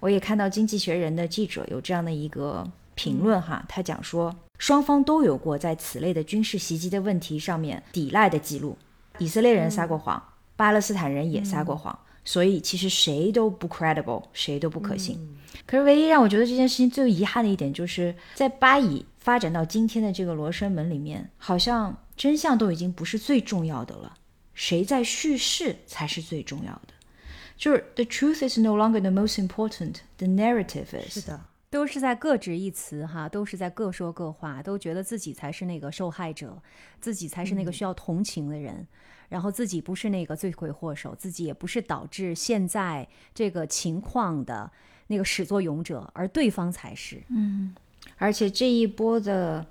[0.00, 2.70] 我也看到《经济学人》的记者有这样的一个
[3.00, 8.76] 评论哈，他讲说双方都有过在此类的军事袭击的问题上面抵赖的记录，
[9.18, 10.22] 以色列人撒过谎，
[10.54, 11.98] 巴勒斯坦人也撒过谎。
[12.22, 15.18] 所以其实谁都不 credible，谁都不可信。
[15.66, 24.12] 可是唯一让我觉得这件事情最遗憾的一点，就是在巴以发展到今天的这个罗生门里面，好像真相都已经不是最重要的了，
[24.52, 26.92] 谁在叙事才是最重要的。
[27.56, 31.14] 就是 the truth is no longer the most important，the narrative is。
[31.14, 31.40] 是的，
[31.70, 36.60] 都是在各执一词哈，都是在各说各话，都觉得自己才是那个受害者，
[37.00, 38.86] 自己才是那个需要同情的人。
[39.28, 44.68] 然后自己不是那个罪魁祸首，自己也不是导致现在这个情况的
[45.06, 47.22] 那个始作俑者，而对方才是。
[47.28, 47.72] 嗯，
[48.16, 49.64] 而且这一波的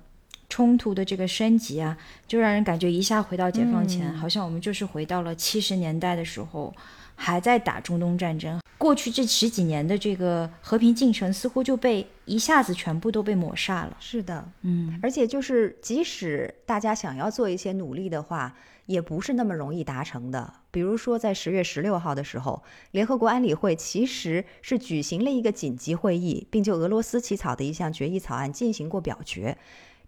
[0.48, 1.94] 冲突的这个升级啊，
[2.26, 6.74] 就让人感觉一下回到解放前，好像我们就是回到了七十年代的时候，
[7.20, 8.58] 还在打中东战争。
[8.78, 13.96] 过去这十几年的这个和平进程，似乎就被一下子全部都被抹杀了。
[14.00, 18.56] 是的，嗯，而且就是即使大家想要做一些努力的话。
[18.86, 20.52] 也不是那么容易达成的。
[20.72, 22.60] 比如说，在十月十六号的时候，
[22.90, 29.56] 联合国安理会其实是举行了一个紧急会议，并就俄罗斯起草的一项决议草案进行过表决。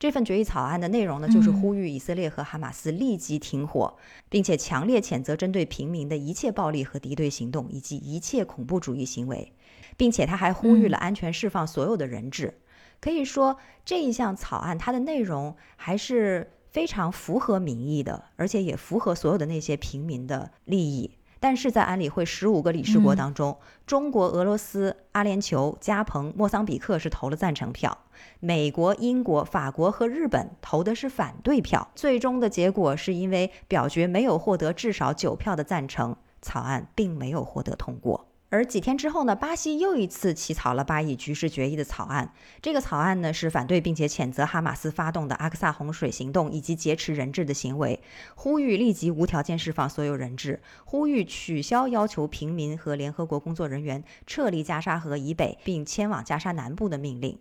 [0.03, 3.97] 这份决议草案的内容呢，就是呼吁以色列和哈马斯立即停火，
[4.29, 9.53] 并且强烈谴责针对平民的一切暴力和敌对行动，以及一切恐怖主义行为，
[9.97, 12.53] 并且他还呼吁了安全释放所有的人质。
[13.01, 16.51] 可以说，这一项草案它的内容还是。
[16.73, 21.11] 非常符合民意的，而且也符合所有的那些平民的利益。
[21.43, 27.99] 但是在安理会十五个理事国当中，中国、俄罗斯、阿联酋、加蓬、莫桑比克是投了赞成票，
[28.39, 31.91] 美国、英国、法国和日本投的是反对票。
[31.97, 38.29] 最终的结果是因为表决没有获得至少九票的赞成，草案并没有获得通过。
[38.53, 42.35] 而几天之后呢，巴西又一次起草了巴以局势决议的草案。
[42.61, 48.03] 这个草案呢是反对并且谴责哈马斯发动的阿克萨洪水行动以及劫持人质的行为，
[48.35, 57.39] 呼吁立即无条件释放所有人质，呼吁取消要求平民和联合国工作人员撤离加沙河以北并迁往加沙南部的命令。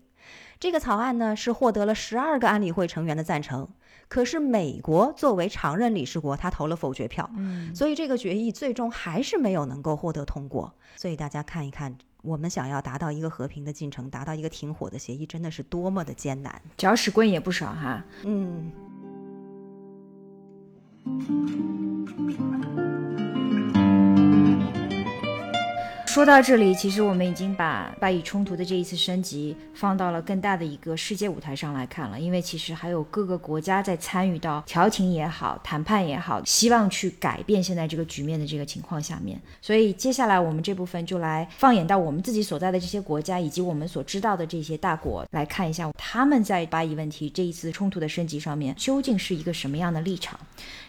[0.61, 3.67] 这个草案呢是获得了十二个安理会成员的赞成。
[4.11, 10.73] 可是美国作为常任理事国，他投了否决票，嗯，所以这个决议最终还是没有能够获得通过。
[10.97, 16.61] 所以大家看一看，我们想要达到一个和平的进程，达到一个停火的协议，真的是多么的艰难。
[16.75, 18.03] 搅屎棍也不少哈。
[18.25, 18.69] 嗯。
[26.13, 39.39] 说到这里，其实我们已经把巴以冲突的这一次升级放到了更大的一个世界舞台上来看了，因为其实还有各个国家在参与到调停也好、谈判也好，希望去改变现在这个局面的这个情况下面。
[39.61, 50.37] 所以接下来我们这部分就来放眼到我们自己所在的这些国家，以及我们所知道的这些大国，来看一下他们在巴以问题这一次冲突的升级上面究竟是一个什么样的立场。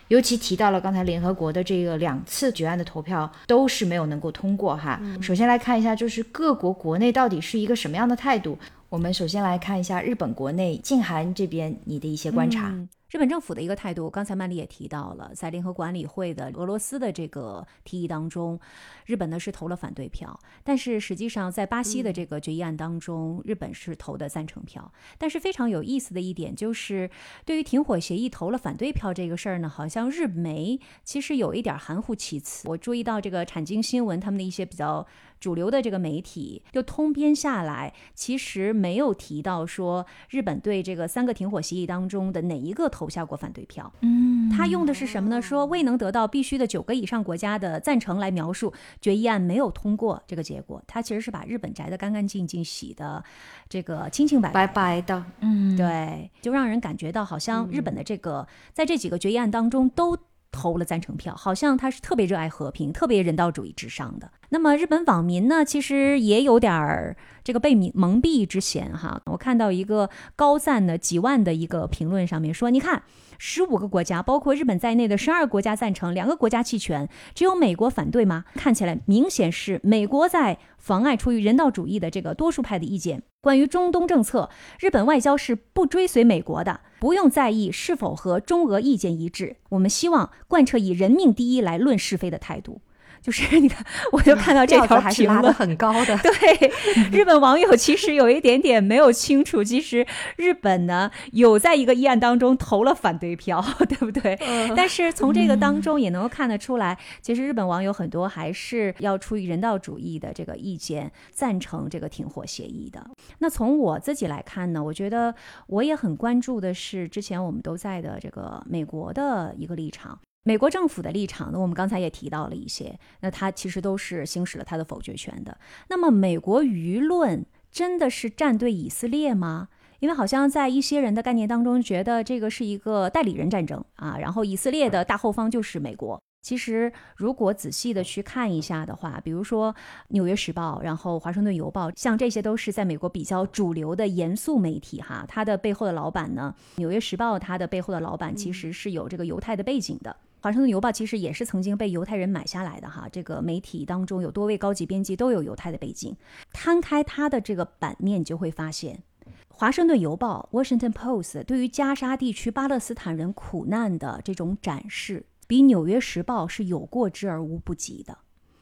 [0.09, 5.01] 尤其提到了刚才联合国的这个两次决案的投票都是没有能够通过哈。
[5.21, 8.59] 首先来看一下，就是各国国内到底是一个什么样的态度。
[8.89, 12.69] 我们首先来看一下日本国内，静涵这边你的一些观察。
[12.69, 18.59] 嗯日本政府的一个态度，刚才曼丽也提到了，在联合管理会的俄罗斯的这个提议当中，
[19.05, 24.91] 日本呢是投了反对票，但是实际上在巴西的这个决议案当中，日本是投的赞成票。
[25.19, 27.11] 但是非常有意思的一点就是，
[27.45, 32.67] 对于停火协议投了反对票这个事儿呢，好像日媒其实有一点含糊其辞。
[32.71, 35.07] 我注意到这个产经新闻他们的一些比较。
[35.43, 43.93] 主流的这个媒体就通编下来，其实没有提到说日本对这个三个停火协议当中的哪一个投下过反对票。
[44.03, 45.43] 嗯，他用的是什么呢？
[45.43, 50.81] 说未能得到必须的九个以上国家的赞成来描述决议案没有通过这个结果。
[50.87, 53.25] 他其实是把日本摘得干干净净、洗的
[53.69, 55.25] 这个清清白白白的。
[55.41, 60.17] 嗯，对，就让人感觉到好像日本的这个在这几个决议案当中都。
[60.53, 64.31] 投了赞成票，好像他是特别热爱和平、特别人道主义至上的。
[64.51, 69.21] 那么日本网民呢，其实也有点儿这个被蒙蒙蔽之嫌哈。
[69.27, 73.03] 我看到一个高赞的几万的一个评论上面说，你看。
[73.45, 78.45] 十五个国家，包括日本在内的十二个国家赞成，两个国家弃权，只有美国反对吗？
[78.55, 83.25] 看起来明显是美国在妨碍出于人道主义的这个多数派的意见。
[83.43, 84.49] 关于中东政策，
[84.79, 89.57] 日本外交是不追随美国的，不用在意是否和中俄意见一致。
[89.71, 92.81] 我们希望贯彻以人命第一来论是非的态度。
[93.23, 96.19] 就是你看，我就看到这条评论很高的。
[96.19, 96.73] 对，
[97.13, 100.05] 日本网友其实有一点点没有清楚，其实
[100.37, 104.37] 日本呢有在一个议案当中投了反对票，对不对？
[104.77, 113.09] 但是从这个当中也能够看得出来，其实日本网友很多还是要出于人道主义的这个意见，赞成这个停火协议的。
[113.39, 115.33] 那从我自己来看呢，我觉得
[115.69, 120.19] 我也很关注的是之前我们都在的这个美国的一个立场。
[120.45, 125.57] 美国政府的立场呢，我们刚才也提到了一些，那他其实都是行使了他的否决权的。
[125.89, 129.69] 那么，美国舆论真的是站队以色列吗？
[130.01, 136.21] 因为好像在一些人的概念当中，觉得这个是一个代理人战争啊，然后以色列的大后方就是美国。
[136.43, 139.73] 其实，如果仔细的去看一下的话，比如说
[140.09, 145.25] 《纽约时报》，然后《华盛顿邮报》，像这些都是在美国比较主流的严肃媒体哈。
[145.29, 150.17] 它的背后的老板呢，《纽约时报》它的背后的老板其实是有这个犹太的背景的。
[150.43, 156.17] 华盛顿邮报其实也是曾经被犹太人买下来的哈，这个媒体当中有多位高级编辑都有犹太的背景。
[156.53, 159.05] 摊开它的这个版面，就会发现，
[159.47, 168.19] 华盛顿邮报 （Washington Post） 对于加沙地区巴勒斯坦人苦难的这种展示，比纽约时报是有过之而无不及的。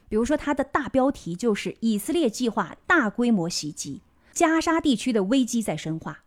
[0.07, 6.25] 比如说，它的大标题就是“以色列计划大规模袭击加沙地区的危机在深化”。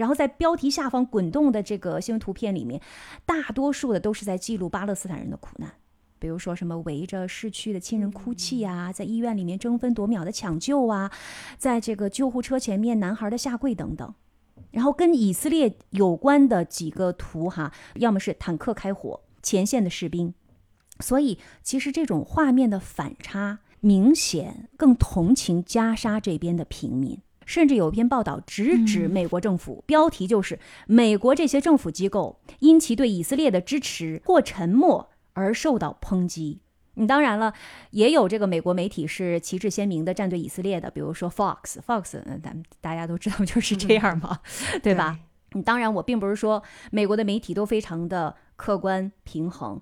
[0.00, 2.80] 然后在标题下方滚动的这个新闻图片里面，
[3.26, 5.70] 大多数的都是在记录巴勒斯坦人的苦难，
[6.18, 11.12] 比如说什么围着逝去的亲人哭泣啊，在医院里面争分夺秒的抢救啊，
[11.58, 14.14] 在这个救护车前面男孩的下跪等等。
[14.70, 20.32] 然后跟以色列有关的几个图哈，要么是坦克开火，前线的士兵。
[21.00, 27.20] 所以其实这种画面的反差明显更同情加沙这边的平民。
[27.50, 30.56] 甚至有一篇报道直指美国政府，标题就是
[30.86, 36.60] “美国这些政府机构因其对以色列的支持或沉默而受到抨击”。
[36.94, 37.52] 你当然了，
[37.90, 44.38] 也有这个美国媒体是旗帜鲜明的站队以色列的，比如说 Fox，Fox，嗯，咱们大家都知道就是这样嘛，
[44.80, 45.18] 对吧？
[45.56, 46.62] 嗯，当然，我并不是说
[46.92, 49.80] 美国的媒体都非常的客观平衡，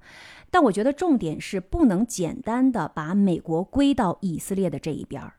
[0.51, 5.35] 但我觉得重点是不能简单的把美国归到以色列的这一边儿，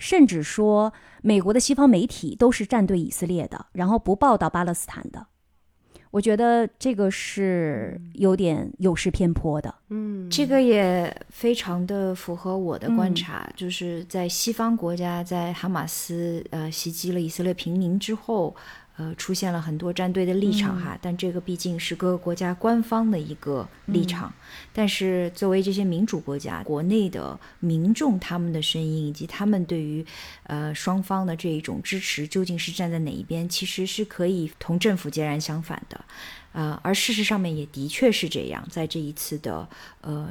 [0.00, 5.28] 甚至说美国的西方媒体都是站队以色列的，然后不报道巴勒斯坦的。
[6.10, 9.72] 我觉得这个是有点有失偏颇的。
[9.90, 18.56] 嗯，这个也非常的符合我的观嗯察，就是在西方国家，在哈马斯呃袭击了以色列平民之后，
[19.00, 24.30] 呃，出现了很多站队的立场哈，但这个毕竟是各个国家官方的一个立场。
[24.74, 30.04] 但是作为这些民主国家，国内的民众他们的声音以及他们对于
[30.42, 35.98] 呃双方的这一种支持究竟是站在哪一边，其实是可以同政府截然相反的。
[36.52, 39.68] 呃，而事实上面也的确是这样，在这一次的
[40.00, 40.30] 呃，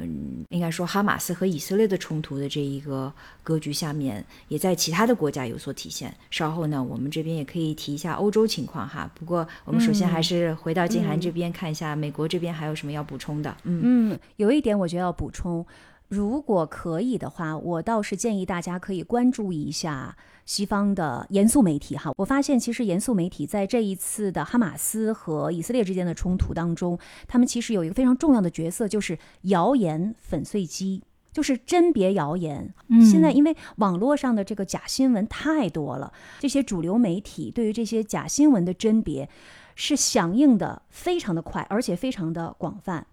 [0.50, 6.14] 应该说哈马斯和以色列的冲突的这一个格局下面，也在其他的国家有所体现。
[6.30, 9.10] 稍后呢，我们这边也可以提一下欧洲情况哈。
[9.16, 13.56] 不过我们首先还是回到静涵这边看一下美国这边还有什么要补充的。
[13.64, 15.66] 嗯嗯，有一点我觉得要补充，
[16.10, 22.12] 如果可以的话，我倒是建议大家可以关注一下西方的严肃媒体哈。
[22.18, 31.04] 我发现其实严肃媒体在这一次的哈马斯和以色列之间的冲突当中，他们其实有一个非常重要的角色，就是谣言粉碎机。
[31.32, 32.74] 就是甄别谣言，
[33.08, 39.30] 现在因为网络上的这个假新闻太多了，这些主流媒体对于这些假新闻的甄别
[39.76, 43.06] 是响应的非常的快，而且非常的广泛。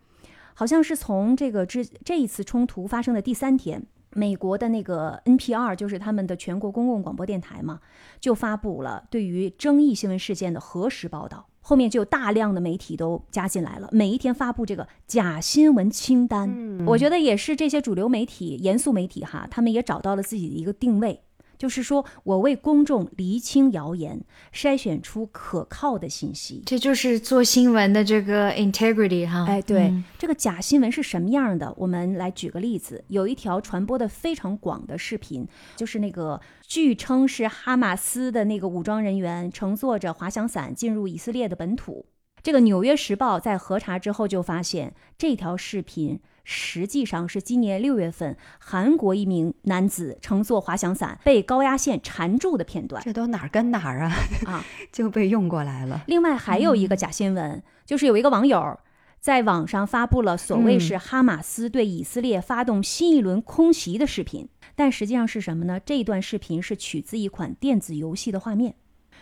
[0.59, 7.79] 好像是从这个之这一次冲突发生的第三天，美国的那个 NPR 就是他们的全国公共广播电台嘛，
[8.19, 11.47] 就发布了对于争议新闻事件的核实报道。
[11.61, 16.51] 后面就有大量的媒体都加进来了，每一天发布这个假新闻清单。
[16.55, 21.21] 嗯我觉得也是这些主流媒体、严肃媒体哈，他们也找到了自己的一个定位。
[21.59, 24.21] 就是说我为公众厘清谣言，
[24.53, 26.63] 筛选出可靠的信息。
[26.67, 29.45] 这就是做新闻的这个 integrity 哈。
[29.49, 31.73] 哎，对，嗯这个假新闻是什么样的？
[31.77, 35.47] 我们来举个例子，有一条传播的非常广的视频，
[35.77, 42.07] 就是那个据称是哈马斯的那个武装人员乘坐着滑翔伞进入以色列的本土。
[42.43, 54.15] 这个《纽约时报》在核查之后就发现，这条视频实际上是今年六月份韩国一名男子乘坐滑翔伞被高压线缠住的片段这都哪儿跟哪儿啊？
[54.47, 54.65] 啊。
[54.93, 56.05] 就被用过来了。
[56.07, 58.79] 另外还有一个假新闻，就是有一个网友
[59.21, 65.81] 在网上发布了所谓是哈马斯对以色列发动新一轮空袭的视频，但实际上是什么呢？
[65.81, 68.77] 这段视频是取自一款电子游戏的画面。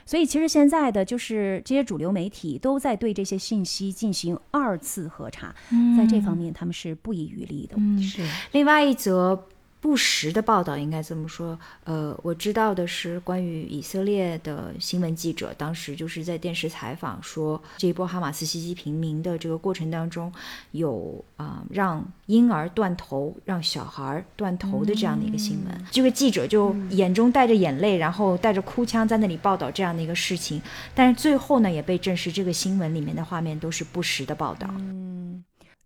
[0.07, 5.55] 所以其实现在的就是这些主流媒体都在对这些信息进行二次核查，
[5.97, 7.77] 在这方面他们是不遗余力的。
[7.79, 8.23] 嗯，是，
[8.53, 9.47] 另外一则
[9.85, 11.59] 不实的报道，应该这么说。
[11.85, 20.33] 呃，我知道的是关于以色列的新闻记者，当时就是在电视采访说，这一波哈马斯袭击平民的这个过程当中，
[20.71, 25.85] 有啊、让婴儿断头、让小孩断头的这样的一个新闻。
[25.91, 30.63] 这个记者就眼中带着眼泪，然后带着哭腔在那里报道这样的一个事情，
[30.95, 34.67] 但是最后呢，也被证实这个新闻里面的画面都是不实的报道。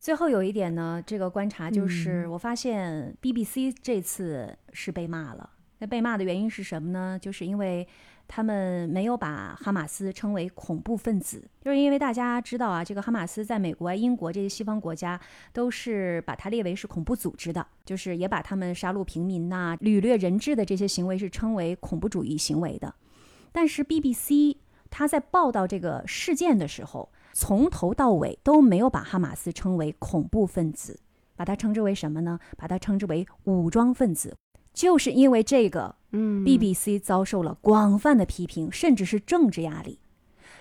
[0.09, 5.51] 最后有一点呢，这个观察就是，我发现 BBC 这次是被骂了。
[5.81, 7.19] 那被骂的原因是什么呢？
[7.21, 7.87] 就是因为
[8.27, 15.21] 他们没有把哈马斯称为恐怖分子，就是因为大家知道啊，这个哈马斯在美国、英国这些西方国家
[15.53, 22.95] 都是把它列为是恐怖组织的，就是也把他们杀戮平民呐、掳掠人质的这些行为是称为恐怖主义行为的。
[23.53, 24.57] 但是 BBC
[24.89, 30.99] 他在报道这个事件的时候，从头到尾都没有把哈马斯称为恐怖分子，
[31.37, 32.41] 把它称之为什么呢？
[32.57, 34.37] 把它称之为武装分子。
[34.75, 40.01] 就是因为这个嗯，BBC 遭受了广泛的批评，甚至是政治压力。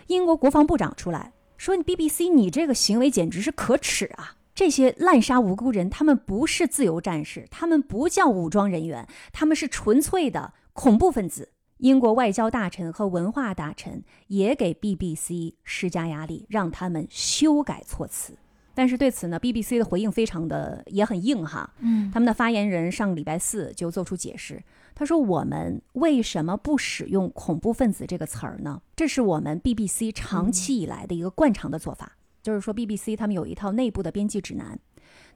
[0.05, 4.35] 英国国防部长出来说：“你 BBC，你这个行为简直是可耻啊！
[4.53, 18.35] 这些滥杀无辜人，他们不是自由战士，他们不叫武装人员，他们是纯粹的恐怖分子。”英国外交大臣和文化大臣也给 BBC 施加压力，让他们修改措辞。
[18.73, 21.67] 但是对此呢，BBC 的回应非常的也很硬哈。
[21.79, 24.61] 嗯他们的发言人上礼拜四就做出解释，
[24.93, 28.79] 他说：“我们为什么不使用‘恐怖分子’这个词儿呢？
[28.95, 32.17] 这是我们 BBC 长期以来的一个惯常的做法。
[32.43, 34.79] 就是说，BBC 他们有一套内部的编辑指南，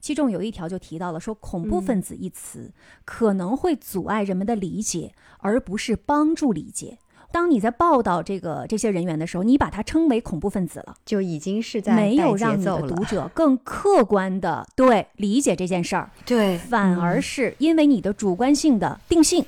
[0.02, 2.73] 其中有一条就提到了说，恐怖分子一词
[3.06, 6.98] 可能会阻碍人们的理解，而不是帮助理解。
[7.32, 19.45] 当你在报道这个这些人员的时候，你把他称为恐怖分子了，就已经是在没有让你的读者更客观的对理解这件事儿，对，反而是因为你的主观性的定性，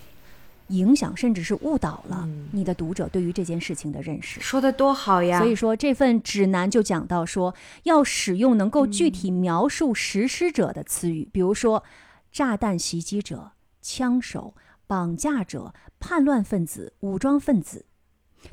[0.74, 4.42] 影响甚至是误导了嗯你的读者对于这件事情的认识。
[4.42, 5.40] 说的多好呀！
[5.40, 11.84] 所以说，这份指南就讲到说，要使用能够具体描述实施者的词语，比如说
[12.32, 13.52] 炸弹袭击者、
[13.82, 14.56] 枪手、
[14.88, 17.86] 绑架者、叛乱分子、武装分子，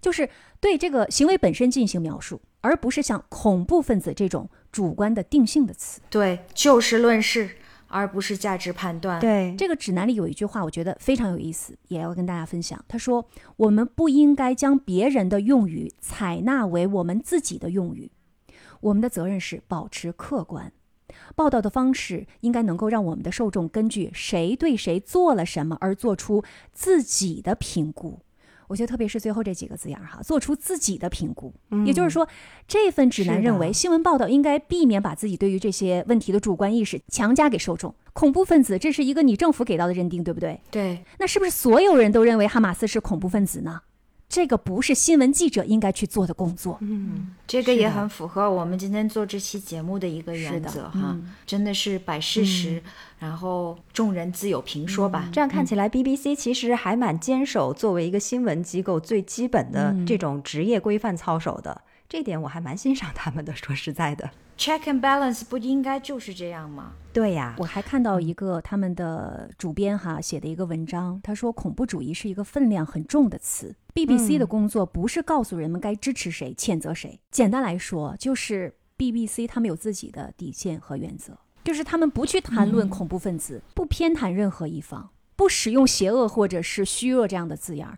[0.01, 0.29] 就是
[0.61, 6.01] 对这个行为本身进行描述，而不是像恐怖分子这种主观的定性的词。
[6.11, 7.57] 对，就事论事，
[7.91, 9.21] 而不是价值判断。
[9.21, 12.83] 对这个指南里有一句话，我觉得非常有意思，也要跟大家分享。
[12.89, 18.11] 他说：“我们不应该将别人的用语采纳为我们自己的用语，
[18.81, 20.73] 我们的责任是保持客观。
[21.35, 28.21] 报道的方式应该能够让我们的受众根据谁对谁做了什么而做出自己的评估。”
[28.71, 31.53] 我觉得特别是最后这几个字眼儿哈，做出自己的评估。
[31.85, 32.29] 也就是说，
[32.69, 37.93] 这份指南认为，新闻报道应该避免把自己对于这些问题的主观意识强加给受众。
[38.13, 40.61] 恐怖分子，这是一个你政府给到的认定，对不对？
[40.71, 43.81] 对，那是不是所有人都认为哈马斯是恐怖分子呢？
[44.31, 46.79] 这个不是新闻记者应该去做的工作。
[46.81, 52.81] 嗯，这个也很符合我们今天做这期节目的一个原则哈，嗯真的是摆事实，
[53.19, 55.29] 然后众人自有评说吧。
[55.33, 61.83] 这样看起来，BBC 其实还蛮坚守作为一个新闻机构最基本的嗯这种职业规范操守的。
[62.11, 64.29] 这点我还蛮欣赏他们的，说实在的。
[64.59, 66.95] Check and balance 不应该就是这样吗？
[67.13, 73.73] 对呀，我还看到一个他们的主编哈写的一个文章，他说恐怖主义是一个分量很重的词。
[73.95, 87.97] BBC 的工作不是告诉人们该支持谁、谴责谁，简单来说就是 BBC 他们有自己的底线和原则，就是他们不去谈论恐怖分子，不偏袒任何一方，不使用邪恶或者是虚弱这样的字眼儿。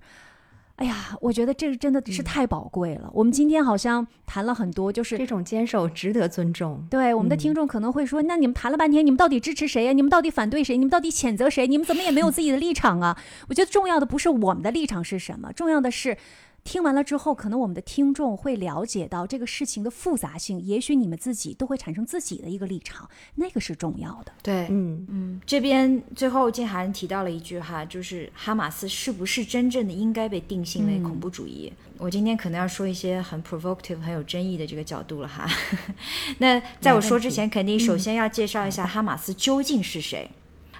[0.83, 3.09] 哎呀，我觉得这个真的是太宝贵了。
[3.15, 6.85] 我们今天好像谈了很多，就是这种坚守值得尊重。
[6.91, 9.93] 对我们的听众可能会说，那你们谈了半天，你们到底支持谁呀？
[9.93, 10.77] 你们到底反对谁？
[10.77, 11.69] 你们到底谴责谁？
[11.69, 13.17] 你们怎么也没有自己的立场啊？
[13.49, 16.17] 我觉得重要的不是我们的立场是什么，重要的是。
[16.65, 24.33] 听完了之后，可能我们的听众会了解到这个事情的复杂性，也许你们自己都会产生自己的一个立场，那个是重要的。
[24.43, 31.73] 对，嗯，嗯，这边最后静涵提到了一句哈，就是哈马斯是不是真正的应该被定性为恐怖主义？
[31.99, 35.47] 我今天可能要说一些很 provocative、很有争议的这个角度了哈。
[36.39, 40.31] 那在我说之前，肯定首先要介绍一下哈马斯究竟是谁。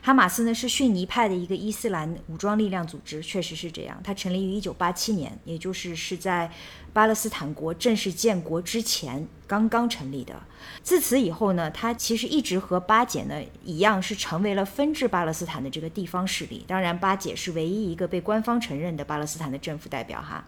[0.05, 4.01] 哈马斯呢是逊尼派的一个伊斯兰武装力量组织，确实是这样。
[4.03, 6.51] 它成立于一九八七年，也就是是在
[6.93, 10.35] 巴勒斯坦国正式建国之前刚刚成立的。
[10.83, 16.65] 自此以后呢，它其实一直和巴解呢一样，是成为了分治巴勒斯坦的这个地方势力。
[16.67, 20.45] 当然，巴解是唯一一个被官方承认的巴勒斯坦的政府代表哈。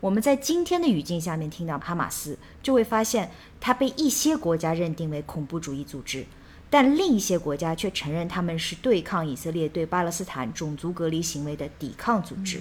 [0.00, 6.26] 我们在今天的语境下面听到哈马斯，就会发现它被一些国家认定为恐怖主义组织。
[6.74, 12.60] 但另一些国家却承认他们是对抗以色列对巴勒斯坦种族隔离行为的抵抗组织，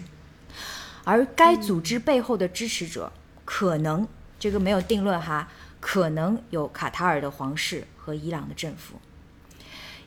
[1.03, 3.11] 而该组织背后的支持者
[3.43, 4.07] 可能
[4.37, 5.49] 这个没有定论哈，
[5.79, 8.97] 可能有卡塔尔的皇室和伊朗的政府。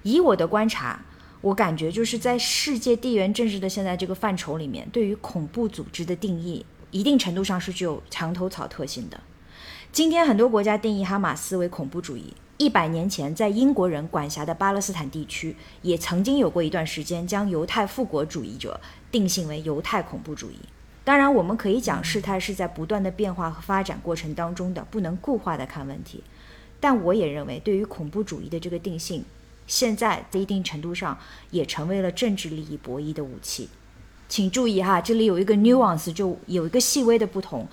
[0.04, 1.04] 以我的观察，
[1.40, 9.20] 我感觉就是在世界地缘政治的现在这个范畴里面，对于恐怖组织的定义，一定程度上是具有墙头草特性的。
[9.90, 12.32] 今天很多国家定义哈马斯为恐怖主义。
[12.58, 18.80] 一百年前，在英国人管辖的巴勒斯坦地区，也曾经有过一段时间将犹太复国主义者
[19.10, 20.56] 定性为犹太恐怖主义。
[21.04, 26.24] 当然，我们可以讲事态是在不断的变化和发展过程当中的，不能固化的看问题。
[26.80, 29.22] 但我也认为，对于恐怖主义的这个定性，
[29.66, 31.18] 现在在一定程度上
[31.50, 33.68] 也成为了政治利益博弈的武器。
[34.28, 37.68] 请注意哈，这里有一个 nuance，就有一个细微的不同。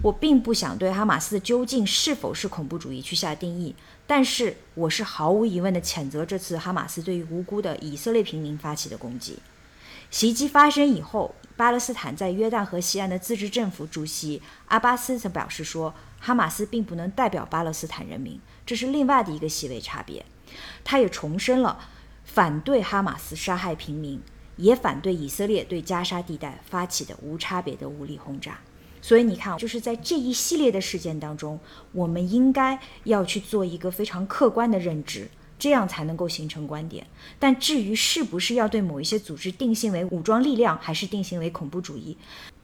[0.00, 3.74] 我并不想对哈马斯究竟是否是恐怖主义去下定义，
[4.08, 9.38] 但是我是毫无疑问的谴责这次哈马斯对于无辜的以色列平民发起的攻击。
[10.10, 20.24] 袭击发生以后，巴勒斯坦在约旦河西岸的自治政府主席阿巴斯曾表示说，哈马斯并不能代表巴勒斯坦人民，这是另外的一个细微差别。
[20.82, 21.78] 他也重申了
[22.24, 24.22] 反对哈马斯杀害平民，
[24.56, 28.58] 也反对以色列对加沙地带发起的无差别的武力轰炸。
[29.08, 31.58] 所以你看，就是在这一系列的事件当中，
[31.92, 35.26] 我们应该要去做一个非常客观的认知，
[35.58, 37.06] 这样才能够形成观点。
[37.38, 42.14] 但至于是不是要对某一些组织定性为武装力量，还是定性为恐怖主义，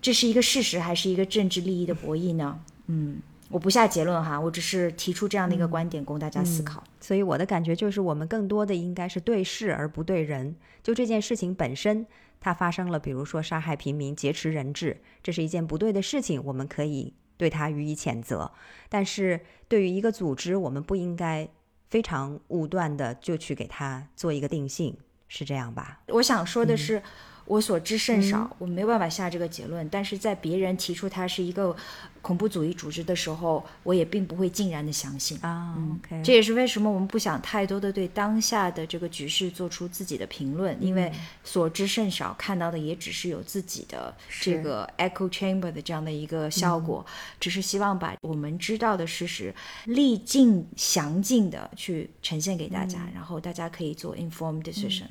[0.03, 2.61] 这是一个事实，还是一个政治利益的博弈呢？
[2.89, 3.17] 嗯，
[3.49, 6.85] 我不下结论哈，我只是提出这样的一个观点供大家思考。
[7.01, 10.55] 所以我的感觉就是，我们更多的应该是对事而不对人。
[10.83, 12.07] 就这件事情本身，
[12.45, 18.53] 它发生了，比如说杀害平民、劫持人质，这是一件不对的事情，我们可以对他予以谴责。
[18.91, 21.49] 但是对于一个组织，我们不应该
[21.89, 24.95] 非常武断的就去给它做一个定性，
[25.27, 26.03] 是这样吧？
[26.09, 27.03] 我想说的是。
[27.47, 29.89] 我所知甚少，我没办法下这个结论。
[29.89, 31.77] 但是在别人提出它是一个
[32.23, 35.77] 恐怖主义组织的时候，我也并不会尽然的相信啊。
[35.97, 41.13] OK，这也是为什么我们不想太多的对当下的这个局势做出自己的评论，因为
[41.43, 47.05] 所知甚少，看到的也只是有自己的这个 echo chamber 的这样的一个效果。
[47.39, 49.55] 只是希望把我们知道的事实
[49.85, 55.09] 历尽详尽的去呈现给大家，然后大家可以做 informed decision。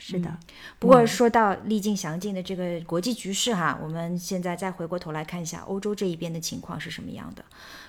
[0.00, 0.38] 是的，
[0.78, 7.44] 不过说到历尽详尽的这个国际局势哈，我们现在再回过头来看一下欧洲这一边的情况是什么样的。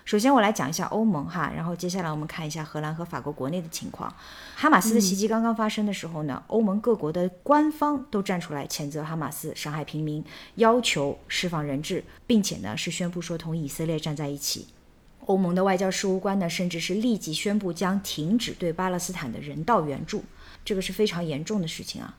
[0.05, 4.11] 首先我来讲一下欧盟哈，然后接下来我们看一下荷兰和法国国内的情况。
[4.55, 10.25] 哈马斯的袭击刚刚发生的时候呢，欧盟各国的官方都站出来谴责哈马斯伤害平民，
[10.55, 14.65] 要求释放人质，并且呢是宣布说同以色列站在一起。
[15.27, 20.23] 欧盟的外交事务官呢，甚至是立即宣布将停止对巴勒斯坦的人道援助。
[20.63, 22.17] 这个是非常严重的事情啊，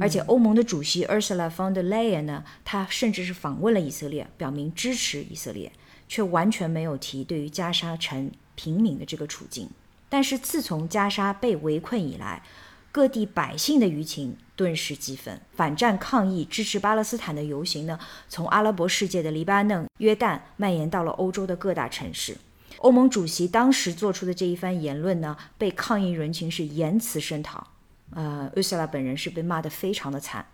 [0.00, 5.72] 而且欧盟的主席 Ursula von der Leyen 呢，他甚至是访问了以色列，表明支持以色列，
[6.08, 9.68] 却完全没有提对于加沙城平民的这个处境。
[10.08, 12.42] 但是自从加沙被围困以来，
[12.90, 17.98] 各地百姓的舆情顿时激愤，反战抗议、支持巴勒斯坦的游行呢，
[18.28, 22.36] 从阿拉伯世界的黎巴嫩、约旦蔓延到了欧洲的各大城市。
[22.78, 27.71] 欧盟主席当时做出的这一番言论呢，被抗议人群是言辞声讨。
[28.14, 30.44] 呃，乌斯拉本人是被骂得非常的惨，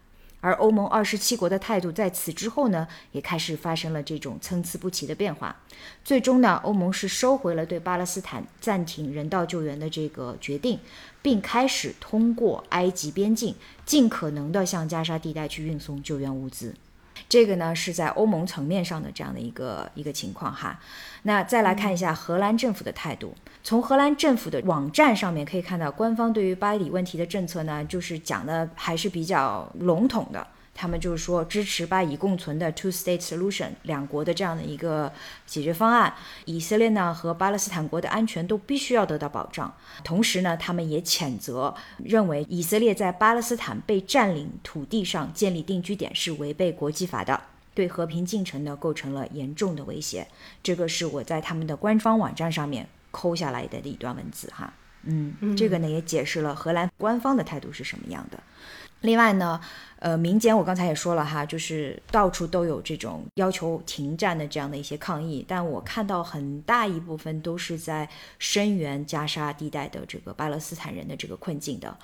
[0.40, 5.56] 而欧盟二十七国的态度在此之后呢，也开始发生了这种参差不齐的变化。
[6.05, 10.78] 最终呢，欧盟是收回了对巴勒斯坦暂停人道救援的这个决定，
[11.20, 13.55] 并开始通过埃及边境，
[13.85, 16.74] 尽可能的向加沙地带去运送救援物资。
[17.29, 20.81] 这个呢是在欧盟层面上的这样的一个一个情况哈。
[21.23, 23.35] 那再来看一下荷兰政府的态度。
[23.63, 30.47] 从荷兰政府的网站上面可以看到，官方对于巴以问题的政策呢，就是讲的还是比较笼统的。
[30.81, 35.13] 他们就是说支持巴以共存的 two-state solution 两国的这样的一个
[35.45, 36.15] 解决方案。
[36.45, 39.75] 以色列呢和巴勒斯坦国的安全都必须要得到保障。
[40.05, 41.75] 同时呢，他们也谴责，
[42.05, 47.43] 认为以色列在巴勒斯坦被占领土地上建立定居点是违背国际法的，
[47.75, 50.29] 对和平进程呢构成了严重的威胁。
[50.63, 54.73] 这个是我在他们的官方网站上面抠下来的一段文字哈。
[55.03, 58.39] 嗯，这个呢也解释了荷兰官方的态度是什么样的。
[59.03, 59.61] 另外呢，
[60.01, 68.09] 呃，民间我刚才也说了哈，就是到处都有这种要求停战的这样的一些抗议，但我看到很大一部分都是在
[68.41, 71.97] 声援加沙地带的这个巴勒斯坦人的这个困境的。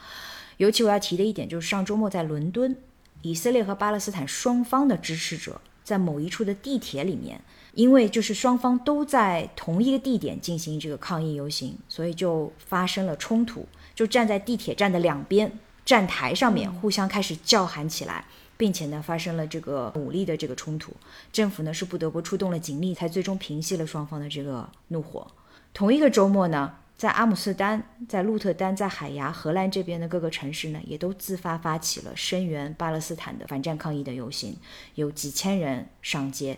[0.59, 2.77] 尤其我要提的一点就是，上周末在伦敦，
[3.23, 7.41] 以色列和巴勒斯坦双方的支持者在某一处的地铁里面，
[7.73, 13.67] 因为就是双方都在同一个地点进行这个抗议游行，所以就发生了冲突，
[13.97, 15.51] 就站在地铁站的两边。
[15.85, 18.25] 站台上面互相开始叫喊起来，
[18.57, 20.93] 并且呢发生了这个武力的这个冲突，
[21.33, 25.27] 政府呢是不得不出动了警力，才最终平息了双方的这个怒火。
[25.73, 34.57] 同一个周末呢，在阿姆斯特丹、在鹿特丹、在海牙、荷兰这边的各个城市呢，也都自发发起了声援巴勒斯坦的反战抗议的游行，
[34.95, 36.57] 有几千人上街，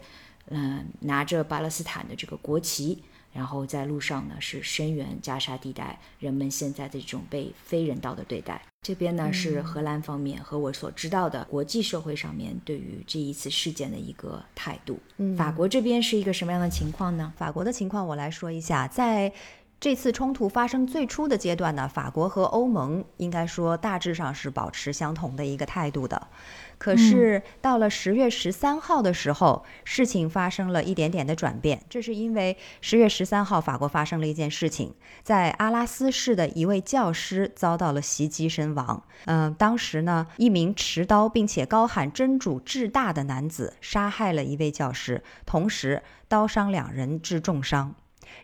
[0.50, 3.02] 嗯，拿着巴勒斯坦的这个国旗。
[3.36, 8.62] 然后在路上呢，是声援加沙地带人们现在的这种被非人道的对待。
[8.82, 14.98] 这边呢是荷兰方面和我所知道的国际社会上面对于这一次事件的一个态度。
[15.36, 17.32] 法国这边是一个什么样的情况呢？
[17.36, 19.32] 法国的情况我来说一下，在。
[19.78, 26.28] 这次冲突发生最初的阶段呢，法国和欧盟应该说大致上是保持相同的一个态度的。
[26.78, 31.82] 可是到了十月十三号的时候，事情发生了一点点的转变。
[31.88, 39.02] 这是因为十月十三号，法国发生了一件事情，在阿拉斯市的一位教师遭到了袭击身亡。
[39.24, 47.94] 嗯，当时呢，一名持刀并且高喊“真主至大”的男子杀害了一位教师，同时刀伤两人致重伤。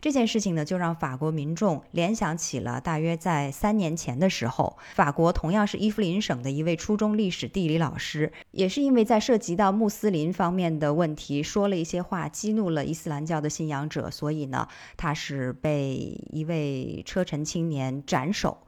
[0.00, 18.59] 这件事情呢，就让法国民众联想起了大约在三年前的时候，法国同样是伊夫林省的一位初中历史地理老师，也是因为在涉及到穆斯林方面的问题，说了一些话，激怒了伊斯兰教的信仰者，所以呢，他是被一位车臣青年斩首。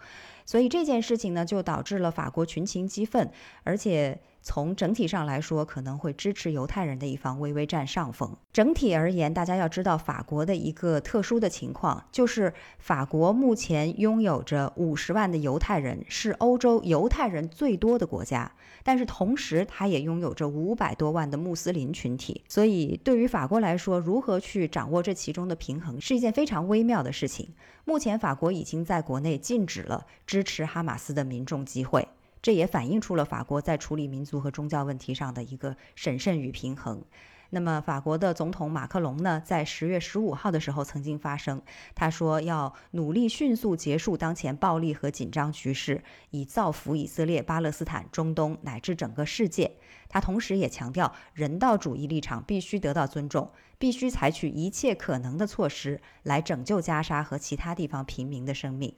[0.46, 3.30] 所以这件事情呢，就导致了法国群情激愤，
[3.62, 4.20] 而且。
[4.46, 8.36] 从整体上来说，可能会支持犹太人的一方微微占上风。
[8.52, 18.52] 整体而言，大家要知道法国的一个特殊的情况，就是法国目前拥有着五十万的犹太人，是欧洲犹太人最多的国家。
[18.82, 22.44] 但是同时，它也拥有着五百多万的穆斯林群体。
[22.46, 27.48] 所以，对于法国来说，如何去掌握这其中的平衡，是一件非常微妙的事情。
[27.86, 32.06] 目前，法国已经在国内禁止了支持哈马斯的民众集会。
[32.44, 37.02] 这也反映出了法国在处理民族和宗教问题上的一个审慎与平衡。
[37.48, 41.62] 那么，法国的总统马克龙呢，在十月十五号的时候曾经发声，
[41.94, 49.78] 他说要努力迅速结束当前暴力和紧张局势，以造福以色列、巴勒斯坦、中东乃至整个世界。
[50.10, 58.94] 他同时也强调，人道主义立场必须得到尊重，必须采取一切可能的措施来拯救加沙和其他地方平民的生命。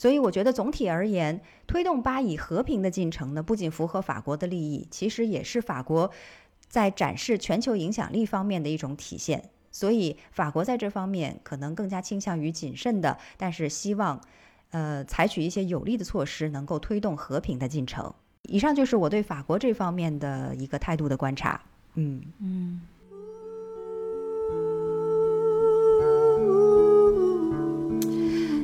[0.00, 6.12] 所以，我觉得总体而言，推动巴以和平的进程呢，不仅符合法国的利益，其实也是法国
[6.68, 9.50] 在展示全球影响力方面的一种体现。
[9.72, 14.20] 所以，法国在这方面可能更加倾向于谨慎的，但是希望，
[14.70, 18.14] 呃，采取一些有力的措施，能够推动和平的进程。
[18.44, 21.60] 以上就是我对法国这方面的一个态度的观察。
[21.94, 22.80] 嗯嗯。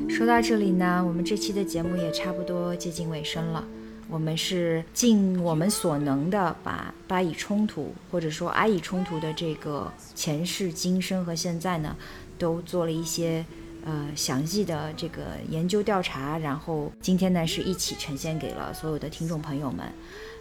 [0.08, 3.64] 说到这里呢，我们这期的节目也差不多接近尾声了。
[4.08, 11.96] 我们是尽我们所能的，把巴以冲突或者说阿以冲突的这个前世今生和现在呢，
[12.38, 13.44] 都做了一些
[13.84, 19.86] 呃详细的这个研究调查，然后今天呢是一起呈现给了所有的听众朋友们。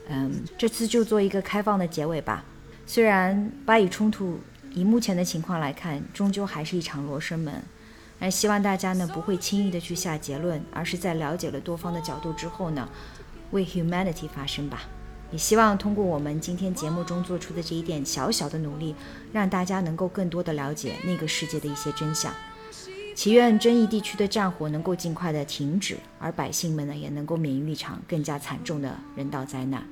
[0.09, 2.43] 嗯，这次就做一个开放的结尾吧。
[2.85, 4.39] 虽然巴以冲突
[4.73, 7.53] 以目前的情况来看，终究还是一场罗生门。
[8.23, 12.87] 那希望大家呢不会轻易的去下结论，而是在了解了多方的角度之后呢，
[13.51, 14.83] 为 humanity 发声吧。
[15.29, 18.95] 也希望通过我们今天节目中做出的这一点小小的努力，
[19.33, 22.33] 让大家能够更多的了解那个世界的一些真相。
[23.13, 29.85] 祈愿争议地区的战火能够尽快的停止，而百姓们呢也能够免于一场更加惨重的人道灾难。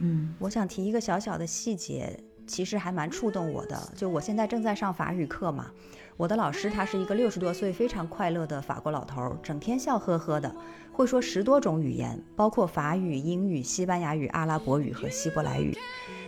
[0.00, 3.92] 嗯，我想提一个小小的细节，其实还蛮触动我的。
[3.94, 5.70] 就我现在正在上法语课嘛。
[6.18, 10.52] 我的老师他是一个六十多岁非常快乐的法国老头，整天笑呵呵的，
[10.90, 15.78] 会说十多种语言，包括法语、英语、西班牙语、阿拉伯语和希伯来语。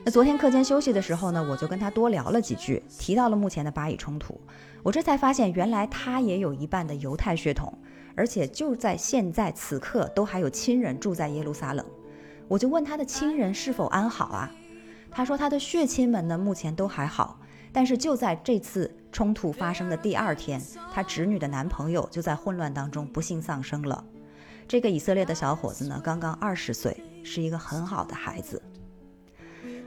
[0.05, 4.41] 那昨天课间休息的时候呢，我就跟他多聊了几句，提到了目前的巴以冲突。
[4.85, 7.77] 我这才发现，原来他也有一半的犹太血统，
[8.15, 11.85] 而且就在现在此刻都还有亲人住在耶路撒冷。
[12.47, 14.49] 我就问他的亲人是否安好啊？
[15.11, 17.40] 他说他的血亲们呢，目前都还好。
[17.73, 20.61] 但是就在这次冲突发生的第二天，
[20.93, 24.05] 他侄女的男朋友就在混乱当中不幸丧生了。
[24.67, 28.63] 这个以色列的小伙子呢，刚刚二十岁，是一个很好的孩子。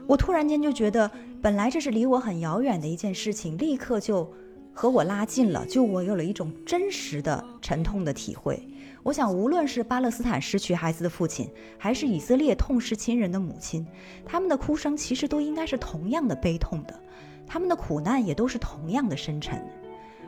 [0.06, 1.10] 我突然间就觉得，
[1.42, 4.30] 本来这是离我很遥远的一件事情，立刻就
[4.74, 8.62] 和我拉近了，就我有了一种真实的沉痛的体会。
[9.02, 13.86] 我想，无论是巴勒斯坦失去孩子的父亲，还是以色列痛失亲人的母亲，
[14.26, 17.00] 他们的哭声其实都应该是同样的悲痛的。
[17.54, 19.64] 他们的苦难也都是同样的深沉，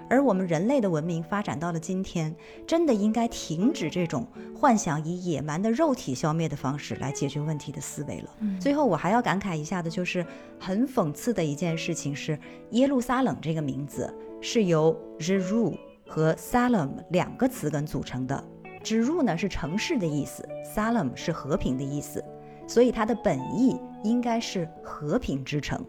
[0.08, 2.36] 而我们人类的文明发展到了今天，
[2.68, 8.30] 真的应该停止这种幻想以野蛮的肉体消灭的方式来解决问题的思维了。
[8.60, 10.24] 最后，我还要感慨一下的就是，
[10.60, 12.38] 很讽刺的一件事情是，
[12.70, 15.76] 耶路撒冷这个名字是由 Jeru
[16.08, 18.44] 和 Salem 两个词根组成的。
[18.84, 22.24] Jeru 呢是城市的意思，Salem 是和平的意思，
[22.68, 25.84] 所以它的本意应该是和平之城。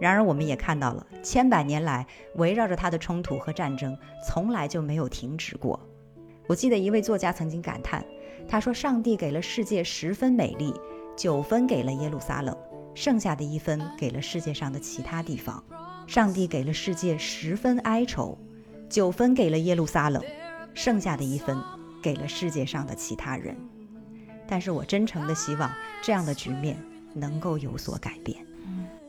[0.00, 2.06] 然而，我们也看到了，千百年来
[2.36, 3.96] 围绕着它的冲突和战争
[4.26, 5.78] 从来就没有停止过。
[6.48, 8.04] 我记得一位作家曾经感叹，
[8.48, 10.74] 他说：“上帝给了世界十分美丽，
[11.16, 12.56] 九分给了耶路撒冷，
[12.94, 15.62] 剩下的一分给了世界上的其他地方。
[16.06, 18.36] 上帝给了世界十分哀愁，
[18.88, 20.20] 九分给了耶路撒冷，
[20.74, 21.56] 剩下的一分
[22.02, 23.54] 给了世界上的其他人。”
[24.48, 25.70] 但是我真诚的希望，
[26.02, 26.76] 这样的局面
[27.14, 28.44] 能够有所改变。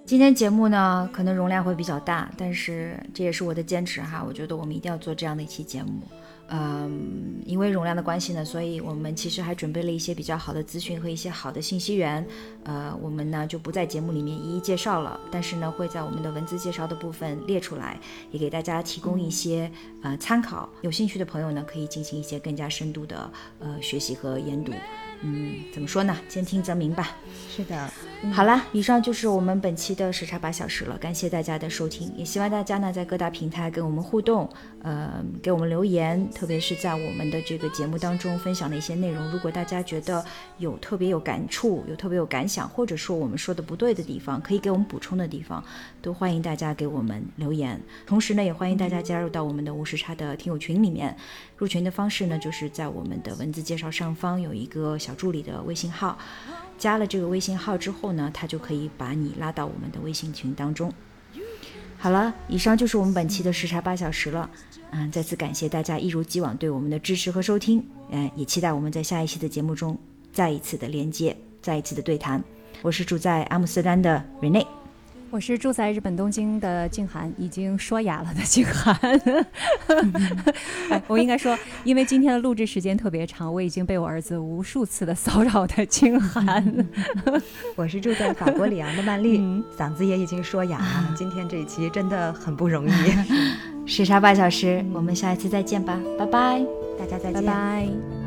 [0.03, 4.21] 今天节目呢，可能容量会比较大，但是这也是我的坚持哈。
[4.27, 6.01] 我觉得我们一定要做这样的一期节目，
[6.49, 12.27] 嗯，因为容量的关系呢，所以我们其实还准备了一些比较好的资讯和一些好的信息源，
[12.65, 17.97] 呃，我们呢就不在节目里面一一介绍了，但是呢会在我们的文字介绍的部分列出来，
[18.31, 19.71] 也给大家提供一些
[20.01, 20.67] 呃参考。
[20.81, 24.73] 有兴趣的朋友呢，可以进行一些更加深度的呃学习和研读。
[25.23, 26.17] 嗯，怎么说呢？
[26.27, 27.15] 兼听则明吧。
[27.49, 27.91] 是的，
[28.33, 30.97] 好了，以上就是我们本期的时差八小时了。
[30.97, 34.49] 感谢大家的收听，也希望大家呢在各大平台跟我们互动，
[34.81, 39.29] 呃，给我们留言，特别是在我们的这个节目当中分享的一些内容。
[39.31, 40.23] 如果大家觉得
[40.57, 45.63] 有特别有感触、有特别有感想，或者说我们说的不对的地方，可以给我们补充的地方，
[46.01, 47.79] 都欢迎大家给我们留言。
[48.07, 51.15] 同时呢，也欢迎大家加入到我们的无时差的听友群里面。
[51.61, 56.17] 入群的方式呢，就是在我们的文字介绍上方有一个小助理的微信号，
[56.75, 60.91] 加了这个微信号之后呢，他就可以把你拉到我们的微信群当中。
[61.99, 64.49] 好了，以上就是我们本期的时差八小时了。
[64.89, 67.85] 嗯，再次感谢大家一如既往对我们的支持和收听。
[68.09, 69.95] 嗯，也期待我们在下一期的节目中
[70.33, 72.43] 再一次的连接，再一次的对谈。
[72.81, 74.80] 我是住在阿姆斯特丹的 Rene。
[75.31, 78.99] 我是住在日本东京的静涵，已经说哑了的静涵。
[81.07, 86.85] 我应该说，因为今天的录制时间特别长，我已经被我儿子无数次的骚扰的静涵。
[87.77, 89.39] 我是住在法国里昂的曼丽，
[89.77, 91.15] 嗓子也已经说哑了。
[91.15, 92.91] 今天这一期真的很不容易。
[93.87, 96.61] 时差八小时，我们下一次再见吧，拜拜，
[96.99, 98.20] 大家再见，拜拜。